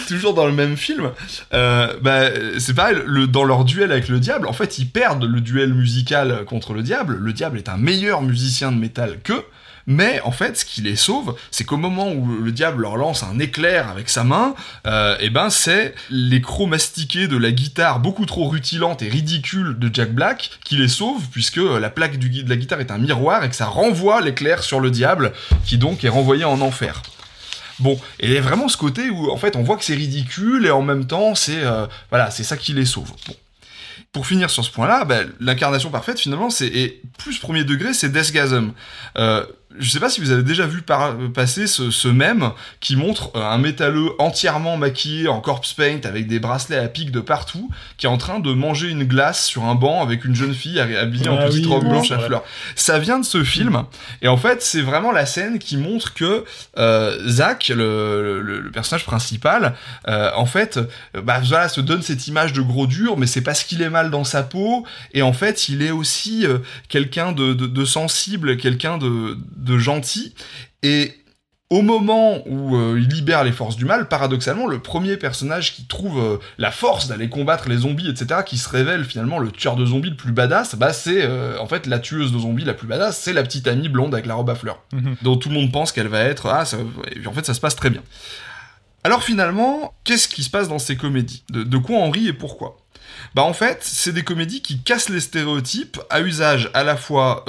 [0.08, 1.10] toujours dans le même film,
[1.52, 2.28] euh, bah,
[2.58, 5.74] c'est pareil, le, dans leur duel avec le diable, en fait, ils perdent le duel
[5.74, 7.16] musical contre le diable.
[7.16, 9.42] Le diable est un meilleur musicien de métal qu'eux.
[9.86, 13.22] Mais en fait, ce qui les sauve, c'est qu'au moment où le diable leur lance
[13.22, 14.54] un éclair avec sa main,
[14.86, 19.90] euh, et ben c'est les chromastiqués de la guitare beaucoup trop rutilante et ridicule de
[19.92, 23.44] Jack Black qui les sauve, puisque la plaque du, de la guitare est un miroir
[23.44, 25.32] et que ça renvoie l'éclair sur le diable,
[25.64, 27.02] qui donc est renvoyé en enfer.
[27.80, 29.94] Bon, et il y a vraiment ce côté où en fait on voit que c'est
[29.94, 33.12] ridicule et en même temps c'est euh, voilà c'est ça qui les sauve.
[34.12, 38.10] Pour finir sur ce point-là, bah, l'incarnation parfaite finalement c'est et plus premier degré c'est
[38.10, 38.72] Deathgasm.
[39.18, 39.44] Euh,
[39.78, 43.30] je sais pas si vous avez déjà vu par, passer ce, ce mème qui montre
[43.36, 47.70] euh, un métalleux entièrement maquillé en corpse paint avec des bracelets à pic de partout
[47.96, 50.78] qui est en train de manger une glace sur un banc avec une jeune fille
[50.78, 52.42] habillée en Ah petite oui, robe oui, blanche à fleurs.
[52.76, 53.84] Ça vient de ce film
[54.22, 56.44] et en fait c'est vraiment la scène qui montre que
[56.78, 59.74] euh, Zach, le, le- le personnage principal,
[60.08, 63.40] euh, en fait, euh, bah voilà, se donne cette image de gros dur, mais c'est
[63.40, 67.32] parce qu'il est mal dans sa peau et en fait il est aussi euh, quelqu'un
[67.32, 70.34] de, de, de sensible, quelqu'un de, de gentil
[70.82, 71.12] et
[71.70, 75.86] au moment où euh, il libère les forces du mal, paradoxalement, le premier personnage qui
[75.86, 79.74] trouve euh, la force d'aller combattre les zombies, etc., qui se révèle finalement le tueur
[79.74, 82.74] de zombies le plus badass, bah c'est euh, en fait la tueuse de zombies la
[82.74, 85.16] plus badass, c'est la petite amie blonde avec la robe à fleurs, Mhm.
[85.22, 86.76] dont tout le monde pense qu'elle va être, ah, ça-
[87.10, 88.02] et puis en fait ça se passe très bien.
[89.02, 91.44] Alors finalement, qu'est-ce qui se passe dans ces comédies?
[91.50, 92.76] De, de quoi on rit et pourquoi?
[93.34, 97.44] Bah en fait, c'est des comédies qui cassent les stéréotypes à usage à la fois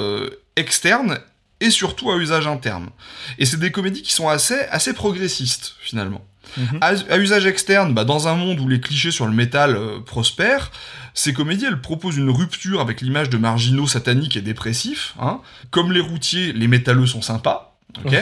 [0.56, 1.20] externe
[1.60, 2.90] et surtout à usage interne.
[3.38, 6.26] Et c'est des comédies qui sont assez, assez progressistes, finalement.
[6.58, 6.80] Mhm.
[6.82, 10.00] À, à usage externe, bah, dans un monde où les clichés sur le métal euh,
[10.00, 10.72] prospèrent,
[11.14, 15.16] ces comédies, elles proposent une rupture avec l'image de marginaux sataniques et dépressifs.
[15.20, 15.40] Hein.
[15.72, 17.72] Comme les routiers, les métalleux sont sympas.
[18.04, 18.14] Ok,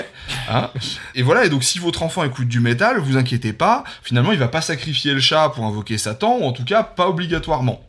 [0.49, 0.69] hein.
[1.15, 1.45] et voilà.
[1.45, 3.83] Et donc, si votre enfant écoute du métal, vous inquiétez pas.
[4.03, 7.09] Finalement, il va pas sacrifier le chat pour invoquer Satan, ou en tout cas pas
[7.09, 7.81] obligatoirement.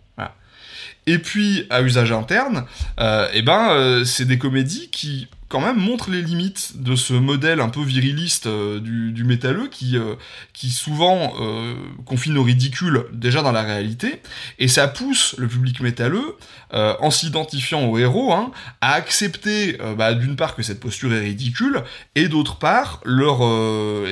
[1.06, 2.64] Et puis, à usage interne,
[2.98, 7.12] euh, eh ben, euh, c'est des comédies qui, quand même, montrent les limites de ce
[7.14, 10.16] modèle un peu viriliste euh, du, du métalleux qui, euh,
[10.52, 11.74] qui souvent euh,
[12.04, 14.20] confine au ridicule déjà dans la réalité.
[14.58, 16.34] Et ça pousse le public métalleux,
[16.72, 18.50] en s'identifiant au héros, hein,
[18.80, 21.84] à accepter, bah, d'une part, que cette posture est ridicule,
[22.16, 23.38] et d'autre part, leur,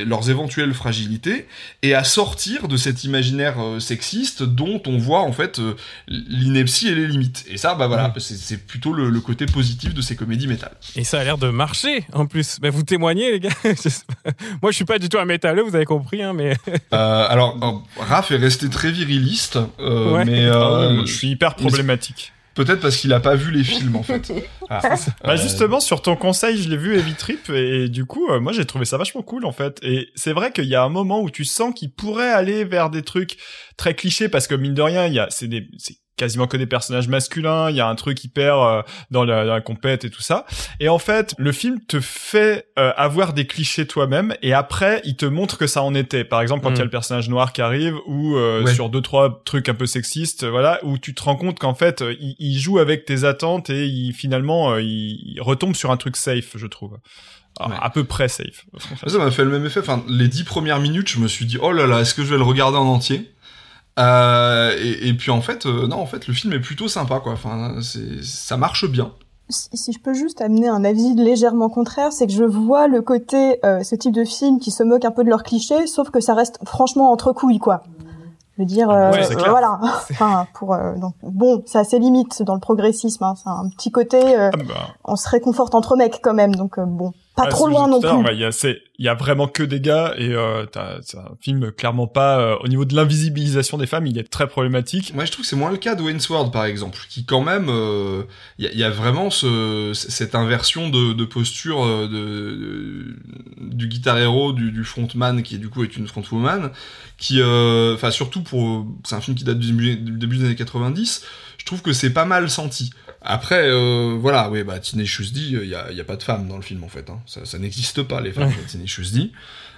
[0.06, 1.48] leurs éventuelles fragilités,
[1.82, 5.60] et à sortir de cet imaginaire sexiste dont on voit, en fait,
[6.06, 7.44] l'ineptie et les limites.
[7.48, 10.73] Et ça, bah voilà, c'est- c'est plutôt le, le côté positif de ces comédies métal.
[10.94, 12.59] Et ça a l'air de marcher en plus.
[12.63, 13.51] Mais vous témoignez, les gars.
[14.63, 16.57] Moi, je suis pas du tout un métalleux, vous avez compris, hein, mais
[16.93, 20.25] Euh, alors, euh, Raph est resté très viriliste, euh, Ouais.
[20.25, 22.33] mais Ah euh, moi, je suis hyper problématique.
[22.55, 24.33] peut-être parce qu'il a pas vu les films, en fait.
[24.75, 24.81] Ah.
[25.23, 28.53] Bah justement sur ton conseil, je l'ai vu Heavy Trip et, du coup euh, moi
[28.55, 29.79] j'ai trouvé ça vachement cool en fait.
[29.83, 32.89] Et c'est vrai qu'il y a un moment où tu sens qu'il pourrait aller vers
[32.89, 33.37] des trucs
[33.77, 36.56] très clichés parce que mine de rien, il y a c'est des c'est quasiment que
[36.56, 40.05] des personnages masculins, il y a un truc hyper euh, dans, la, dans la compète
[40.05, 40.44] et tout ça.
[40.78, 45.16] Et en fait, le film te fait euh, avoir des clichés toi-même et après, il
[45.16, 46.24] te montre que ça en était.
[46.24, 46.84] Par exemple, quand il y a Mm.
[46.84, 48.74] le personnage noir qui arrive ou euh, Ouais.
[48.74, 52.02] sur deux trois trucs un peu sexistes, voilà, où tu te rends compte qu'en fait,
[52.02, 55.90] euh, il, il joue avec tes attentes et il finalement euh, il, il retombe sur
[55.90, 56.98] un truc safe, je trouve.
[57.60, 57.74] À- Ouais.
[57.80, 58.64] À peu près safe.
[59.06, 59.80] Ça m'a fait le même effet.
[59.80, 62.30] Enfin, les dix premières minutes, je me suis dit, oh là là, est-ce que je
[62.30, 63.30] vais le regarder en entier?
[63.98, 67.20] Euh, et, et puis en fait, euh, non, en fait, le film est plutôt sympa,
[67.20, 67.32] quoi.
[67.32, 69.12] Enfin, c'est, ça marche bien.
[69.48, 73.02] si, si je peux juste amener un avis légèrement contraire, c'est que je vois le
[73.02, 76.10] côté, euh, ce type de film qui se moque un peu de leurs clichés, sauf
[76.10, 77.82] que ça reste franchement entre couilles, quoi.
[78.56, 79.78] Je veux dire, euh, Ouais, c'est euh, voilà.
[80.10, 83.24] Enfin, pour euh, donc bon, ça a ses limites dans le progressisme.
[83.24, 83.35] Hein.
[83.43, 84.74] C'est un petit côté, euh, Ah bah,
[85.05, 88.01] on se réconforte entre mecs quand même, donc euh, bon, pas ah, trop loin non
[88.01, 88.11] plus.
[88.11, 90.99] ouais, Il y a, c'est, il y a vraiment que des gars et euh, t'as-
[91.03, 94.47] c'est un film clairement pas euh, au niveau de l'invisibilisation des femmes, il est très
[94.49, 95.15] problématique.
[95.15, 97.41] Moi, je trouve que c'est moins le cas de Wayne's World, par exemple, qui quand
[97.41, 98.23] même, euh,
[98.59, 103.67] il y, a- il y a vraiment ce, cette inversion de, de posture euh, de,
[103.67, 106.71] de- du guitar hero, du, du frontman, qui du coup est une frontwoman,
[107.19, 110.45] qui, euh, enfin surtout pour, c'est un film qui date du début, du début des
[110.45, 111.25] années 90.
[111.59, 112.91] Je trouve que c'est pas mal senti.
[113.24, 114.89] Après, euh, voilà, oui, bah D,
[115.35, 117.09] il y a, y a pas de femmes dans le film en fait.
[117.09, 117.20] Hein.
[117.27, 118.55] Ça, ça n'existe pas les femmes Ouais.
[118.66, 119.31] de Tenacious D.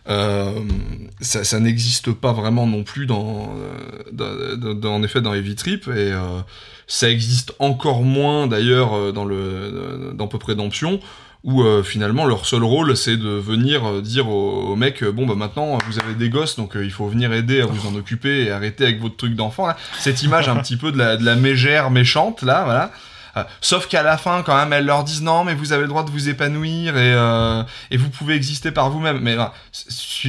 [0.09, 0.51] Euh,
[1.21, 5.33] ça, ça n'existe pas vraiment non plus dans, euh, dans, dans- dans- en effet dans
[5.33, 6.41] Heavy Trip et euh,
[6.87, 11.01] ça existe encore moins d'ailleurs euh, dans le dans Pop Redemption
[11.43, 15.11] où euh, finalement leur seul rôle c'est de venir euh, dire aux, aux mecs euh,
[15.11, 17.87] bon bah maintenant vous avez des gosses donc euh, il faut venir aider à vous
[17.89, 20.99] en occuper et arrêter avec votre truc d'enfant là cette image un petit peu de
[20.99, 22.93] la de la mégère méchante là voilà
[23.61, 26.05] sauf qu'à la fin, quand même, elles leur disent non, mais vous avez le droit
[26.05, 27.15] de vous épanouir et
[27.91, 29.21] et vous pouvez exister par vous-même.
[29.21, 29.37] Mais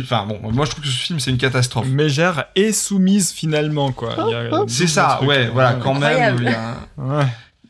[0.02, 1.88] enfin bon, moi je trouve que ce film c'est une catastrophe.
[1.88, 4.16] Mégère est soumise finalement quoi.
[4.68, 6.38] C'est ça, ouais, voilà, quand même.
[6.98, 7.26] Ouais.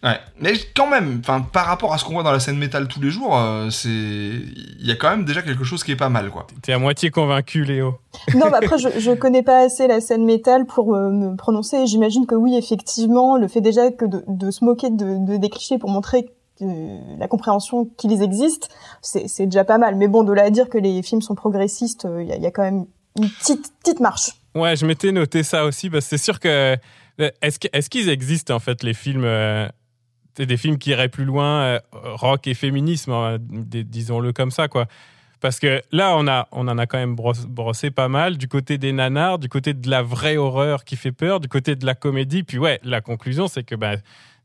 [0.05, 2.87] Ouais, mais quand même, enfin, par rapport à ce qu'on voit dans la scène métal
[2.87, 5.95] tous les jours, euh, c'est, il y a quand même déjà quelque chose qui est
[5.95, 6.45] pas mal, quoi.
[6.61, 7.95] T'es à moitié convaincu, Léo.
[8.35, 11.87] non, bah après, je, je connais pas assez la scène métal pour euh, me prononcer.
[11.87, 15.49] J'imagine que oui, effectivement, le fait déjà que de, de se moquer de, de, des
[15.49, 16.29] clichés pour montrer
[16.61, 18.67] la compréhension qu'ils existent,
[19.01, 19.95] c'est déjà pas mal.
[19.95, 22.37] Mais bon, de là à dire que les films sont progressistes, euh, il y, a,
[22.37, 22.85] y, a, quand même
[23.19, 24.29] une petite petite marche.
[24.53, 26.77] Ouais, je m'étais noté ça aussi, parce que c'est sûr que
[27.17, 29.25] est-ce qu'ils existent en fait les films
[30.37, 34.87] des films qui iraient plus loin, euh, rock et féminisme, hein, disons-le comme ça, quoi.
[35.41, 38.77] Parce que là, on, a, on en a quand même brossé pas mal du côté
[38.77, 41.93] des nanars, du côté de la vraie horreur qui fait peur, du côté de la
[41.93, 42.43] comédie.
[42.43, 43.99] Puis ouais, la conclusion, c'est que ben,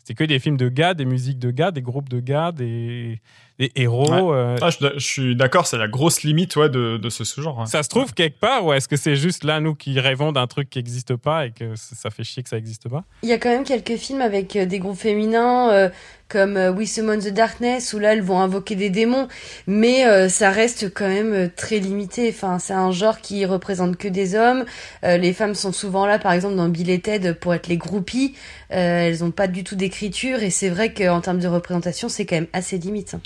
[0.04, 3.20] c'est que des films de gars, des musiques de gars, des groupes de gars, des,
[3.60, 4.32] des héros.
[4.32, 4.56] Euh.
[4.62, 7.68] Ah, je, suis d'accord, c'est la grosse limite ouais, de, de ce, ce genre.
[7.68, 10.46] Ça se trouve quelque part ou est-ce que c'est juste là, nous, qui rêvons d'un
[10.46, 13.04] truc qui n'existe pas et que ça fait chier que ça n'existe pas?
[13.22, 15.90] Il y a quand même quelques films avec euh, des groupes féminins euh,
[16.28, 19.28] comme We Summon the Darkness où là, elles vont invoquer des démons,
[19.66, 22.28] mais ça reste quand même très limité.
[22.28, 24.64] Enfin, c'est un genre qui représente que des hommes.
[25.02, 28.36] les femmes sont souvent là, par exemple, dans Bill et Ted pour être les groupies.
[28.68, 32.36] elles n'ont pas du tout d'écriture et c'est vrai qu'en termes de représentation, c'est quand
[32.36, 33.16] même assez limite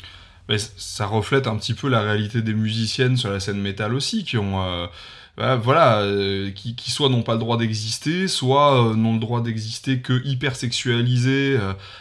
[0.76, 4.36] ça reflète un petit peu la réalité des musiciennes sur la scène métal aussi, qui
[4.36, 4.86] ont, euh,
[5.38, 9.20] bah, voilà, euh, qui, qui, soit n'ont pas le droit d'exister, soit euh, n'ont le
[9.20, 11.58] droit d'exister que hyper sexualisés,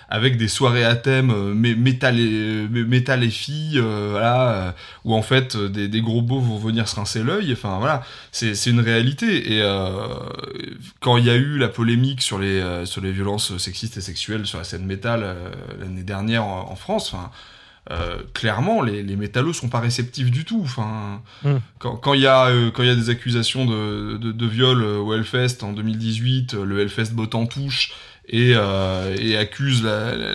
[0.10, 4.76] avec des soirées à thème métal et, métal et filles, voilà,
[5.06, 7.54] où en fait des, des, gros beaux vont venir se rincer l'œil.
[7.54, 8.04] Enfin voilà,
[8.34, 9.54] c'est une réalité.
[9.54, 9.64] Et
[11.00, 14.46] quand il y a eu la polémique sur les sur les violences sexistes et sexuelles
[14.46, 15.36] sur la scène métal
[15.80, 17.32] l'année dernière en, en France, enfin
[17.92, 20.62] euh, clairement, les, les métallos sont pas réceptifs du tout.
[20.64, 21.58] Enfin, hmm.
[21.80, 25.00] quand il y a euh, quand y a des accusations de, de, de, viol euh,
[25.00, 27.94] au Hellfest en 2018, le Hellfest botte en touche
[28.30, 30.34] et, et accuse la, la,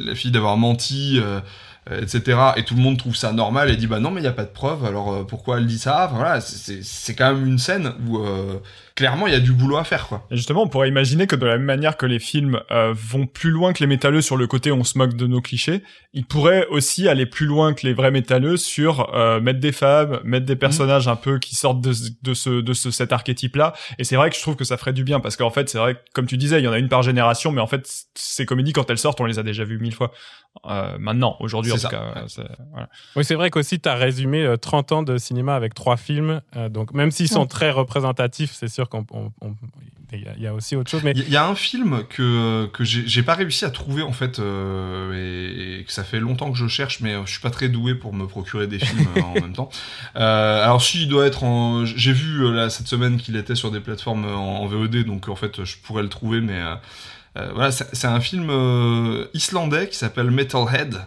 [0.00, 1.20] la, fille d'avoir menti.
[1.90, 2.38] etc.
[2.56, 4.32] Et tout le monde trouve ça normal et dit bah non mais il y a
[4.32, 6.06] pas de preuve alors pourquoi elle dit ça?
[6.06, 8.18] Enfin, voilà c'est quand même une scène où
[8.98, 10.26] clairement, il y a du boulot à faire, quoi.
[10.32, 13.28] Et justement, on pourrait imaginer que de la même manière que les films euh, vont
[13.28, 15.84] plus loin que les métalleux sur le côté on se moque de nos clichés,
[16.14, 20.18] ils pourraient aussi aller plus loin que les vrais métalleux sur euh, mettre des femmes,
[20.24, 21.92] mettre des personnages un peu qui sortent de,
[22.22, 23.72] de ce de ce, cet archétype-là.
[24.00, 25.78] Et c'est vrai que je trouve que ça ferait du bien parce qu'en fait, c'est
[25.78, 27.88] vrai que comme tu disais, il y en a une par génération, mais en fait,
[28.16, 30.10] ces comédies quand elles sortent, on les a déjà vues mille fois.
[30.66, 32.24] Euh, maintenant, aujourd'hui en tout cas.
[32.72, 32.88] Voilà.
[33.16, 36.40] Oui, c'est vrai qu'aussi tu as résumé 30 ans de cinéma avec trois films,
[36.70, 38.88] donc même s'ils sont très représentatifs, c'est sûr
[40.12, 41.02] il y a aussi autre chose.
[41.04, 44.38] Mais il y a un film que que j'ai pas réussi à trouver en fait
[44.38, 47.94] euh, et, que ça fait longtemps que je cherche, mais je suis pas très doué
[47.94, 49.68] pour me procurer des films euh, en même temps.
[50.16, 53.70] Euh, alors si il doit être en, j'ai vu là cette semaine qu'il était sur
[53.70, 56.60] des plateformes en, VOD, donc en fait je pourrais le trouver, mais
[57.34, 58.50] voilà, c'est un film
[59.34, 60.98] islandais qui s'appelle Metalhead.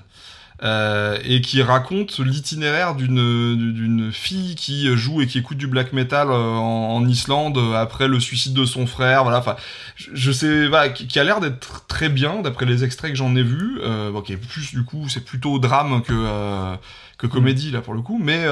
[0.64, 6.30] Euh, et qui raconte l'itinéraire d'une fille qui joue et qui écoute du black metal
[6.30, 9.56] euh, en, Islande après le suicide de son frère voilà enfin
[9.96, 13.42] je, sais voilà, qui, a l'air d'être très bien d'après les extraits que j'en ai
[13.42, 16.76] vus euh, bon, qui est plus du coup c'est plutôt drame que euh,
[17.18, 18.46] que comédie là pour le coup mais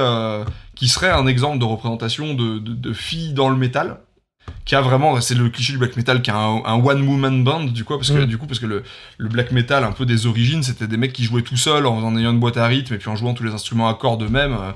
[0.74, 4.00] qui serait un exemple de représentation de, de, de filles dans le métal
[4.64, 7.44] qui a vraiment c'est le cliché du black metal qui a un, un one woman
[7.44, 8.26] band du coup parce que mm.
[8.26, 8.82] du coup parce que le,
[9.18, 11.98] le black metal un peu des origines c'était des mecs qui jouaient tout seuls en,
[11.98, 14.22] en, ayant une boîte à rythme et puis en jouant tous les instruments à cordes
[14.22, 14.72] eux-mêmes euh,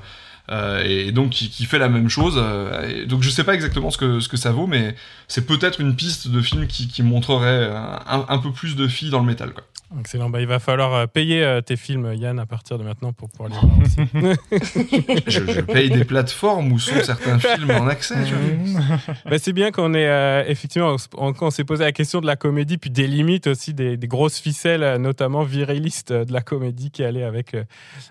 [0.51, 2.35] euh, et donc qui, qui, fait la même chose.
[2.37, 4.95] Euh, donc je sais pas exactement ce que ce que ça vaut, mais
[5.27, 7.71] c'est peut-être une piste de film qui, qui montrerait
[8.07, 9.53] un, un, peu plus de filles dans le métal.
[9.53, 9.63] Quoi.
[9.99, 10.29] Excellent.
[10.29, 13.29] Bah, il va falloir euh, payer euh, tes films, Yann, à partir de maintenant pour
[13.29, 13.97] pouvoir les voir aussi.
[15.27, 18.15] je, je, paye des plateformes où sont certains films en accès.
[19.25, 22.35] bah, c'est bien qu'on ait euh, effectivement, on, on s'est posé la question de la
[22.35, 27.03] comédie, puis des limites aussi, des, des grosses ficelles, notamment virilistes de la comédie qui
[27.03, 27.55] allait avec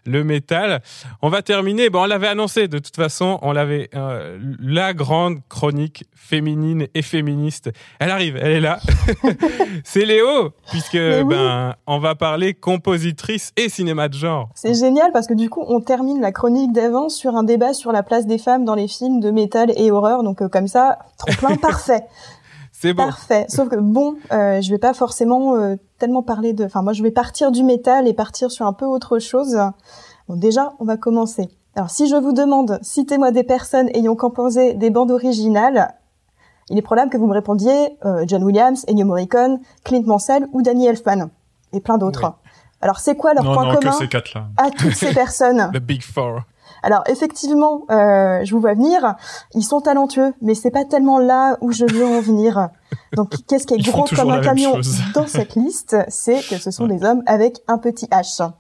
[0.06, 0.82] le métal.
[1.22, 1.90] On va terminer.
[1.90, 3.90] Bon, on l'avait annoncé de toute façon, on l'avait
[4.60, 7.70] la grande chronique féminine et féministe.
[7.98, 8.80] Elle arrive, elle est là.
[9.84, 14.48] c'est Léo, puisque ben on va parler compositrice et cinéma de genre.
[14.54, 17.92] C'est génial parce que du coup, on termine la chronique d'avant sur un débat sur
[17.92, 20.22] la place des femmes dans les films de métal et horreur.
[20.22, 22.04] Donc euh, comme ça, trop plein parfait.
[22.72, 23.04] C'est bon.
[23.04, 23.46] Parfait.
[23.48, 26.64] Sauf que bon, euh, je vais pas forcément euh, tellement parler de.
[26.64, 29.56] Enfin, moi, je vais partir du métal et partir sur un peu autre chose.
[30.28, 31.48] Bon, déjà, on va commencer.
[31.76, 35.94] Alors, si je vous demande, citez-moi des personnes ayant composé des bandes originales,
[36.70, 40.62] il est probable que vous me répondiez euh, John Williams, Ennio Morricone, Clint Mansell ou
[40.62, 41.30] Danny Elfman.
[41.74, 42.34] Et plein d'autres.
[42.80, 44.46] Alors c'est quoi leur non, point non, commun que ces quatre là.
[44.56, 45.70] à toutes ces personnes?
[45.72, 46.40] The Big Four.
[46.82, 49.14] Alors effectivement, euh, je vous vois venir,
[49.54, 52.68] ils sont talentueux, mais c'est pas tellement là où je veux en venir.
[53.16, 54.78] Donc qu'est-ce qui est Ils gros comme un camion
[55.14, 58.50] dans cette liste C'est que ce sont des hommes avec un petit H.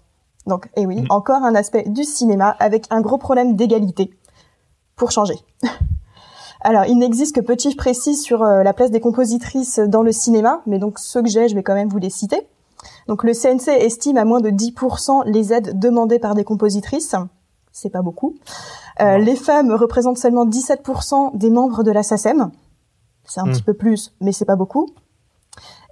[0.46, 1.06] Donc, et oui, Mm.
[1.10, 4.10] encore un aspect du cinéma avec un gros problème d'égalité.
[4.96, 5.34] Pour changer.
[6.60, 10.02] Alors, il n'existe que peu de chiffres précis sur euh, la place des compositrices dans
[10.02, 12.46] le cinéma, mais donc ceux que j'ai, je vais quand même vous les citer.
[13.06, 17.14] Donc, le CNC estime à moins de 10% les aides demandées par des compositrices.
[17.72, 18.34] C'est pas beaucoup.
[19.00, 22.50] Euh, les femmes représentent seulement 17% des membres de la SACEM.
[23.24, 23.52] C'est un Mm.
[23.52, 24.86] petit peu plus, mais c'est pas beaucoup.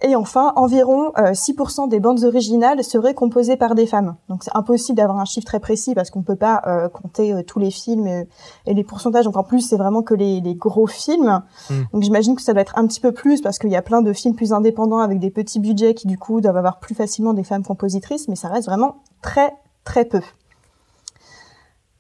[0.05, 4.17] Et enfin, environ euh, 6% des bandes originales seraient composées par des femmes.
[4.29, 7.43] Donc c'est impossible d'avoir un chiffre très précis parce qu'on peut pas euh, compter euh,
[7.43, 8.27] tous les films et,
[8.67, 9.25] les pourcentages.
[9.25, 11.43] Donc en plus, c'est vraiment que les, les gros films.
[11.71, 11.75] Mm.
[11.93, 14.03] Donc j'imagine que ça doit être un petit peu plus parce qu'il y a plein
[14.03, 17.33] de films plus indépendants avec des petits budgets qui du coup doivent avoir plus facilement
[17.33, 19.55] des femmes compositrices, mais ça reste vraiment très
[19.85, 20.21] très peu.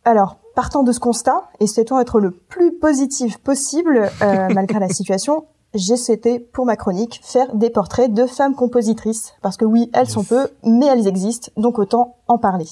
[0.05, 4.89] Alors, partant de ce constat, et souhaitant être le plus positif possible, euh, malgré la
[4.93, 9.35] situation, j'ai souhaité, pour ma chronique, faire des portraits de femmes compositrices.
[9.43, 10.13] Parce que oui, elles Yes.
[10.15, 12.67] sont peu, mais elles existent, donc autant en parler.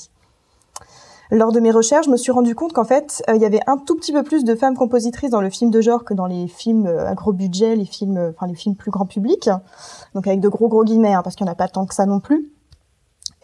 [1.32, 3.60] Lors de mes recherches, je me suis rendu compte qu'en fait, euh, il y avait
[3.68, 6.26] un tout petit peu plus de femmes compositrices dans le film de genre que dans
[6.26, 9.48] les films euh, à gros budget, les films, euh, enfin les films plus grand public.
[10.14, 11.94] Donc avec de gros gros guillemets, hein, parce qu'il n'y en a pas tant que
[11.94, 12.50] ça non plus.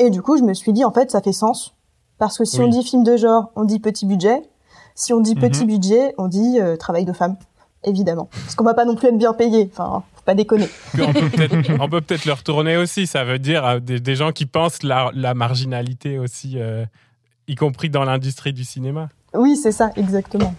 [0.00, 1.74] Et du coup, je me suis dit, en fait, ça fait sens.
[2.18, 2.64] Parce que si Oui.
[2.66, 4.42] on dit film de genre, on dit petit budget.
[4.96, 5.66] Si on dit petit Mhm.
[5.68, 7.36] budget, on dit travail de femme,
[7.86, 8.28] évidemment.
[8.30, 9.70] Parce qu'on va pas non plus être bien payé.
[9.72, 10.68] Enfin, faut pas déconner.
[10.98, 13.06] On peut peut-être peut le retourner aussi.
[13.06, 16.84] Ça veut dire euh, des, des gens qui pensent la, la marginalité aussi, euh,
[17.48, 19.08] y compris dans l'industrie du cinéma.
[19.34, 20.54] Oui, c'est ça, exactement.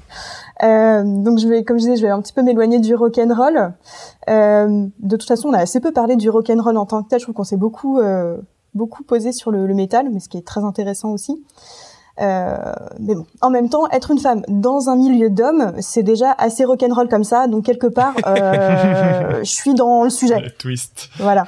[0.63, 3.17] Euh, donc je vais, comme je disais, je vais un petit peu m'éloigner du rock
[3.17, 3.73] and roll.
[4.29, 7.03] Euh, de toute façon, on a assez peu parlé du rock and roll en tant
[7.03, 7.19] que tel.
[7.19, 7.99] Je trouve qu'on s'est beaucoup,
[8.75, 11.43] beaucoup posé sur le, le métal, mais ce qui est très intéressant aussi.
[12.19, 12.55] Euh,
[12.99, 16.65] mais bon, en même temps, être une femme dans un milieu d'hommes, c'est déjà assez
[16.65, 17.47] rock and roll comme ça.
[17.47, 20.39] Donc quelque part, euh, je suis dans le sujet.
[20.39, 21.09] Le twist.
[21.19, 21.45] Voilà.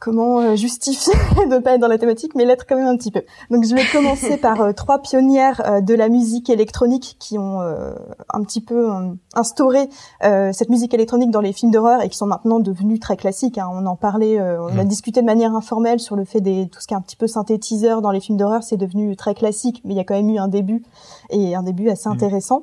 [0.00, 1.12] Comment euh, justifier
[1.50, 3.22] de pas être dans la thématique, mais l'être quand même un petit peu.
[3.50, 7.60] Donc je vais commencer par euh, trois pionnières euh, de la musique électronique qui ont
[7.60, 7.92] euh,
[8.32, 9.90] un petit peu euh, instauré
[10.24, 13.58] euh, cette musique électronique dans les films d'horreur et qui sont maintenant devenues très classiques.
[13.58, 13.68] hein.
[13.72, 14.88] On en parlait, euh, on a Mm.
[14.88, 17.26] discuté de manière informelle sur le fait des tout ce qui est un petit peu
[17.26, 20.30] synthétiseur dans les films d'horreur, c'est devenu très classique, mais il y a quand même
[20.30, 20.82] eu un début
[21.28, 22.12] et un début assez Mm.
[22.12, 22.62] intéressant.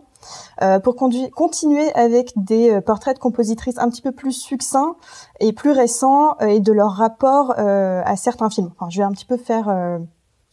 [0.61, 4.95] Euh, pour continuer avec des euh, portraits de compositrices un petit peu plus succincts
[5.39, 8.71] et plus récents euh, et de leur rapport euh, à certains films.
[8.75, 9.99] Enfin, je vais un petit peu faire euh,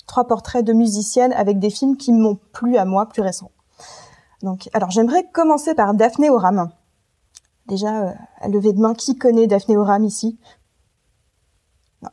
[0.07, 3.51] trois portraits de musiciennes avec des films qui m'ont plu à moi, plus récents.
[4.43, 6.71] Donc, alors j'aimerais commencer par Daphné Oram.
[7.67, 10.39] Déjà, euh, à lever de main, qui connaît Daphné Oram ici?
[12.03, 12.11] Non,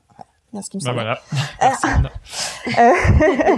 [0.54, 1.20] bien ce qui me Bah voilà.
[1.60, 1.74] Ah.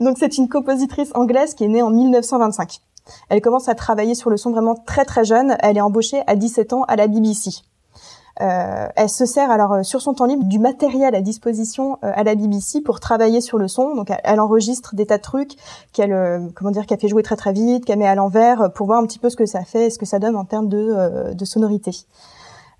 [0.00, 2.80] Donc c'est une compositrice anglaise qui est née en 1925.
[3.28, 5.56] Elle commence à travailler sur le son vraiment très très jeune.
[5.60, 7.50] Elle est embauchée à 17 ans à la BBC.
[8.42, 12.12] Euh, elle se sert alors euh, sur son temps libre du matériel à disposition euh,
[12.14, 13.94] à la BBC pour travailler sur le son.
[13.94, 15.56] Donc elle, enregistre des tas de trucs
[15.92, 19.00] qu'elle comment dire qu'elle fait jouer très très vite, qu'elle met à l'envers pour voir
[19.00, 21.92] un petit peu ce que ça fait, ce que ça donne en termes de, sonorité.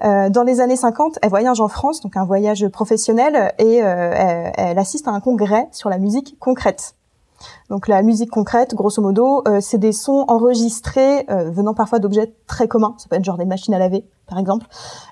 [0.03, 5.09] Dans les années 50, elle voyage en France, donc un voyage professionnel, et elle assiste
[5.09, 6.95] à un congrès sur la musique concrète.
[7.71, 12.35] Donc la musique concrète, grosso modo, euh, c'est des sons enregistrés euh, venant parfois d'objets
[12.47, 14.67] très communs, ça peut être genre des machines à laver, par exemple.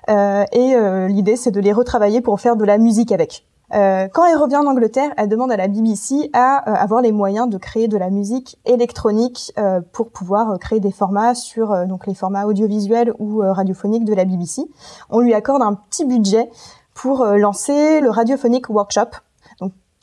[0.09, 0.75] Euh, et
[1.09, 3.45] l'idée, c'est de les retravailler pour faire de la musique avec.
[3.71, 7.57] Quand elle revient en Angleterre, elle demande à la BBC à avoir les moyens de
[7.57, 9.53] créer de la musique électronique
[9.91, 14.61] pour pouvoir créer des formats sur donc les formats audiovisuels ou radiophoniques de la BBC.
[15.09, 16.49] On lui accorde un petit budget
[16.93, 19.09] pour lancer le Radiophonic Workshop,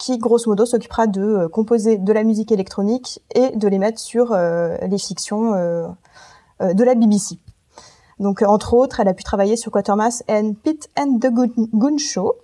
[0.02, 4.00] qui grosso modo s'occupera de euh, composer de la musique électronique et de les mettre
[4.00, 5.86] sur euh, les fictions euh,
[6.60, 7.38] de la BBC.
[8.18, 11.28] Donc, entre autres, elle a pu travailler sur Quatermass and Pit and the
[11.72, 12.34] Goon, Show.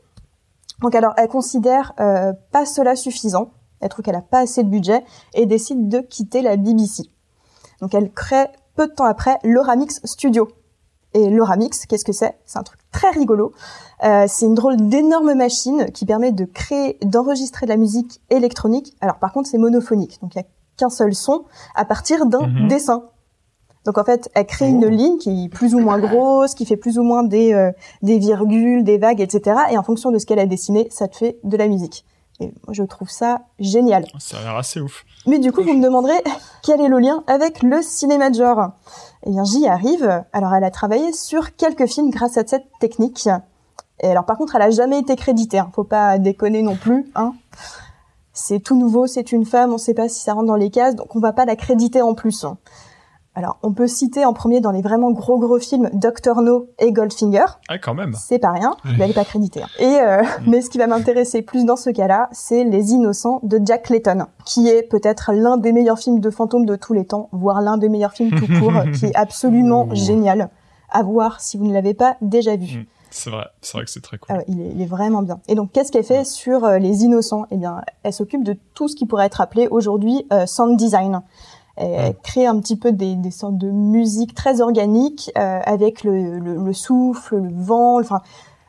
[0.82, 3.50] Donc, alors, elle considère pas cela suffisant.
[3.80, 5.04] Elle trouve qu'elle a pas assez de budget
[5.34, 7.04] et décide de quitter la BBC.
[7.80, 10.48] Donc, elle crée peu de temps après l'Oramix Studio.
[11.14, 12.36] Et l'Oramix, qu'est-ce que c'est?
[12.44, 13.52] C'est un truc très rigolo.
[14.04, 18.94] Euh, c'est une drôle d'énorme machine qui permet de créer, d'enregistrer de la musique électronique.
[19.00, 20.18] Alors, par contre, c'est monophonique.
[20.22, 21.44] Donc, il y a qu'un seul son
[21.74, 22.68] à partir d'un Mhm.
[22.68, 23.04] dessin.
[23.84, 26.76] Donc en fait, elle crée une ligne qui est plus ou moins grosse, qui fait
[26.76, 27.72] plus ou moins des, euh,
[28.02, 29.56] des virgules, des vagues, etc.
[29.70, 32.04] Et en fonction de ce qu'elle a dessiné, ça te fait de la musique.
[32.40, 34.04] Et moi, je trouve ça génial.
[34.18, 35.04] Ça a l'air assez ouf.
[35.26, 36.12] Mais du coup, vous me demanderez
[36.62, 38.72] quel est le lien avec le cinéma de genre?
[39.24, 40.24] Eh bien, j'y arrive.
[40.32, 43.28] Alors, elle a travaillé sur quelques films grâce à cette technique.
[44.00, 45.58] Et alors par contre, elle a jamais été créditée.
[45.58, 45.70] Hein.
[45.74, 47.10] Faut pas déconner non plus.
[47.14, 47.34] Hein.
[48.32, 50.94] C'est tout nouveau, c'est une femme, on sait pas si ça rentre dans les cases,
[50.94, 52.46] donc on va pas la créditer en plus.
[53.38, 56.90] Alors, on peut citer en premier dans les vraiment gros gros films Doctor No et
[56.90, 57.44] Goldfinger.
[57.68, 58.12] Ah, quand même.
[58.18, 59.62] C'est pas rien, mais elle est pas créditée.
[59.62, 59.68] Hein.
[59.78, 63.60] Et euh, mais ce qui va m'intéresser plus dans ce cas-là, c'est Les Innocents de
[63.64, 67.28] Jack Clayton, qui est peut-être l'un des meilleurs films de fantômes de tous les temps,
[67.30, 70.50] voire l'un des meilleurs films tout court, qui est absolument génial
[70.90, 72.80] à voir si vous ne l'avez pas déjà vu.
[72.80, 72.86] Mm.
[73.10, 74.26] C'est vrai, c'est vrai que c'est très cool.
[74.30, 75.40] Ah ouais, il, est, il, est, vraiment bien.
[75.48, 77.46] Et donc, qu'est-ce qu'elle fait sur euh, les innocents?
[77.50, 81.22] Eh bien, elle s'occupe de tout ce qui pourrait être appelé aujourd'hui euh, sound design.
[81.80, 86.38] Elle crée un petit peu des, des sortes de musique très organique euh, avec le,
[86.38, 88.20] le, le, souffle, le vent, enfin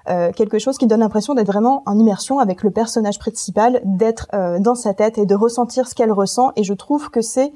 [0.10, 4.28] euh, quelque chose qui donne l'impression d'être vraiment en immersion avec le personnage principal, d'être
[4.34, 6.52] euh, dans sa tête et de ressentir ce qu'elle ressent.
[6.56, 7.52] Et je trouve que c'est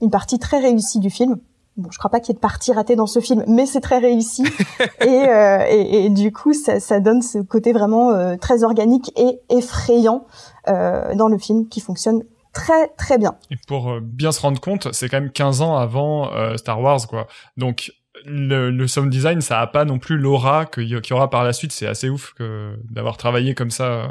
[0.00, 1.38] une partie très réussie du film.
[1.78, 3.80] Bon, je crois pas qu'il y ait de partie ratée dans ce film, mais c'est
[3.80, 4.44] très réussi.
[5.00, 9.10] et, euh, et, et, du coup, ça, ça, donne ce côté vraiment euh, très organique
[9.16, 10.26] et effrayant
[10.68, 13.36] euh, dans le film qui fonctionne très très bien.
[13.50, 16.80] Et pour euh, bien se rendre compte, c'est quand même 15 ans avant euh, Star
[16.80, 17.26] Wars, quoi.
[17.56, 17.92] Donc
[18.24, 21.52] le, le sound design, ça a pas non plus l'aura qu'il y aura par la
[21.52, 21.72] suite.
[21.72, 24.06] C'est assez ouf que d'avoir travaillé comme ça euh,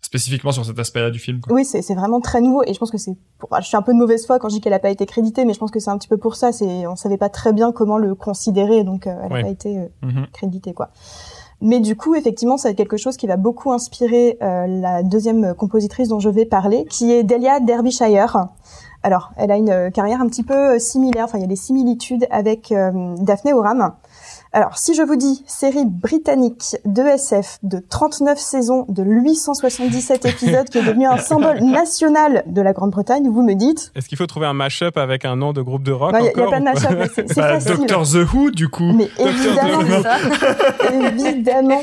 [0.00, 1.40] spécifiquement sur cet aspect-là du film.
[1.40, 1.54] Quoi.
[1.54, 3.12] Oui, c'est vraiment très nouveau et je pense que c'est.
[3.38, 3.48] Pour...
[3.60, 5.44] Je suis un peu de mauvaise foi quand je dis qu'elle a pas été créditée,
[5.44, 6.52] mais je pense que c'est un petit peu pour ça.
[6.52, 9.42] C'est on savait pas très bien comment le considérer, donc elle a ouais.
[9.42, 10.30] pas été mm -hmm.
[10.32, 10.90] créditée, quoi.
[11.60, 16.08] Mais du coup, effectivement, c'est quelque chose qui va beaucoup inspirer euh, la deuxième compositrice
[16.08, 18.48] dont je vais parler, qui est Delia Derbyshire.
[19.02, 22.26] Alors, elle a une carrière un petit peu similaire, enfin, il y a des similitudes
[22.30, 23.92] avec euh, Daphné Oram.
[24.56, 30.68] Alors, si je vous dis série britannique de SF de 39 saisons de 877 épisodes
[30.68, 34.28] qui est devenu un symbole national de la Grande-Bretagne, vous me dites Est-ce qu'il faut
[34.28, 36.60] trouver un mash-up avec un nom de groupe de rock Il bah, n'y a, pas
[36.60, 37.78] de mash-up, c'est bah, facile.
[37.78, 38.92] Doctor The Who, du coup.
[38.92, 40.04] Mais évidemment,
[41.18, 41.82] évidemment.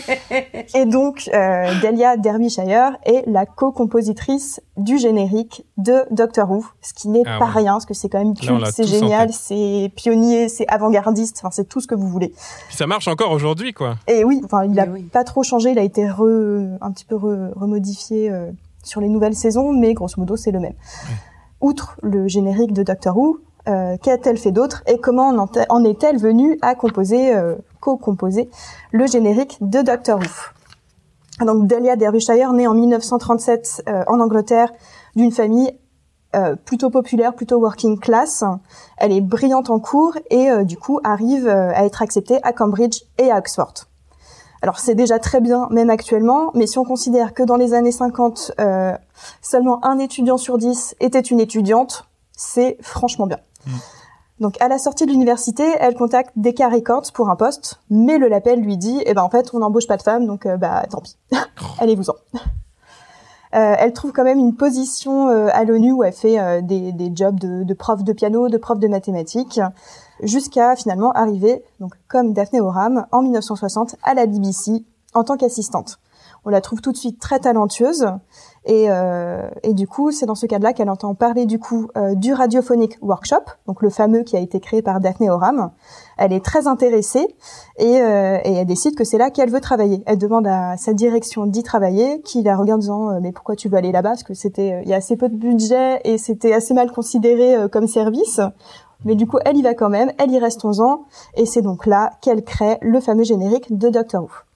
[0.73, 7.09] Et donc, euh, Delia Derbyshire est la co-compositrice du générique de Doctor Who, ce qui
[7.09, 7.61] n'est ah, pas ouais.
[7.61, 11.67] rien, parce que c'est quand même culte, c'est génial, c'est pionnier, c'est avant-gardiste, enfin c'est
[11.67, 12.33] tout ce que vous voulez.
[12.67, 13.95] Puis ça marche encore aujourd'hui, quoi.
[14.07, 15.03] Et oui, enfin il a oui.
[15.03, 18.51] pas trop changé, il a été re, un petit peu re, remodifié euh,
[18.83, 20.73] sur les nouvelles saisons, mais grosso modo c'est le même.
[20.73, 21.15] Ouais.
[21.61, 26.17] Outre le générique de Doctor Who, euh, qu'a-t-elle fait d'autre et comment en, en est-elle
[26.17, 28.49] venue à composer, euh, co-composer
[28.91, 30.25] le générique de Doctor Who?
[31.39, 34.71] Donc Delia Derbyshire, née en 1937 euh, en Angleterre,
[35.15, 35.71] d'une famille
[36.35, 38.43] euh, plutôt populaire, plutôt working class.
[38.97, 43.01] Elle est brillante en cours et euh, du coup arrive à être acceptée à Cambridge
[43.17, 43.73] et à Oxford.
[44.61, 47.91] Alors c'est déjà très bien, même actuellement, mais si on considère que dans les années
[47.91, 48.51] 50,
[49.41, 52.05] seulement un étudiant sur dix était une étudiante,
[52.37, 53.39] c'est franchement bien.
[53.65, 53.71] Mmh.
[54.41, 58.27] Donc à la sortie de l'université, elle contacte Decca Records pour un poste, mais le
[58.27, 60.83] label lui dit "Eh ben en fait, on n'embauche pas de femmes, donc euh, bah
[60.89, 61.15] tant pis.
[61.79, 62.15] Allez-vous-en."
[63.53, 66.93] Euh, elle trouve quand même une position euh, à l'ONU où elle fait euh, des,
[66.93, 69.59] des, jobs de, de, prof de piano, de prof de mathématiques,
[70.23, 75.99] jusqu'à finalement arriver, donc comme Daphné Oram, en 1960 à la BBC en tant qu'assistante.
[76.45, 78.07] On la trouve tout de suite très talentueuse.
[78.65, 82.13] Et, euh, et du coup, c'est dans ce cadre-là qu'elle entend parler du coup euh,
[82.13, 85.71] du radiophonic workshop, donc le fameux qui a été créé par Daphné Oram.
[86.17, 87.27] Elle est très intéressée
[87.77, 90.03] et, euh, et elle décide que c'est là qu'elle veut travailler.
[90.05, 93.67] Elle demande à sa direction d'y travailler, qui la regarde en disant mais pourquoi tu
[93.67, 94.09] veux aller là-bas?
[94.09, 97.67] Parce que c'était il y a assez peu de budget et c'était assez mal considéré
[97.71, 98.39] comme service.
[99.05, 101.05] Mais du coup, elle y va quand même, elle y reste 11 ans,
[101.35, 104.50] et c'est donc là qu'elle crée le fameux générique de Doctor Who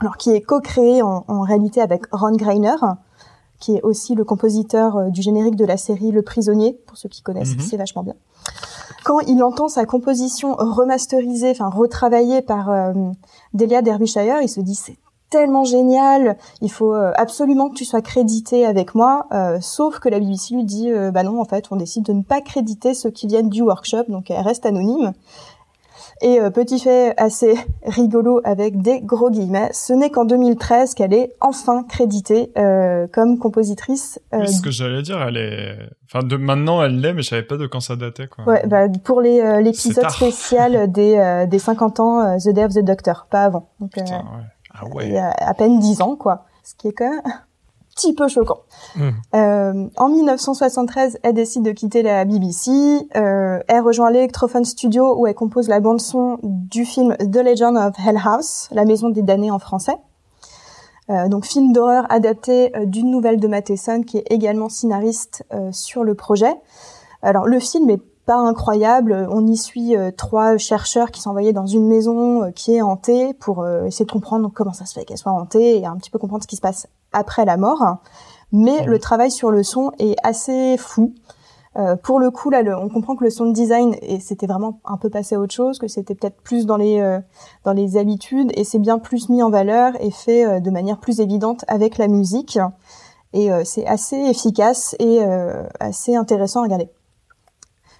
[0.00, 2.76] alors qui est co-créé en, en, réalité avec Ron Greiner,
[3.58, 7.08] qui est aussi le compositeur euh, du générique de la série Le Prisonnier, pour ceux
[7.08, 7.68] qui connaissent, mm -hmm.
[7.70, 8.14] c'est vachement bien.
[9.04, 12.92] Quand il entend sa composition remasterisée, enfin retravaillée par euh,
[13.54, 14.98] Delia Derbyshire, il se dit c'est
[15.30, 20.08] tellement génial, il faut euh, absolument que tu sois crédité avec moi, euh, sauf que
[20.08, 22.94] la BBC lui dit euh, bah non en fait on décide de ne pas créditer
[22.94, 25.12] ceux qui viennent du workshop, donc elle reste anonyme.
[26.20, 27.54] Et euh, petit fait assez
[27.84, 33.38] rigolo avec des gros guillemets, ce n'est qu'en 2013 qu'elle est enfin créditée euh, comme
[33.38, 34.20] compositrice.
[34.34, 35.76] Euh, oui, ce que j'allais dire, elle est,
[36.06, 38.44] enfin de maintenant elle l'est, mais je savais pas de quand ça datait quoi.
[38.44, 42.74] Ouais, bah, pour les euh, l'épisode spécial des euh, des 50 ans The Day of
[42.74, 43.70] the Doctor, pas avant.
[43.80, 44.44] Donc Putain, ouais.
[44.74, 45.06] Ah ouais.
[45.06, 47.22] il y a à peine 10 ans quoi, ce qui est quand même
[47.98, 48.60] petit peu choquant.
[48.96, 49.08] Mmh.
[49.34, 52.70] Euh, en 1973, elle décide de quitter la BBC.
[53.16, 57.76] Euh, elle rejoint l'Electrophone Studio où elle compose la bande son du film The Legend
[57.76, 59.96] of Hell House, la maison des damnés en français.
[61.10, 65.72] Euh, donc film d'horreur adapté euh, d'une nouvelle de Matheson qui est également scénariste euh,
[65.72, 66.54] sur le projet.
[67.22, 69.26] Alors le film est pas incroyable.
[69.30, 73.66] On y suit trois chercheurs qui sont envoyés dans une maison qui est hantée pour
[73.86, 76.42] essayer de comprendre comment ça se fait qu'elle soit hantée et un petit peu comprendre
[76.42, 77.98] ce qui se passe après la mort.
[78.52, 81.14] Mais le travail sur le son est assez fou.
[81.76, 84.96] Euh, pour le coup, là, on comprend que le sound design, et c'était vraiment un
[84.96, 87.20] peu passé à autre chose, que c'était peut-être plus dans les euh,
[87.64, 90.98] dans les habitudes, et c'est bien plus mis en valeur et fait euh, de manière
[90.98, 92.58] plus évidente avec la musique.
[93.34, 95.20] Et c'est assez efficace et
[95.80, 96.88] assez intéressant à regarder.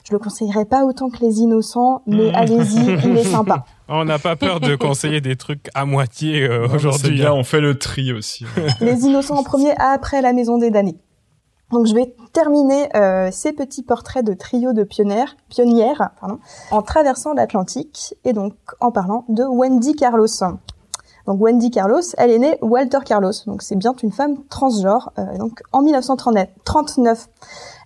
[0.09, 2.35] Je le conseillerais pas autant que Les Innocents, mais mmh.
[2.35, 3.65] allez-y, il est sympa.
[3.89, 7.01] On n'a pas peur de conseiller des trucs à moitié aujourd'hui.
[7.03, 7.37] C'est bien, hein.
[7.37, 8.47] on fait le tri aussi.
[8.81, 10.97] Les Innocents en premier, après La Maison des damnés.
[11.71, 16.39] Donc je vais terminer euh, ces petits portraits de trio de pionnières, pionnières pardon,
[16.71, 20.27] en traversant l'Atlantique et donc en parlant de Wendy Carlos.
[21.29, 25.13] Donc Wendy Carlos, elle est née Walter Carlos, donc c'est bien une femme transgenre.
[25.19, 27.29] Euh, donc en 1939,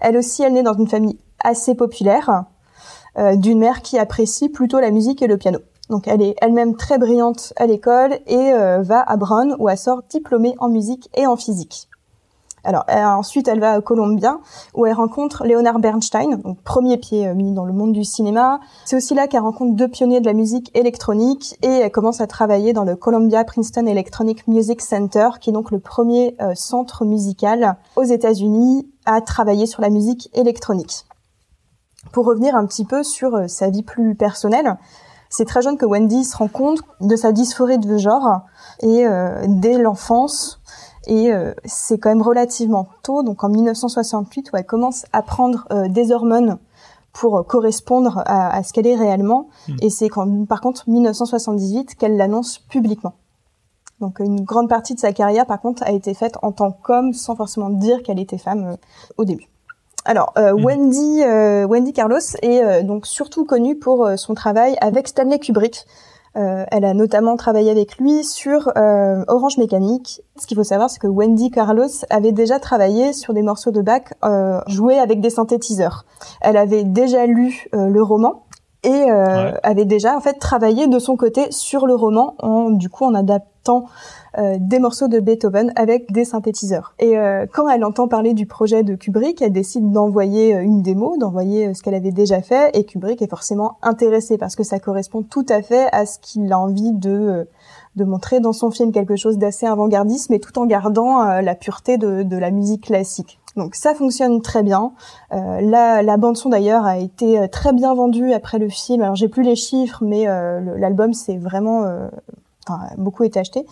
[0.00, 2.44] elle aussi, elle naît dans une famille assez populaire,
[3.18, 5.58] euh, d'une mère qui apprécie plutôt la musique et le piano.
[5.90, 9.76] Donc elle est elle-même très brillante à l'école et euh, va à Brown où elle
[9.76, 11.88] sort diplômée en musique et en physique.
[12.64, 14.38] Alors ensuite, elle va à Columbia
[14.74, 18.60] où elle rencontre Leonard Bernstein, donc premier pied euh, mis dans le monde du cinéma.
[18.84, 22.26] C'est aussi là qu'elle rencontre deux pionniers de la musique électronique et elle commence à
[22.28, 27.04] travailler dans le Columbia Princeton Electronic Music Center, qui est donc le premier euh, centre
[27.04, 31.06] musical aux États-Unis à travailler sur la musique électronique.
[32.12, 34.76] Pour revenir un petit peu sur euh, sa vie plus personnelle,
[35.30, 38.42] c'est très jeune que Wendy se rend compte de sa dysphorie de genre
[38.82, 39.06] et
[39.46, 40.60] dès l'enfance,
[41.06, 45.66] et euh, c'est quand même relativement tôt, donc en 1968, où elle commence à prendre
[45.72, 46.58] euh, des hormones
[47.12, 49.48] pour euh, correspondre à, ce qu'elle est réellement.
[49.68, 49.76] Hmm.
[49.80, 53.14] Et c'est quand, par contre, 1978 qu'elle l'annonce publiquement.
[54.00, 57.12] Donc une grande partie de sa carrière, par contre, a été faite en tant qu'homme,
[57.12, 58.76] sans forcément dire qu'elle était femme
[59.16, 59.46] au début.
[60.04, 60.64] Alors hmm.
[60.64, 61.22] Wendy,
[61.68, 65.86] Wendy Carlos est donc surtout connue pour son travail avec Stanley Kubrick.
[66.36, 70.22] Euh, elle a notamment travaillé avec lui sur euh, Orange Mécanique.
[70.38, 73.82] Ce qu'il faut savoir, c'est que Wendy Carlos avait déjà travaillé sur des morceaux de
[73.82, 76.04] Bach euh, joués avec des synthétiseurs.
[76.40, 78.44] Elle avait déjà lu euh, le roman
[78.84, 79.10] et
[79.62, 83.14] avait déjà en fait travaillé de son côté sur le roman en du coup en
[83.14, 83.86] adaptant euh,
[84.38, 86.94] des morceaux de Beethoven avec des synthétiseurs.
[86.98, 90.82] Et euh, quand elle entend parler du projet de Kubrick, elle décide d'envoyer euh, une
[90.82, 94.78] démo, d'envoyer ce qu'elle avait déjà fait, et Kubrick est forcément intéressé parce que ça
[94.78, 97.46] correspond tout à fait à ce qu'il a envie de
[97.94, 101.98] de montrer dans son film quelque chose d'assez avant-gardiste, mais tout en gardant la pureté
[101.98, 103.38] de, de, la musique classique.
[103.54, 104.92] Donc ça fonctionne très bien.
[105.34, 109.02] Euh, la, la bande son d'ailleurs a été très bien vendue après le film.
[109.02, 111.84] Alors j'ai plus les chiffres, mais l'album c'est vraiment,
[112.66, 113.66] enfin beaucoup été acheté.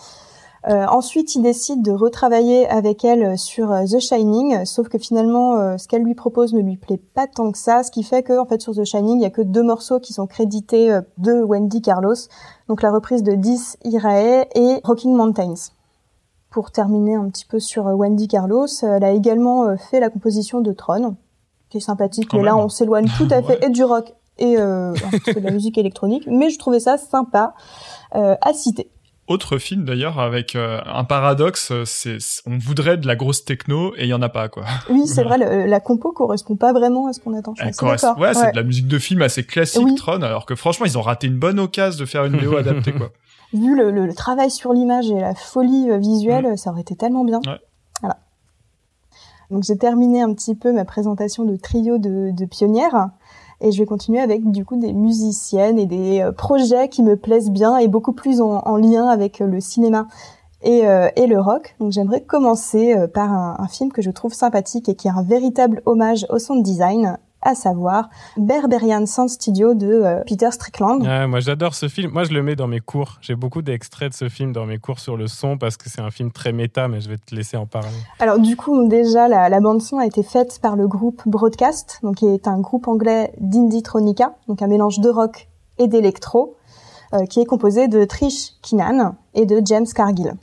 [0.68, 5.56] Euh, ensuite, il décide de retravailler avec elle sur euh, The Shining, sauf que finalement,
[5.56, 8.22] euh, ce qu'elle lui propose ne lui plaît pas tant que ça, ce qui fait
[8.22, 10.98] que, en fait, sur The Shining, il y a que deux morceaux qui sont crédités
[11.16, 12.14] de Wendy Carlos,
[12.68, 15.70] donc la reprise de Dis Irae et Rocking Mountains.
[16.50, 20.72] Pour terminer un petit peu sur Wendy Carlos, elle a également fait la composition de
[20.72, 21.14] Tron,
[21.70, 25.40] qui est sympathique, mais là, on s'éloigne tout à fait et du rock et de
[25.40, 27.54] la musique électronique, mais je trouvais ça sympa
[28.12, 28.90] à citer
[29.30, 33.94] autre film d'ailleurs avec euh, un paradoxe, euh, c'est on voudrait de la grosse techno
[33.96, 34.64] et il y en a pas quoi.
[34.90, 37.54] Oui, c'est vrai, la compo correspond pas vraiment à ce qu'on attend.
[38.18, 41.02] ouais, c'est de la musique de film assez classique Tron, alors que franchement ils ont
[41.02, 43.10] raté une bonne occasion de faire une vidéo adaptée quoi.
[43.52, 46.56] Vu le, travail sur l'image et la folie euh, visuelle, mm.
[46.56, 47.40] ça aurait été tellement bien.
[48.00, 48.18] Voilà.
[49.50, 53.10] Donc j'ai terminé un petit peu ma présentation de trio de, de pionnières.
[53.60, 57.16] Et je vais continuer avec du coup des musiciennes et des euh, projets qui me
[57.16, 60.06] plaisent bien et beaucoup plus en, lien avec euh, le cinéma
[60.62, 61.74] et, euh, et le rock.
[61.78, 65.22] Donc j'aimerais commencer par un, un, film que je trouve sympathique et qui est un
[65.22, 71.02] véritable hommage au sound design à savoir Berberian Sound Studio de euh, Peter Strickland.
[71.28, 74.14] moi j'adore ce film, moi je le mets dans mes cours, j'ai beaucoup d'extraits de
[74.14, 76.88] ce film dans mes cours sur le son parce que c'est un film très méta,
[76.88, 77.88] mais je vais te laisser en parler.
[78.18, 82.00] Alors du coup déjà la, la bande son a été faite par le groupe Broadcast,
[82.02, 85.48] donc qui est un groupe anglais d'indie-tronica, donc un mélange de rock
[85.78, 86.56] et d'électro,
[87.14, 90.34] euh, qui est composé de Trish Kinan et de James Cargill.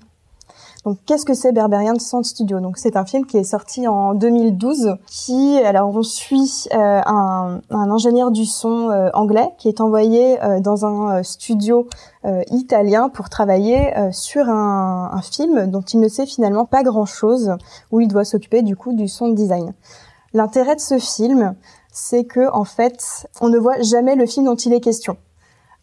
[0.87, 2.61] Donc, qu'est-ce que c'est Berberian Sound Studio?
[2.61, 7.59] Donc, c'est un film qui est sorti en 2012, qui, alors, on suit euh, un,
[7.69, 11.89] ingénieur du son euh, anglais qui est envoyé euh, dans un studio
[12.51, 17.53] italien pour travailler sur un, un, film dont il ne sait finalement pas grand-chose,
[17.91, 19.73] où il doit s'occuper du coup du son design.
[20.33, 21.55] L'intérêt de ce film,
[21.91, 25.17] c'est que en fait, on ne voit jamais le film dont il est question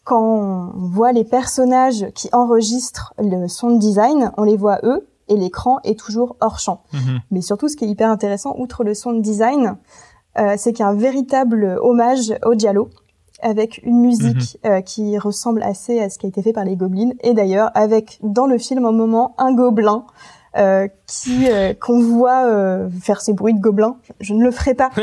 [0.05, 5.37] quand on voit les personnages qui enregistrent le son design, on les voit eux et
[5.37, 6.83] l'écran est toujours hors champ.
[6.93, 7.21] Mhm.
[7.31, 9.77] Mais surtout, ce qui est hyper intéressant, outre le son design,
[10.57, 12.91] c'est qu'il y a un véritable hommage au Diallo
[13.41, 14.83] avec une musique mhm.
[14.83, 18.19] qui ressemble assez à ce qui a été fait par les Gobelins et d'ailleurs avec
[18.23, 20.05] dans le film un moment un gobelin
[20.57, 23.97] euh, qui euh, qu'on voit euh, faire ces bruits de gobelins.
[24.21, 24.91] Je ne le ferai pas.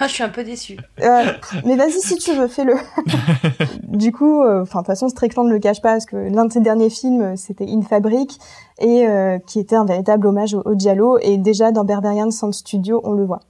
[0.00, 0.78] Ah, je suis un peu déçue.
[0.98, 2.74] mais vas-y si tu veux, fais-le.
[3.82, 6.52] du coup, enfin de toute façon, Strickland ne le cache pas parce que l'un de
[6.52, 8.38] ses derniers films, c'était In Fabric
[8.80, 9.06] et
[9.46, 11.18] qui était un véritable hommage au, au Giallo.
[11.20, 13.40] Et déjà dans Berberian Sound Studio, on le voit.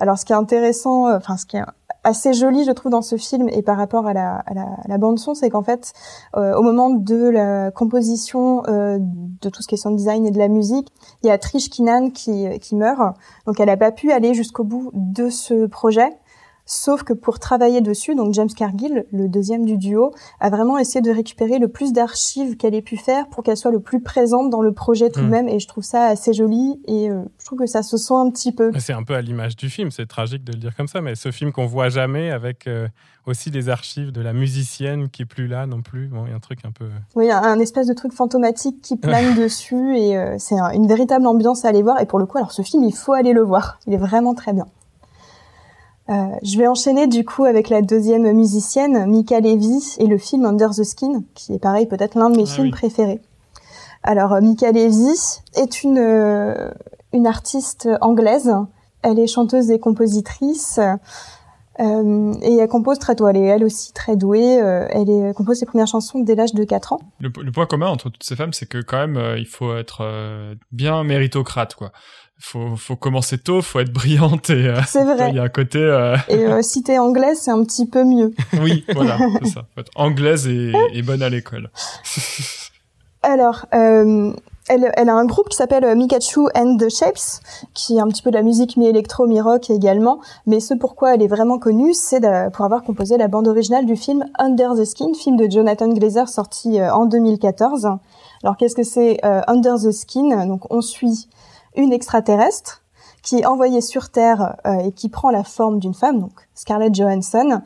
[0.00, 1.64] Alors, ce qui est intéressant, enfin ce qui est
[2.04, 4.98] assez joli, je trouve, dans ce film et par rapport à la, à la, la
[4.98, 5.92] bande son, c'est qu'en fait,
[6.36, 10.30] euh, au moment de la composition euh, de tout ce qui est sound design et
[10.30, 10.88] de la musique,
[11.22, 13.16] il y a Trish Kinan qui, qui meurt,
[13.46, 16.10] donc elle n'a pas pu aller jusqu'au bout de ce projet.
[16.72, 21.00] Sauf que pour travailler dessus, donc James Cargill, le deuxième du duo, a vraiment essayé
[21.00, 24.50] de récupérer le plus d'archives qu'elle ait pu faire pour qu'elle soit le plus présente
[24.50, 25.30] dans le projet tout de hmm.
[25.30, 25.48] même.
[25.48, 28.30] Et je trouve ça assez joli et euh, je trouve que ça se sent un
[28.30, 28.70] petit peu.
[28.78, 29.90] C'est un peu à l'image du film.
[29.90, 32.86] C'est tragique de le dire comme ça, mais ce film qu'on voit jamais avec euh,
[33.26, 36.06] aussi des archives de la musicienne qui est plus là non plus.
[36.06, 36.86] Bon, il y a un truc un peu.
[37.16, 40.54] Oui, il y a un espèce de truc fantomatique qui plane dessus et euh, c'est
[40.54, 42.00] une véritable ambiance à aller voir.
[42.00, 43.80] Et pour le coup, alors ce film, il faut aller le voir.
[43.88, 44.66] Il est vraiment très bien.
[46.10, 50.44] Euh, je vais enchaîner du coup avec la deuxième musicienne, Mika Levy, et le film
[50.44, 53.20] Under the Skin, qui est pareil peut-être l'un de mes ah films préférés.
[54.02, 56.70] Alors euh, Mika Levy est une euh,
[57.12, 58.52] une artiste anglaise.
[59.02, 60.80] Elle est chanteuse et compositrice.
[61.78, 63.26] Euh, et elle compose très tôt.
[63.28, 64.60] Elle est elle aussi très douée.
[64.90, 67.00] elle est, compose ses premières chansons dès l'âge de 4 ans.
[67.20, 70.04] Le, le, point commun entre toutes ces femmes, c'est que quand même, il faut être
[70.72, 71.92] bien méritocrate, quoi
[72.40, 75.28] faut faut commencer tôt, faut être brillante et euh, c'est vrai.
[75.30, 76.16] Il y a un côté euh...
[76.28, 78.32] et euh, si t'es anglaise, c'est un petit peu mieux.
[78.62, 79.66] oui, voilà, c'est ça.
[79.74, 81.70] Faut être anglaise et, et bonne à l'école.
[83.22, 84.32] Alors, euh,
[84.70, 87.42] elle, elle a un groupe qui s'appelle euh, Mikachu and the Shapes,
[87.74, 90.20] qui est un petit peu de la musique mi-électro, mi-rock également.
[90.46, 92.22] Mais ce pourquoi elle est vraiment connue, c'est
[92.54, 96.26] pour avoir composé la bande originale du film Under the Skin, film de Jonathan Glazer
[96.26, 97.90] sorti en 2014.
[98.42, 100.46] Alors qu'est-ce que c'est Under the Skin?
[100.46, 101.28] Donc on suit
[101.76, 102.80] une extraterrestre
[103.22, 106.94] qui est envoyée sur Terre euh, et qui prend la forme d'une femme, donc Scarlett
[106.94, 107.60] Johansson,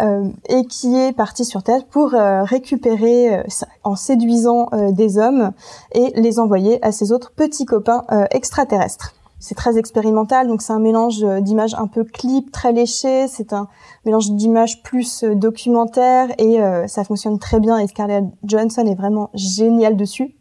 [0.00, 3.42] euh, et qui est partie sur Terre pour euh, récupérer,
[3.82, 5.52] en séduisant des hommes,
[5.92, 9.14] et les envoyer à ses autres petits copains extraterrestres.
[9.38, 13.68] C'est très expérimental, donc c'est un mélange d'images un peu clip, très léché, c'est un
[14.04, 16.58] mélange d'images plus documentaire, et
[16.88, 20.35] ça fonctionne très bien, et Scarlett Johansson est vraiment géniale dessus.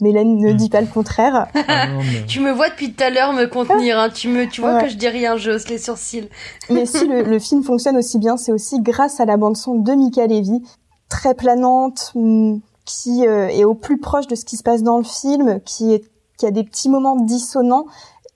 [0.00, 1.48] Mélène ne dit pas le contraire.
[1.54, 1.86] Ah
[2.26, 4.10] tu me vois depuis tout à l'heure me contenir, hein.
[4.10, 6.28] tu me, tu vois que je dis rien, je hausse les sourcils.
[6.70, 9.92] Mais si le, film fonctionne aussi bien, c'est aussi grâce à la bande son de
[9.92, 10.62] Mika Levy,
[11.08, 14.98] très planante, mm, qui euh, est au plus proche de ce qui se passe dans
[14.98, 16.04] le film, qui est,
[16.38, 17.86] qui a des petits moments dissonants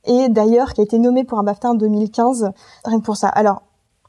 [0.07, 2.53] et d'ailleurs qui a été nommé pour un BAFTA en 2015,
[2.85, 3.29] rien que pour ça.
[3.29, 3.63] Alors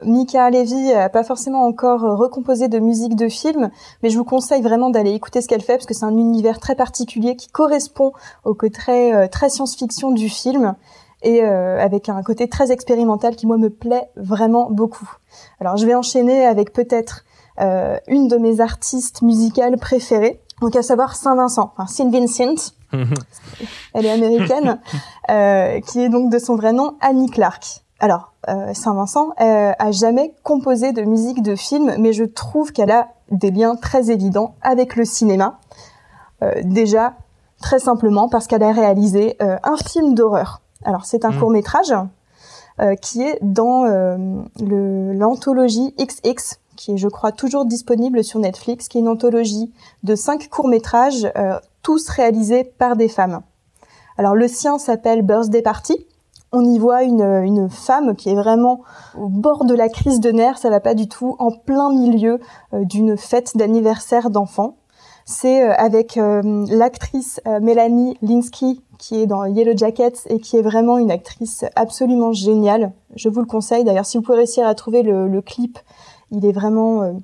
[0.04, 3.70] Mika Levy a pas forcément encore euh, recomposé de musique de film,
[4.02, 6.60] mais je vous conseille vraiment d'aller écouter ce qu'elle fait parce que c'est un univers
[6.60, 8.12] très particulier qui correspond
[8.44, 10.74] au côté très, euh, très science-fiction du film
[11.22, 15.08] et euh, avec un côté très expérimental qui moi me plaît vraiment beaucoup.
[15.60, 17.24] Alors je vais enchaîner avec peut-être
[18.08, 22.72] une de mes artistes musicales préférées, donc à savoir Saint Vincent, enfin Saint Vincent.
[23.94, 24.80] Elle est américaine,
[25.86, 27.82] qui est donc de son vrai nom Annie Clark.
[28.02, 32.90] Alors, euh, Saint-Vincent euh, a jamais composé de musique de film, mais je trouve qu'elle
[32.90, 35.60] a des liens très évidents avec le cinéma.
[36.42, 37.14] Euh, déjà,
[37.60, 40.62] très simplement parce qu'elle a réalisé un film d'horreur.
[40.84, 41.38] Alors, c'est un mmh.
[41.38, 41.94] court métrage
[43.00, 43.84] qui est dans
[44.58, 49.72] l'anthologie XX, qui est, je crois, toujours disponible sur Netflix, qui est une anthologie
[50.02, 51.30] de cinq courts métrages,
[51.82, 53.42] tous réalisés par des femmes.
[54.18, 56.04] Alors, le sien s'appelle Birthday Party
[56.52, 58.82] on y voit une, une, femme qui est vraiment
[59.16, 62.40] au bord de la crise de nerfs, ça va pas du tout, en plein milieu
[62.74, 64.76] euh, d'une fête d'anniversaire d'enfant.
[65.24, 70.62] C'est euh, avec euh, l'actrice Mélanie Linsky qui est dans Yellow Jackets et qui est
[70.62, 72.92] vraiment une actrice absolument géniale.
[73.16, 73.82] Je vous le conseille.
[73.82, 75.78] D'ailleurs, si vous pouvez réussir à trouver le, le clip,
[76.30, 77.20] il est vraiment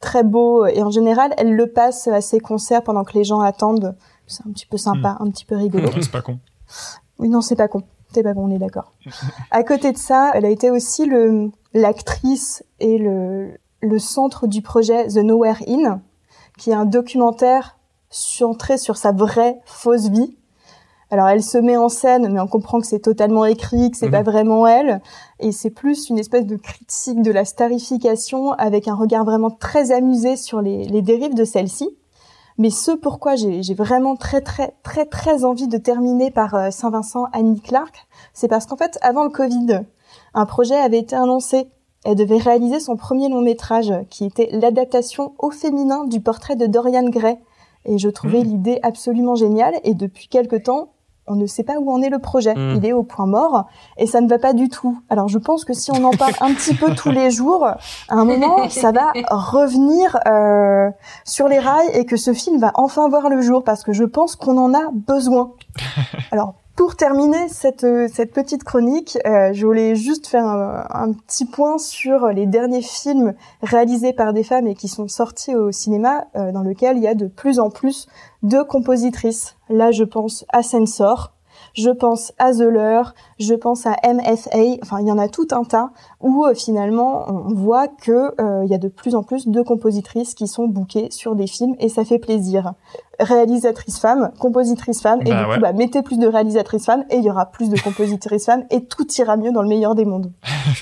[0.00, 3.40] très beau et en général, elle le passe à ses concerts pendant que les gens
[3.40, 3.96] attendent.
[4.26, 5.26] C'est un petit peu sympa, hmm.
[5.26, 5.88] un petit peu rigolo.
[6.00, 6.38] c'est pas con.
[7.18, 7.82] Oui, non, c'est pas con.
[8.20, 8.92] Pas bon, on est d'accord.
[9.50, 14.62] à côté de ça, elle a été aussi le l'actrice et le le centre du
[14.62, 16.00] projet The Nowhere In,
[16.58, 17.78] qui est un documentaire
[18.10, 20.36] centré sur sa vraie fausse vie.
[21.10, 24.10] Alors elle se met en scène, mais on comprend que c'est totalement écrit, que c'est
[24.10, 24.30] pas mhm.
[24.30, 25.02] vraiment elle,
[25.40, 29.92] et c'est plus une espèce de critique de la starification avec un regard vraiment très
[29.92, 31.90] amusé sur les, les dérives de celle-ci.
[32.58, 37.24] Mais ce pourquoi j'ai vraiment très très très très envie de terminer par euh, Saint-Vincent
[37.32, 39.80] Annie Clark, c'est parce qu'en fait, avant le Covid,
[40.34, 41.68] un projet avait été annoncé.
[42.04, 46.66] Elle devait réaliser son premier long métrage, qui était l'adaptation au féminin du portrait de
[46.66, 47.38] Dorian Gray.
[47.84, 48.48] Et je trouvais Mmh.
[48.48, 49.74] l'idée absolument géniale.
[49.84, 50.92] Et depuis quelque temps,
[51.26, 52.54] on ne sait pas où en est le projet.
[52.54, 52.76] Mmh.
[52.76, 53.66] Il est au point mort
[53.96, 54.98] et ça ne va pas du tout.
[55.08, 57.78] Alors je pense que si on en parle un petit peu tous les jours, à
[58.08, 60.90] un moment, ça va revenir euh,
[61.24, 64.04] sur les rails et que ce film va enfin voir le jour parce que je
[64.04, 65.52] pense qu'on en a besoin.
[66.32, 71.44] Alors pour terminer cette, euh, petite chronique, euh, je voulais juste faire un, un petit
[71.44, 76.24] point sur les derniers films réalisés par des femmes et qui sont sortis au cinéma,
[76.34, 78.08] euh, dans lequel il y a de plus en plus
[78.42, 79.54] de compositrices.
[79.68, 81.32] Là, je pense à Sensor,
[81.74, 85.48] je pense à The Lure, je pense à MFA, enfin il y en a tout
[85.52, 85.90] un tas
[86.20, 89.62] où euh, finalement on voit que euh, il y a de plus en plus de
[89.62, 92.72] compositrices qui sont bookées sur des films et ça fait plaisir.
[93.20, 95.54] Réalisatrice femme, compositrice femme et Bah du ouais.
[95.56, 98.64] coup bah, mettez plus de réalisatrices femmes et il y aura plus de compositrices femmes
[98.70, 100.32] et tout ira mieux dans le meilleur des mondes.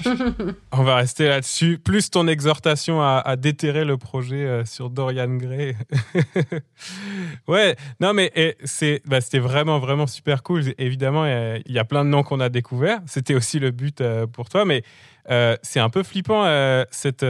[0.73, 1.79] On va rester là-dessus.
[1.83, 5.75] Plus ton exhortation à, à déterrer le projet euh, sur Dorian Gray.
[7.49, 8.31] ouais, non mais
[8.65, 10.63] c'est, bah, c'était vraiment vraiment super cool.
[10.79, 13.01] Évidemment, il y a plein de noms qu'on a découverts.
[13.07, 14.83] C'était aussi le but euh, pour toi, mais
[15.31, 17.25] euh, c'est un peu flippant euh, cette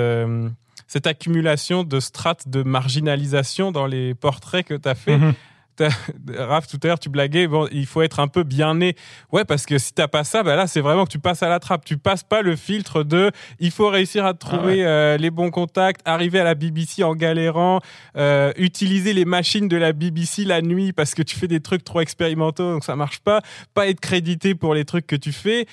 [0.86, 5.18] cette accumulation de strates de marginalisation dans les portraits que tu as fait.
[5.18, 5.34] Mhm.
[6.36, 8.96] Raph, tout à l'heure, tu blaguais, bon, il faut être un peu bien né.
[9.32, 11.48] Ouais, parce que si t'as pas ça, bah là, c'est vraiment que tu passes à
[11.48, 11.84] la trappe.
[11.84, 16.00] Tu passes pas le filtre de il faut réussir à trouver euh, les bons contacts,
[16.04, 17.80] arriver à la BBC en galérant,
[18.16, 21.84] euh, utiliser les machines de la BBC la nuit parce que tu fais des trucs
[21.84, 23.40] trop expérimentaux, donc ça marche pas.
[23.74, 25.66] Pas être crédité pour les trucs que tu fais.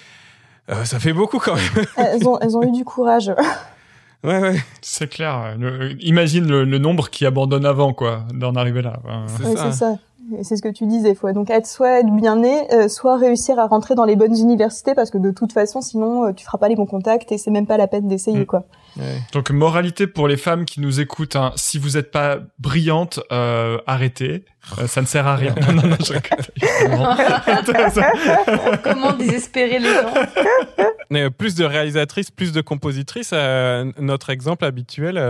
[0.70, 1.86] Euh, ça fait beaucoup quand même.
[1.98, 3.32] Elles ont, elles ont eu du courage.
[4.24, 4.56] ouais, ouais.
[4.82, 5.56] C'est clair.
[5.60, 9.00] Le- imagine le, le nombre qui abandonne avant, quoi, d'en arriver là.
[9.06, 9.72] Enfin, C'est Ouais, ça.
[9.72, 9.96] c'est ça.
[10.38, 13.16] Et c'est ce que tu disais, faut donc être soit être bien né, euh, soit
[13.16, 16.44] réussir à rentrer dans les bonnes universités parce que de toute façon, sinon euh, tu
[16.44, 18.46] feras pas les bons contacts et c'est même pas la peine d'essayer Mm.
[18.46, 18.66] quoi.
[18.98, 19.22] Ouais.
[19.34, 23.78] Donc moralité pour les femmes qui nous écoutent, hein, si vous n'êtes pas brillante, euh,
[23.88, 24.46] arrêtez.
[24.80, 25.56] Euh, ça ne sert à rien.
[25.68, 27.18] non, non, non, je rigole.
[28.84, 30.14] Comment désespérer les gens
[31.10, 33.32] Mais euh, plus de réalisatrices, plus de compositrices.
[33.34, 35.22] euh, notre exemple habituel,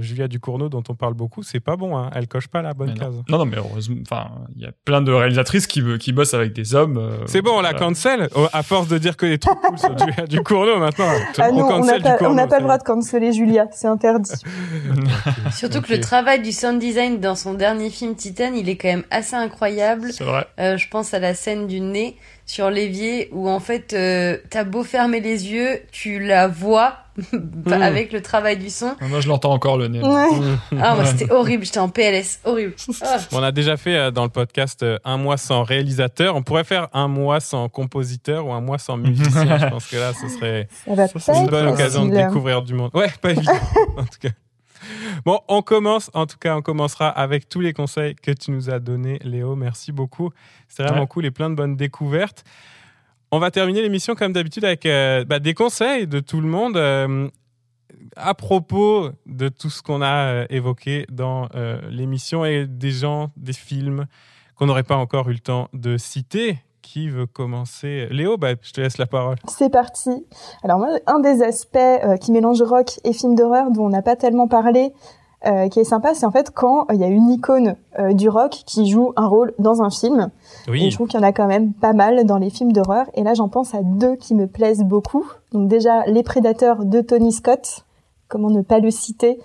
[0.00, 1.96] Julia Ducournau, dont on parle beaucoup, c'est pas bon.
[1.96, 2.10] Hein.
[2.14, 3.14] Elle coche pas la bonne Mais case.
[3.28, 6.52] non, non, mais heureusement, enfin, il y a plein de réalisatrices qui, qui bossent avec
[6.52, 6.98] des hommes.
[6.98, 8.28] euh, C'est bon, on la cancel.
[8.34, 11.10] Oh, à force de dire que les trucs cool sur Julia Ducournau maintenant.
[11.38, 13.68] Ah on cancel n'a pas, on Ducournau, n'a pas ça le droit de canceller Julia,
[13.72, 14.32] c'est interdit.
[15.52, 18.88] Surtout que le travail du sound design dans son dernier film Titan, il est quand
[18.88, 20.12] même assez incroyable.
[20.12, 20.46] C'est vrai.
[20.58, 22.16] Euh, je pense à la scène du nez
[22.46, 26.94] sur l'évier où en fait euh, t'as beau fermer les yeux, tu la vois
[27.32, 27.82] bah, Mm.
[27.82, 28.94] avec le travail du son.
[29.02, 30.00] Moi, je l'entends encore le nez.
[30.00, 30.28] Ouais.
[30.80, 32.74] Ah moi c'était horrible, j'étais en PLS, horrible.
[33.02, 33.18] Ah.
[33.32, 36.34] On a déjà fait euh, dans le podcast euh, un mois sans réalisateur.
[36.36, 39.58] On pourrait faire un mois sans compositeur ou un mois sans musicien.
[39.58, 42.90] Je pense que là, ce serait une bonne occasion de découvrir du monde.
[42.94, 43.52] Ouais, pas évident,
[43.96, 44.30] en tout cas.
[45.24, 46.10] Bon, on commence.
[46.14, 49.56] En tout cas, on commencera avec tous les conseils que tu nous as donnés, Léo.
[49.56, 50.30] Merci beaucoup.
[50.68, 51.06] C'était vraiment Ouais.
[51.06, 52.44] cool et plein de bonnes découvertes.
[53.32, 56.76] On va terminer l'émission comme d'habitude avec euh, bah, des conseils de tout le monde
[56.76, 57.28] euh,
[58.16, 61.48] à propos de tout ce qu'on a euh, évoqué dans
[61.90, 64.06] l'émission et des gens, des films
[64.56, 66.58] qu'on n'aurait pas encore eu le temps de citer.
[66.92, 69.36] Qui veut commencer Léo, bah, je te laisse la parole.
[69.46, 70.10] C'est parti.
[70.64, 74.02] Alors moi, un des aspects euh, qui mélange rock et film d'horreur dont on n'a
[74.02, 74.92] pas tellement parlé,
[75.46, 78.28] euh, qui est sympa, c'est en fait quand il y a une icône euh, du
[78.28, 80.30] rock qui joue un rôle dans un film.
[80.66, 80.90] Et Oui.
[80.90, 83.06] je trouve qu'il y en a quand même pas mal dans les films d'horreur.
[83.14, 85.24] Et là, j'en pense à deux qui me plaisent beaucoup.
[85.52, 87.84] Donc déjà, Les Prédateurs de Tony Scott.
[88.26, 89.38] Comment ne pas le citer?
[89.38, 89.42] Euh,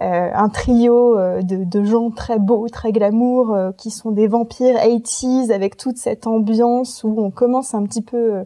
[0.00, 4.76] Un trio euh, de, de gens très beaux, très glamour, euh, qui sont des vampires
[4.78, 8.44] 80s avec toute cette ambiance où on commence un petit peu, euh,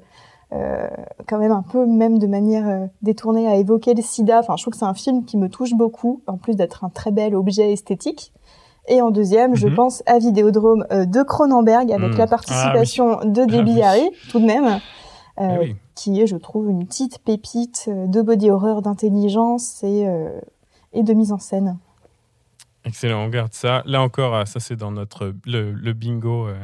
[0.54, 0.88] euh,
[1.28, 4.38] quand même un peu, même de manière euh, détournée, à évoquer le sida.
[4.40, 6.88] Enfin, je trouve que c'est un film qui me touche beaucoup, en plus d'être un
[6.88, 8.32] très bel objet esthétique.
[8.88, 9.74] Et en deuxième, je Mhm.
[9.76, 12.18] pense à Vidéodrome euh, de Cronenberg avec Mhm.
[12.18, 13.82] la participation de Debbie oui.
[13.82, 14.80] Harry, tout de même,
[15.38, 15.76] Eh euh, oui.
[15.94, 20.30] qui est, je trouve, une petite pépite euh, de body horror, d'intelligence et, euh,
[20.93, 21.78] et de mise en scène.
[22.85, 23.82] Excellent, on garde ça.
[23.86, 26.59] Là encore, ah, ça c'est dans notre le, le bingo euh,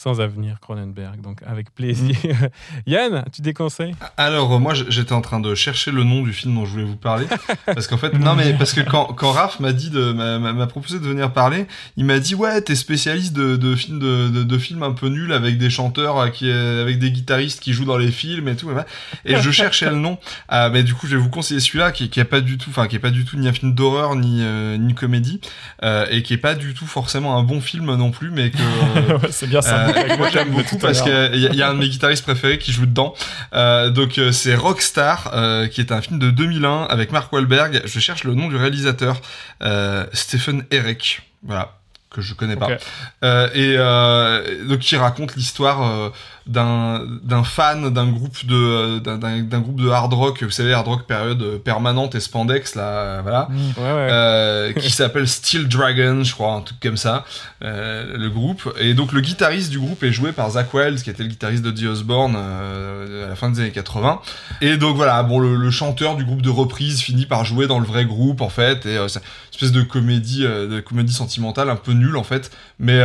[0.00, 2.16] sans avenir Cronenberg, donc avec plaisir.
[2.86, 3.94] Yann, tu déconseilles?
[4.16, 6.84] Alors, euh, moi, j'étais en train de chercher le nom du film dont je voulais
[6.84, 7.26] vous parler.
[7.66, 10.98] Parce qu'en fait, non, mais parce que quand, quand Raph m'a dit de, m'a, proposé
[10.98, 11.66] de venir parler,
[11.98, 15.08] il m'a dit, ouais, t'es spécialiste de, de films, de, de, de films un peu
[15.08, 18.48] nuls avec des chanteurs, euh, qui, euh, avec des guitaristes qui jouent dans les films
[18.48, 18.70] et tout.
[19.26, 20.18] Et je cherchais le nom.
[20.48, 22.70] Ah, mais du coup, je vais vous conseiller celui-là, qui, qui est pas du tout,
[22.70, 25.40] enfin, qui est pas du tout ni un film d'horreur, ni, euh, ni une comédie,
[25.84, 28.58] euh, et qui est pas du tout forcément un bon film non plus, mais que,
[28.96, 29.89] euh, c'est bien ça.
[30.18, 32.86] Moi j'aime beaucoup parce qu'il y, y, a un de mes guitaristes préférés qui joue
[32.86, 33.14] dedans.
[33.54, 37.82] Euh, donc euh, c'est Rockstar, euh, qui est un film de 2001 avec Mark Wahlberg.
[37.84, 39.20] Je cherche le nom du réalisateur,
[39.62, 41.22] euh, Stephen Eric.
[41.42, 41.80] Voilà
[42.10, 42.66] que je connais pas.
[42.66, 42.76] Okay.
[43.24, 46.10] Euh, et euh, donc qui raconte l'histoire euh,
[46.50, 51.06] d'un d'un fan d'un groupe de d'un groupe de hard rock, vous savez hard rock
[51.06, 54.08] période permanente et spandex là, voilà, ouais, ouais.
[54.10, 57.24] Euh, qui s'appelle Steel Dragon, je crois, un truc comme ça,
[57.62, 58.72] euh, le groupe.
[58.80, 61.62] Et donc le guitariste du groupe est joué par Zach Wild, qui était le guitariste
[61.62, 64.20] de The Osbourne euh, à la fin des années 80.
[64.60, 67.78] Et donc voilà, bon le, le, chanteur du groupe de reprise finit par jouer dans
[67.78, 71.76] le vrai groupe en fait, et c'est une espèce de comédie de comédie sentimentale un
[71.76, 72.50] peu nulle en fait,
[72.80, 73.00] mais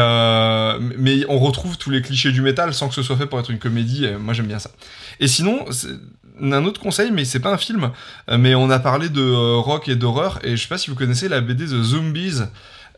[0.97, 3.51] mais on retrouve tous les clichés du métal sans que ce soit fait pour être
[3.51, 4.07] une comédie.
[4.17, 4.71] moi, j'aime bien ça.
[5.19, 5.65] Et sinon,
[6.41, 7.91] un autre conseil, mais c'est pas un film,
[8.29, 11.27] mais on a parlé de rock et d'horreur, et je sais pas si vous connaissez
[11.27, 12.39] la BD The Zombies.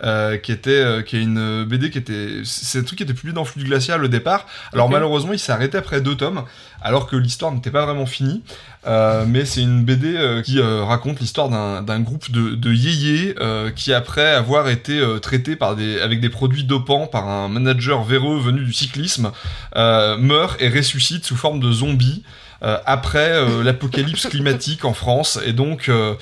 [0.04, 3.16] Euh, qui était euh, qui est une BD qui était c'est un truc qui était
[3.16, 4.46] publié dans Flux Glacial au départ.
[4.72, 4.94] Alors okay.
[4.94, 6.44] malheureusement il s'est arrêté après deux tomes
[6.84, 8.44] alors que l'histoire n'était pas vraiment finie.
[8.86, 13.36] Euh, mais c'est une BD euh, qui euh, raconte l'histoire d'un groupe de, de yéyés
[13.76, 18.40] qui après avoir été traité par des avec des produits dopants par un manager véreux
[18.40, 19.32] venu du cyclisme
[19.76, 22.24] meurt et ressuscite sous forme de zombie
[22.64, 25.40] euh, après euh, l'apocalypse climatique en France.
[25.46, 26.16] Et donc euh,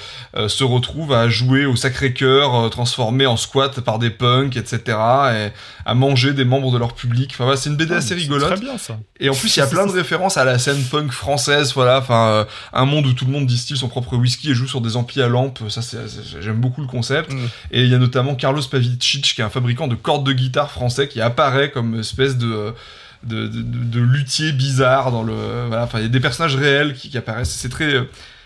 [0.47, 4.97] se retrouve à jouer au Sacré-Cœur transformé en squat par des punks etc
[5.33, 5.49] et
[5.85, 7.31] à manger des membres de leur public.
[7.33, 8.49] Enfin voilà, c'est une BD Ah, assez rigolote.
[8.49, 8.97] Très bien ça.
[9.19, 11.99] et en plus il y a plein de références à la scène punk française voilà.
[11.99, 14.97] Enfin un monde où tout le monde distille son propre whisky et joue sur des
[14.97, 15.81] amplis à lampe ça
[16.41, 17.31] j'aime beaucoup le concept.
[17.31, 17.37] Mm.
[17.71, 20.71] et il y a notamment Carlos Pavicic qui est un fabricant de cordes de guitare
[20.71, 22.73] français qui apparaît comme espèce de
[23.25, 25.83] de, de, luthier bizarre dans le voilà.
[25.83, 27.51] Enfin il y a des personnages réels qui, qui apparaissent.
[27.51, 28.03] C'est très euh,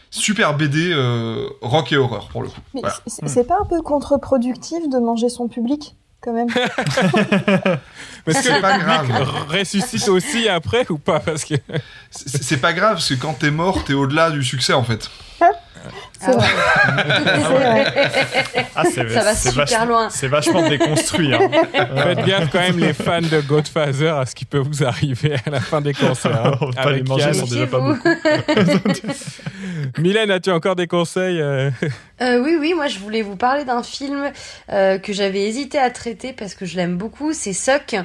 [0.09, 2.61] super BD euh, rock et horreur pour le coup.
[2.73, 2.95] Mais Voilà.
[3.07, 6.47] c'est- pas un peu contre-productif de manger son public quand même?
[8.27, 9.09] Mais est-ce que pas grave.
[9.49, 11.19] ressuscite aussi après ou pas?
[11.19, 11.55] Parce que
[12.11, 15.09] c'est c'est pas grave parce que quand t'es mort t'es au-delà du succès en fait
[16.21, 17.85] C'est vrai.
[18.75, 20.09] Ah, c'est Ça va super vachement- loin.
[20.09, 21.33] C'est vachement déconstruit.
[21.33, 21.39] Hein.
[21.95, 25.49] faites gaffe quand même les fans de Godfather à ce qui peut vous arriver à
[25.49, 26.45] la fin des concerts.
[26.61, 26.69] hein.
[26.75, 28.09] Pas les manger, sont déjà pas beaucoup.
[29.97, 31.69] Mylène, as-tu encore des conseils euh,
[32.21, 34.31] Euh, oui, oui, moi je voulais vous parler d'un film
[34.71, 37.33] euh, que j'avais hésité à traiter parce que je l'aime beaucoup.
[37.33, 37.95] C'est Suck,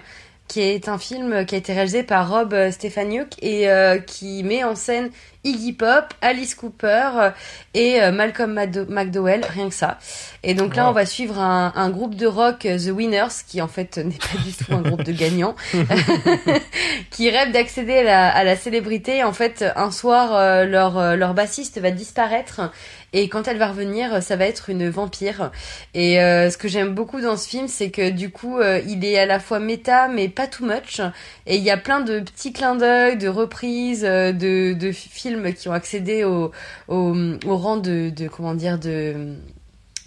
[0.49, 4.43] qui est un film qui a été réalisé par Rob euh, Stefaniuk et euh, qui
[4.45, 5.11] met en scène
[5.43, 7.31] Iggy Pop, Alice Cooper euh,
[7.75, 9.99] et euh, Malcolm Mado- McDowell, rien que ça.
[10.43, 10.91] Et donc là, Wow.
[10.91, 14.39] on va suivre un, un groupe de rock, The Winners, qui en fait n'est pas
[14.45, 15.55] du tout un groupe de gagnants,
[17.11, 19.25] qui rêve d'accéder à la, à la célébrité.
[19.25, 22.61] En fait, un soir, leur, leur bassiste va disparaître
[23.15, 25.53] et quand elle va revenir, ça va être une vampire.
[25.95, 29.05] Et euh, ce que j'aime beaucoup dans ce film, c'est que du coup, euh, il
[29.05, 31.01] est à la fois méta, mais pas too much.
[31.47, 35.55] Et il y a plein de petits clins d'œil, de reprises, euh, de, de films
[35.55, 36.51] qui ont accédé au,
[36.89, 37.15] au,
[37.47, 39.37] au rang de, de comment dire de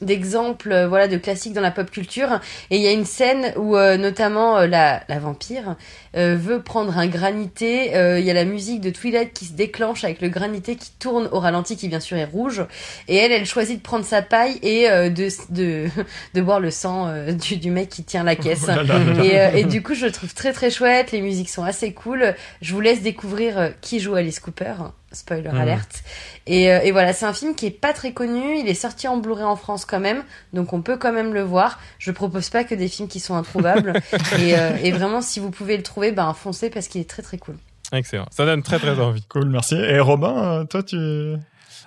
[0.02, 2.40] d'exemples euh, voilà de classiques dans la pop culture.
[2.70, 5.76] Et il y a une scène où euh, notamment euh, la, la vampire
[6.16, 7.96] euh, veut prendre un granité.
[7.96, 10.92] Euh, il y a la musique de Twilight qui se déclenche avec le granité qui
[11.00, 12.66] tourne au ralenti qui bien sûr est rouge.
[13.08, 15.88] Et elle elle choisit de prendre sa paille et euh, de, de
[16.34, 18.68] de boire le sang euh, du, du mec qui tient la caisse.
[18.70, 21.12] Oh et, euh, et du coup je le trouve très très chouette.
[21.12, 22.36] Les musiques sont assez cool.
[22.62, 24.74] Je vous laisse découvrir qui joue Alice Cooper
[25.18, 25.58] spoiler Mhm.
[25.58, 26.04] alerte
[26.46, 28.58] et, euh, et voilà, c'est un film qui est pas très connu.
[28.60, 30.24] Il est sorti en Blu-ray en France quand même,
[30.54, 31.80] donc on peut quand même le voir.
[32.00, 33.94] Je propose pas que des films qui sont introuvables.
[34.40, 37.22] et, euh, et vraiment, si vous pouvez le trouver, ben foncez parce qu'il est très
[37.22, 37.56] très cool.
[37.92, 38.26] Excellent.
[38.32, 39.24] Ça donne très très envie.
[39.30, 39.76] Cool, merci.
[39.76, 40.98] Et Robin, euh, toi, tu,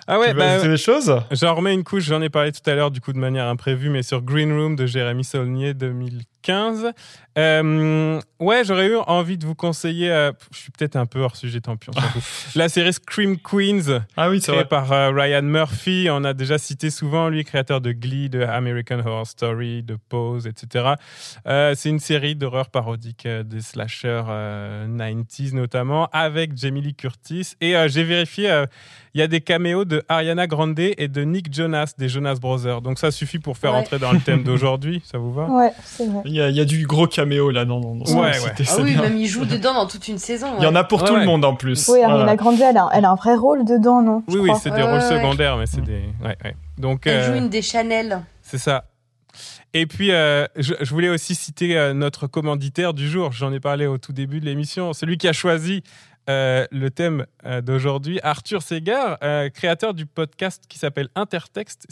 [0.07, 1.15] Ah ouais, tu bah, des choses?
[1.31, 3.89] J'en remets une couche, j'en ai parlé tout à l'heure du coup de manière imprévue,
[3.89, 5.73] mais sur Green Room de Jérémy Saulnier
[6.51, 6.93] 2015.
[7.37, 11.37] Euh, ouais, j'aurais eu envie de vous conseiller, euh, je suis peut-être un peu hors
[11.37, 12.21] sujet, tant pis, on s'en fout.
[12.55, 14.65] La série Scream Queens, Ah oui, créée vrai.
[14.67, 16.09] par euh, Ryan Murphy.
[16.11, 20.45] On a déjà cité souvent, lui, créateur de Glee, de American Horror Story, de Pose,
[20.45, 20.95] etc.
[21.47, 26.95] Euh, c'est une série d'horreur parodique euh, des slashers euh, 90s notamment, avec Jamie Lee
[26.95, 27.53] Curtis.
[27.61, 28.65] Et euh, j'ai vérifié, euh,
[29.13, 32.81] il y a des caméos de Ariana Grande et de Nick Jonas, des Jonas Brothers.
[32.81, 33.77] Donc ça suffit pour faire Ouais.
[33.79, 35.45] entrer dans le thème d'aujourd'hui, ça vous va?
[35.47, 36.21] Ouais, c'est vrai.
[36.31, 38.21] Il y, a, il y a du gros caméo là dans, dans, dans ce Ouais,
[38.21, 38.53] ouais.
[38.69, 39.01] Ah oui, bien.
[39.01, 40.47] même il joue dedans dans toute une saison.
[40.59, 41.19] Il y en a pour Ouais, tout ouais.
[41.19, 41.89] le monde en plus.
[41.89, 42.35] Oui, Voilà.
[42.37, 45.01] Grande, elle a, elle a un vrai rôle dedans, non Oui, oui, c'est des rôles
[45.01, 46.03] secondaires, mais c'est des...
[46.23, 46.55] Ouais, ouais.
[46.77, 48.21] Donc, Elle euh, joue une des Chanel.
[48.41, 48.85] C'est ça.
[49.73, 53.31] Et puis, euh, je, je voulais aussi citer euh, notre commanditaire du jour.
[53.31, 54.93] J'en ai parlé au tout début de l'émission.
[54.93, 55.83] Celui qui a choisi
[56.29, 58.19] euh, le thème euh, d'aujourd'hui.
[58.21, 61.87] Arthur Segar, euh, créateur du podcast qui s'appelle Intertexte.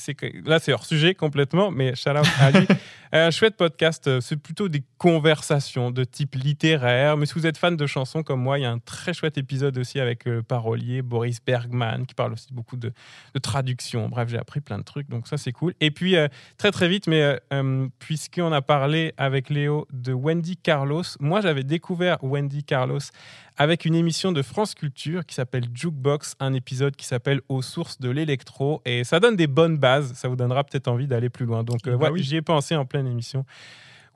[0.46, 2.68] Là, c'est hors sujet complètement, mais shout out à lui.
[3.12, 4.20] un chouette podcast.
[4.22, 7.18] C'est plutôt des conversations de type littéraire.
[7.18, 9.40] Mais si vous êtes fan de chansons comme moi, il y a un très chouette
[9.40, 12.94] épisode aussi avec le parolier Boris Bergman qui parle aussi beaucoup de,
[13.34, 14.10] de traduction.
[14.10, 15.74] Bref, j'ai appris plein de trucs, donc ça, c'est cool.
[15.82, 16.16] Et puis,
[16.58, 17.40] très très vite, mais
[17.98, 23.00] puisqu'on a parlé avec Léo de Wendy Carlos, moi, j'avais découvert Wendy Carlos
[23.60, 28.00] avec une émission de France Culture qui s'appelle Jukebox, un épisode qui s'appelle Aux sources
[28.00, 28.82] de l'électro.
[28.86, 31.66] Et ça donne des bonnes bases, ça vous donnera peut-être envie d'aller plus loin.
[31.66, 33.46] Donc, euh, bah j'y ai pensé en pleine émission.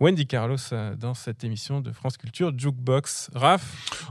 [0.03, 3.31] Wendy Carlos euh, dans cette émission de France Culture Jukebox.
[3.35, 3.63] Raph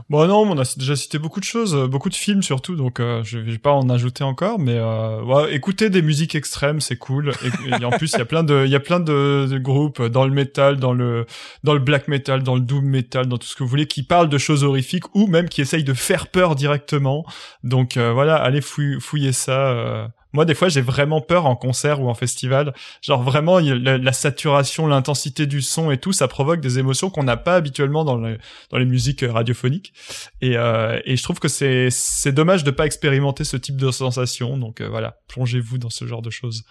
[0.09, 2.99] Bon non, on a déjà cité beaucoup de choses, euh, beaucoup de films surtout, donc
[2.99, 7.31] euh, je vais pas en ajouter encore, mais euh, écouter des musiques extrêmes, c'est cool.
[7.79, 10.25] Et, en plus, il y a plein de, il y a plein de, groupes dans
[10.25, 11.27] le metal, dans le,
[11.63, 14.01] dans le black metal, dans le doom metal, dans tout ce que vous voulez, qui
[14.01, 17.23] parlent de choses horrifiques ou même qui essayent de faire peur directement.
[17.63, 20.09] Donc voilà, allez fouiller ça.
[20.33, 22.73] Moi, des fois, j'ai vraiment peur en concert ou en festival.
[23.01, 27.37] Genre vraiment, la, saturation, l'intensité du son et tout, ça provoque des émotions qu'on n'a
[27.37, 29.93] pas habituellement dans, dans les musiques radiophoniques.
[30.41, 33.91] Et, euh, et je trouve que c'est c'est dommage de pas expérimenter ce type de
[33.91, 34.57] sensation.
[34.57, 36.63] Donc euh, voilà, plongez-vous dans ce genre de choses.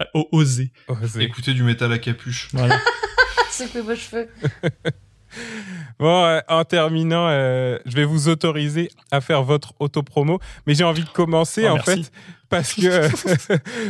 [0.00, 0.72] Euh, osez.
[1.18, 2.48] Écoutez du métal à capuche.
[2.52, 2.80] Voilà.
[3.50, 4.28] c'est que vos cheveux.
[5.98, 10.84] Bon, euh, en terminant, euh, je vais vous autoriser à faire votre autopromo, mais j'ai
[10.84, 12.10] envie de commencer oh, en fait
[12.48, 13.08] parce que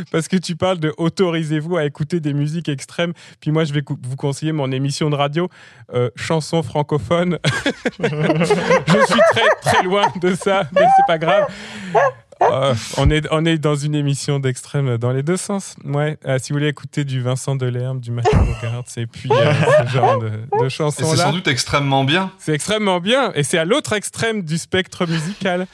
[0.11, 3.13] parce que tu parles de autorisez-vous à écouter des musiques extrêmes.
[3.41, 5.49] Puis moi, je vais vous conseiller mon émission de radio
[5.93, 7.39] euh, chansons francophones.
[7.99, 11.47] je suis très très loin de ça, mais c'est pas grave.
[12.41, 15.75] Euh, on, est, on est dans une émission d'extrême dans les deux sens.
[15.85, 16.17] Ouais.
[16.25, 19.53] Euh, si vous voulez écouter du Vincent Delerme, du Mathieu Bogart, et puis euh,
[19.83, 20.31] ce genre de,
[20.61, 21.09] de chansons-là.
[21.09, 22.31] C'est sans doute extrêmement bien.
[22.37, 23.31] C'est extrêmement bien.
[23.33, 25.67] Et c'est à l'autre extrême du spectre musical.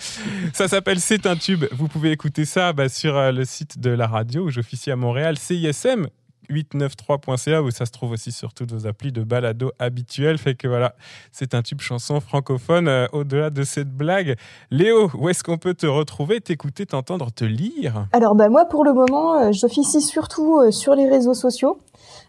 [0.54, 1.66] ça s'appelle C'est un tube.
[1.72, 5.38] Vous pouvez écouter ça bah, sur le site de la radio où j'officie à Montréal,
[5.38, 6.08] CISM.
[6.50, 10.38] 893.ca où ça se trouve aussi sur toutes vos applis de balado habituels.
[10.38, 10.96] Fait que voilà,
[11.32, 12.88] c'est un tube chanson francophone.
[12.88, 14.36] Euh, au-delà de cette blague,
[14.72, 18.08] Léo, où est-ce qu'on peut te retrouver, t'écouter, t'entendre, te lire?
[18.12, 21.78] Alors bah moi pour le moment, euh, j'officie surtout euh, sur les réseaux sociaux.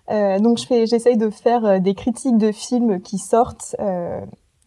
[0.09, 3.77] donc je j'essaye de faire des critiques de films qui sortent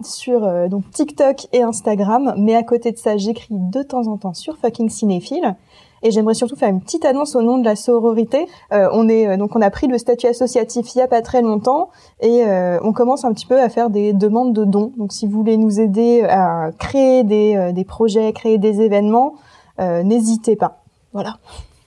[0.03, 4.34] sur donc TikTok et Instagram, mais à côté de ça, j'écris de temps en temps
[4.34, 5.56] sur fucking cinéphile.
[6.03, 8.48] Et j'aimerais surtout faire une petite annonce au nom de la sororité.
[8.72, 11.22] Euh, on est euh, donc on a pris le statut associatif il y a pas
[11.22, 11.90] très longtemps
[12.22, 14.91] et euh, on commence un petit peu à faire des demandes de dons.
[14.98, 19.36] Donc si vous voulez nous aider à créer des, des projets, créer des événements,
[19.80, 20.84] n'hésitez pas.
[21.14, 21.38] Voilà.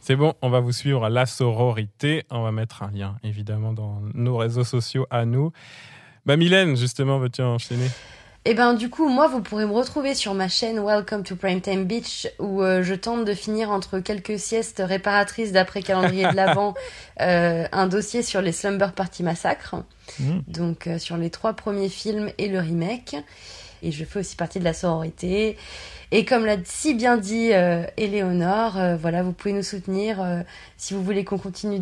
[0.00, 2.24] C'est bon, on va vous suivre à la sororité.
[2.30, 5.50] On va mettre un lien évidemment dans nos réseaux sociaux à nous.
[6.26, 7.88] Bah Mylène, justement, veux-tu enchaîner?
[8.46, 11.34] Et eh ben du coup, moi, vous pourrez me retrouver sur ma chaîne Welcome to
[11.34, 16.36] Primetime Beach où euh, je tente de finir entre quelques siestes réparatrices d'après calendrier de
[16.36, 16.74] l'Avent
[17.22, 19.76] euh, un dossier sur les Slumber Party Massacre.
[20.20, 20.40] Mmh.
[20.46, 23.16] Donc euh, sur les trois premiers films et le remake.
[23.82, 25.56] Et je fais aussi partie de la sororité.
[26.10, 27.50] Et comme l'a si bien dit
[27.96, 30.24] Éléonore, voilà, vous pouvez nous soutenir
[30.78, 31.80] si vous voulez qu'on continue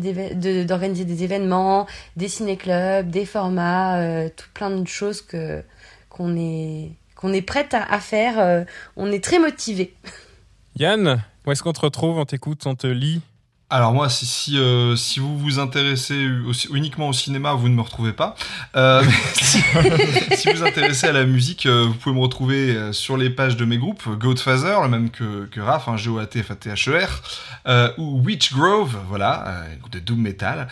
[0.65, 1.87] d'organiser des événements,
[2.17, 5.63] des ciné-clubs, des formats, tout plein de choses que
[6.13, 8.37] qu'on est qu'on est prête à, faire.
[8.37, 8.63] Euh,
[8.97, 9.93] on est très motivé.
[10.75, 13.21] Yann, où est-ce qu'on te retrouve On t'écoute, on te lit?
[13.69, 16.27] Alors moi, si si, euh, si vous vous intéressez
[16.71, 18.35] uniquement au cinéma, vous ne me retrouvez pas.
[18.75, 19.01] Euh,
[19.33, 19.61] si,
[20.49, 23.77] vous vous intéressez à la musique, vous pouvez me retrouver sur les pages de mes
[23.77, 30.19] groupes, Goatfather, le même que, que Raph, hein, G-O-A-T-F-A-T-H-E-R, ou Witch Grove, voilà, de doom
[30.19, 30.67] metal.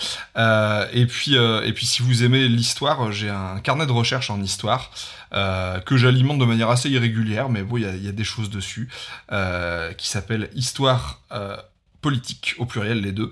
[0.94, 4.92] et puis et puis si vous aimez l'histoire, j'ai un carnet de recherche en histoire.
[5.34, 8.90] Euh, que j'alimente de manière assez irrégulière, mais bon, il y, a, des choses dessus,
[9.32, 11.56] euh, qui s'appelle Histoire euh,
[12.02, 13.32] politique, au pluriel les deux,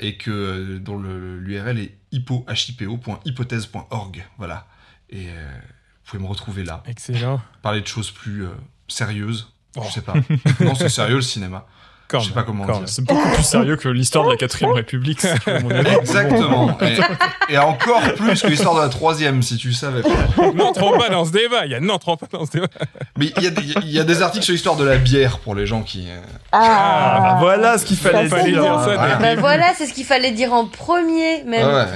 [0.00, 4.66] et que dont l'URL est hypo.hypothèse.org, voilà.
[5.10, 6.82] Et vous pouvez me retrouver là.
[6.86, 7.40] Excellent.
[7.62, 8.46] Parler de choses plus
[8.88, 9.52] sérieuses.
[9.76, 10.14] Je sais pas.
[10.60, 11.66] non, c'est sérieux le cinéma.
[12.12, 12.82] Je sais pas comment dire.
[12.86, 15.24] C'est beaucoup plus sérieux que l'histoire de la quatrième République.
[16.00, 16.76] Exactement.
[17.48, 20.02] Et, encore plus que l'histoire de la troisième, si tu savais.
[20.54, 21.66] N'entrons pas dans ce débat.
[21.66, 22.68] Il y a n'entrons pas dans ce débat.
[23.18, 25.38] Mais il y, a des, il y a des articles sur l'histoire de la bière
[25.38, 26.08] pour les gens qui.
[26.08, 26.20] Euh,
[26.52, 28.62] ah, ah voilà ce qu'il fallait dire.
[29.20, 31.66] Bah voilà, c'est ce qu'il fallait dire en premier, même.
[31.66, 31.86] Ouais.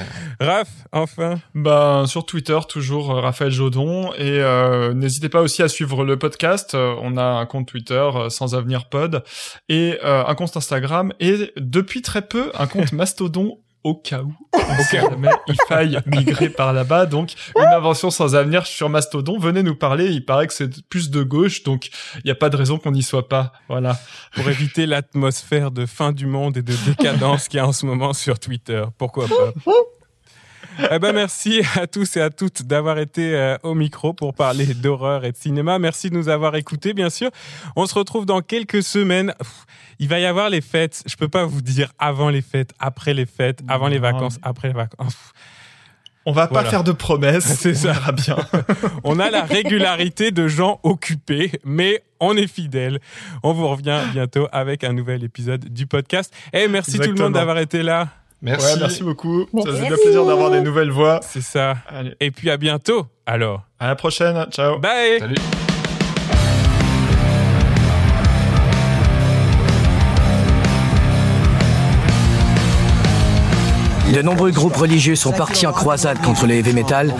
[0.41, 1.37] Raph, enfin.
[1.55, 6.17] Ben sur Twitter toujours euh, Raphaël Jodon et euh, n'hésitez pas aussi à suivre le
[6.17, 6.75] podcast.
[6.75, 9.25] on a un compte Twitter sans avenir pod
[9.69, 14.59] et un compte Instagram et depuis très peu un compte Mastodon au cas où, au
[14.59, 17.07] cas jamais il faille migrer par là-bas.
[17.07, 19.39] Donc, une invention sans avenir sur Mastodon.
[19.39, 20.07] Venez nous parler.
[20.07, 22.91] Il paraît que c'est plus de gauche, donc il n'y a pas de raison qu'on
[22.91, 23.53] n'y soit pas.
[23.69, 23.99] Voilà.
[24.35, 27.87] Pour éviter l'atmosphère de fin du monde et de décadence qu'il y a en ce
[27.87, 28.85] moment sur Twitter.
[28.99, 29.53] Pourquoi pas?
[30.93, 34.67] Eh ben merci à tous et à toutes d'avoir été euh, au micro pour parler
[34.75, 35.81] d'horreur et de cinéma.
[35.81, 37.31] Merci de nous avoir écoutés, bien sûr.
[37.75, 39.35] On se retrouve dans quelques semaines.
[39.99, 41.03] Il va y avoir les fêtes.
[41.07, 44.69] Je peux pas vous dire avant les fêtes, après les fêtes, avant les vacances, après
[44.69, 45.17] les vacances.
[46.29, 47.45] On va pas faire de promesses.
[47.59, 47.95] C'est ça.
[48.07, 48.37] On bien.
[49.05, 53.01] on a la régularité de gens occupés, mais on est fidèles.
[53.43, 56.33] On vous revient bientôt avec un nouvel épisode du podcast.
[56.53, 58.09] Et merci tout le monde d'avoir été là.
[58.43, 58.79] Merci.
[58.79, 59.47] merci beaucoup.
[59.65, 61.21] Ça faisait bien plaisir d'avoir des nouvelles voix.
[61.23, 61.77] C'est ça.
[62.21, 63.07] Et puis à bientôt.
[63.27, 63.63] Alors.
[63.81, 64.47] À la prochaine.
[64.51, 64.79] Ciao.
[64.79, 65.19] Bye.
[65.19, 65.37] Salut.
[74.13, 77.15] De nombreux groupes religieux sont partis en croisade contre le heavy metal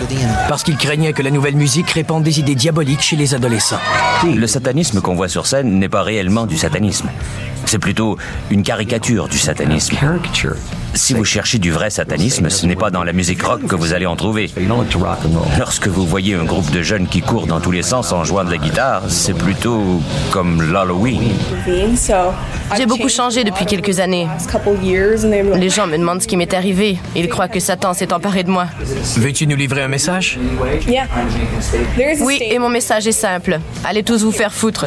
[0.49, 3.81] parce qu'ils craignaient que la nouvelle musique répande des idées diaboliques chez les adolescents.
[4.25, 7.11] Le satanisme qu'on voit sur scène n'est pas réellement du satanisme.
[7.67, 8.17] C'est plutôt
[8.51, 9.97] une caricature du satanisme.
[10.95, 13.93] Si vous cherchez du vrai satanisme, ce n'est pas dans la musique rock que vous
[13.93, 14.51] allez en trouver.
[15.59, 18.45] Lorsque vous voyez un groupe de jeunes qui courent dans tous les sens en jouant
[18.45, 20.01] de la guitare, c'est plutôt
[20.31, 21.23] comme l'Halloween.
[22.77, 24.27] J'ai beaucoup changé depuis quelques années.
[25.57, 26.99] Les gens me demandent ce qui m'est arrivé.
[27.15, 28.67] Ils croient que Satan s'est emparé de moi.
[29.17, 30.39] Veux-tu nous livrer un message?
[32.21, 33.61] Oui, et mon message est simple.
[33.85, 34.87] Allez tous vous faire foutre.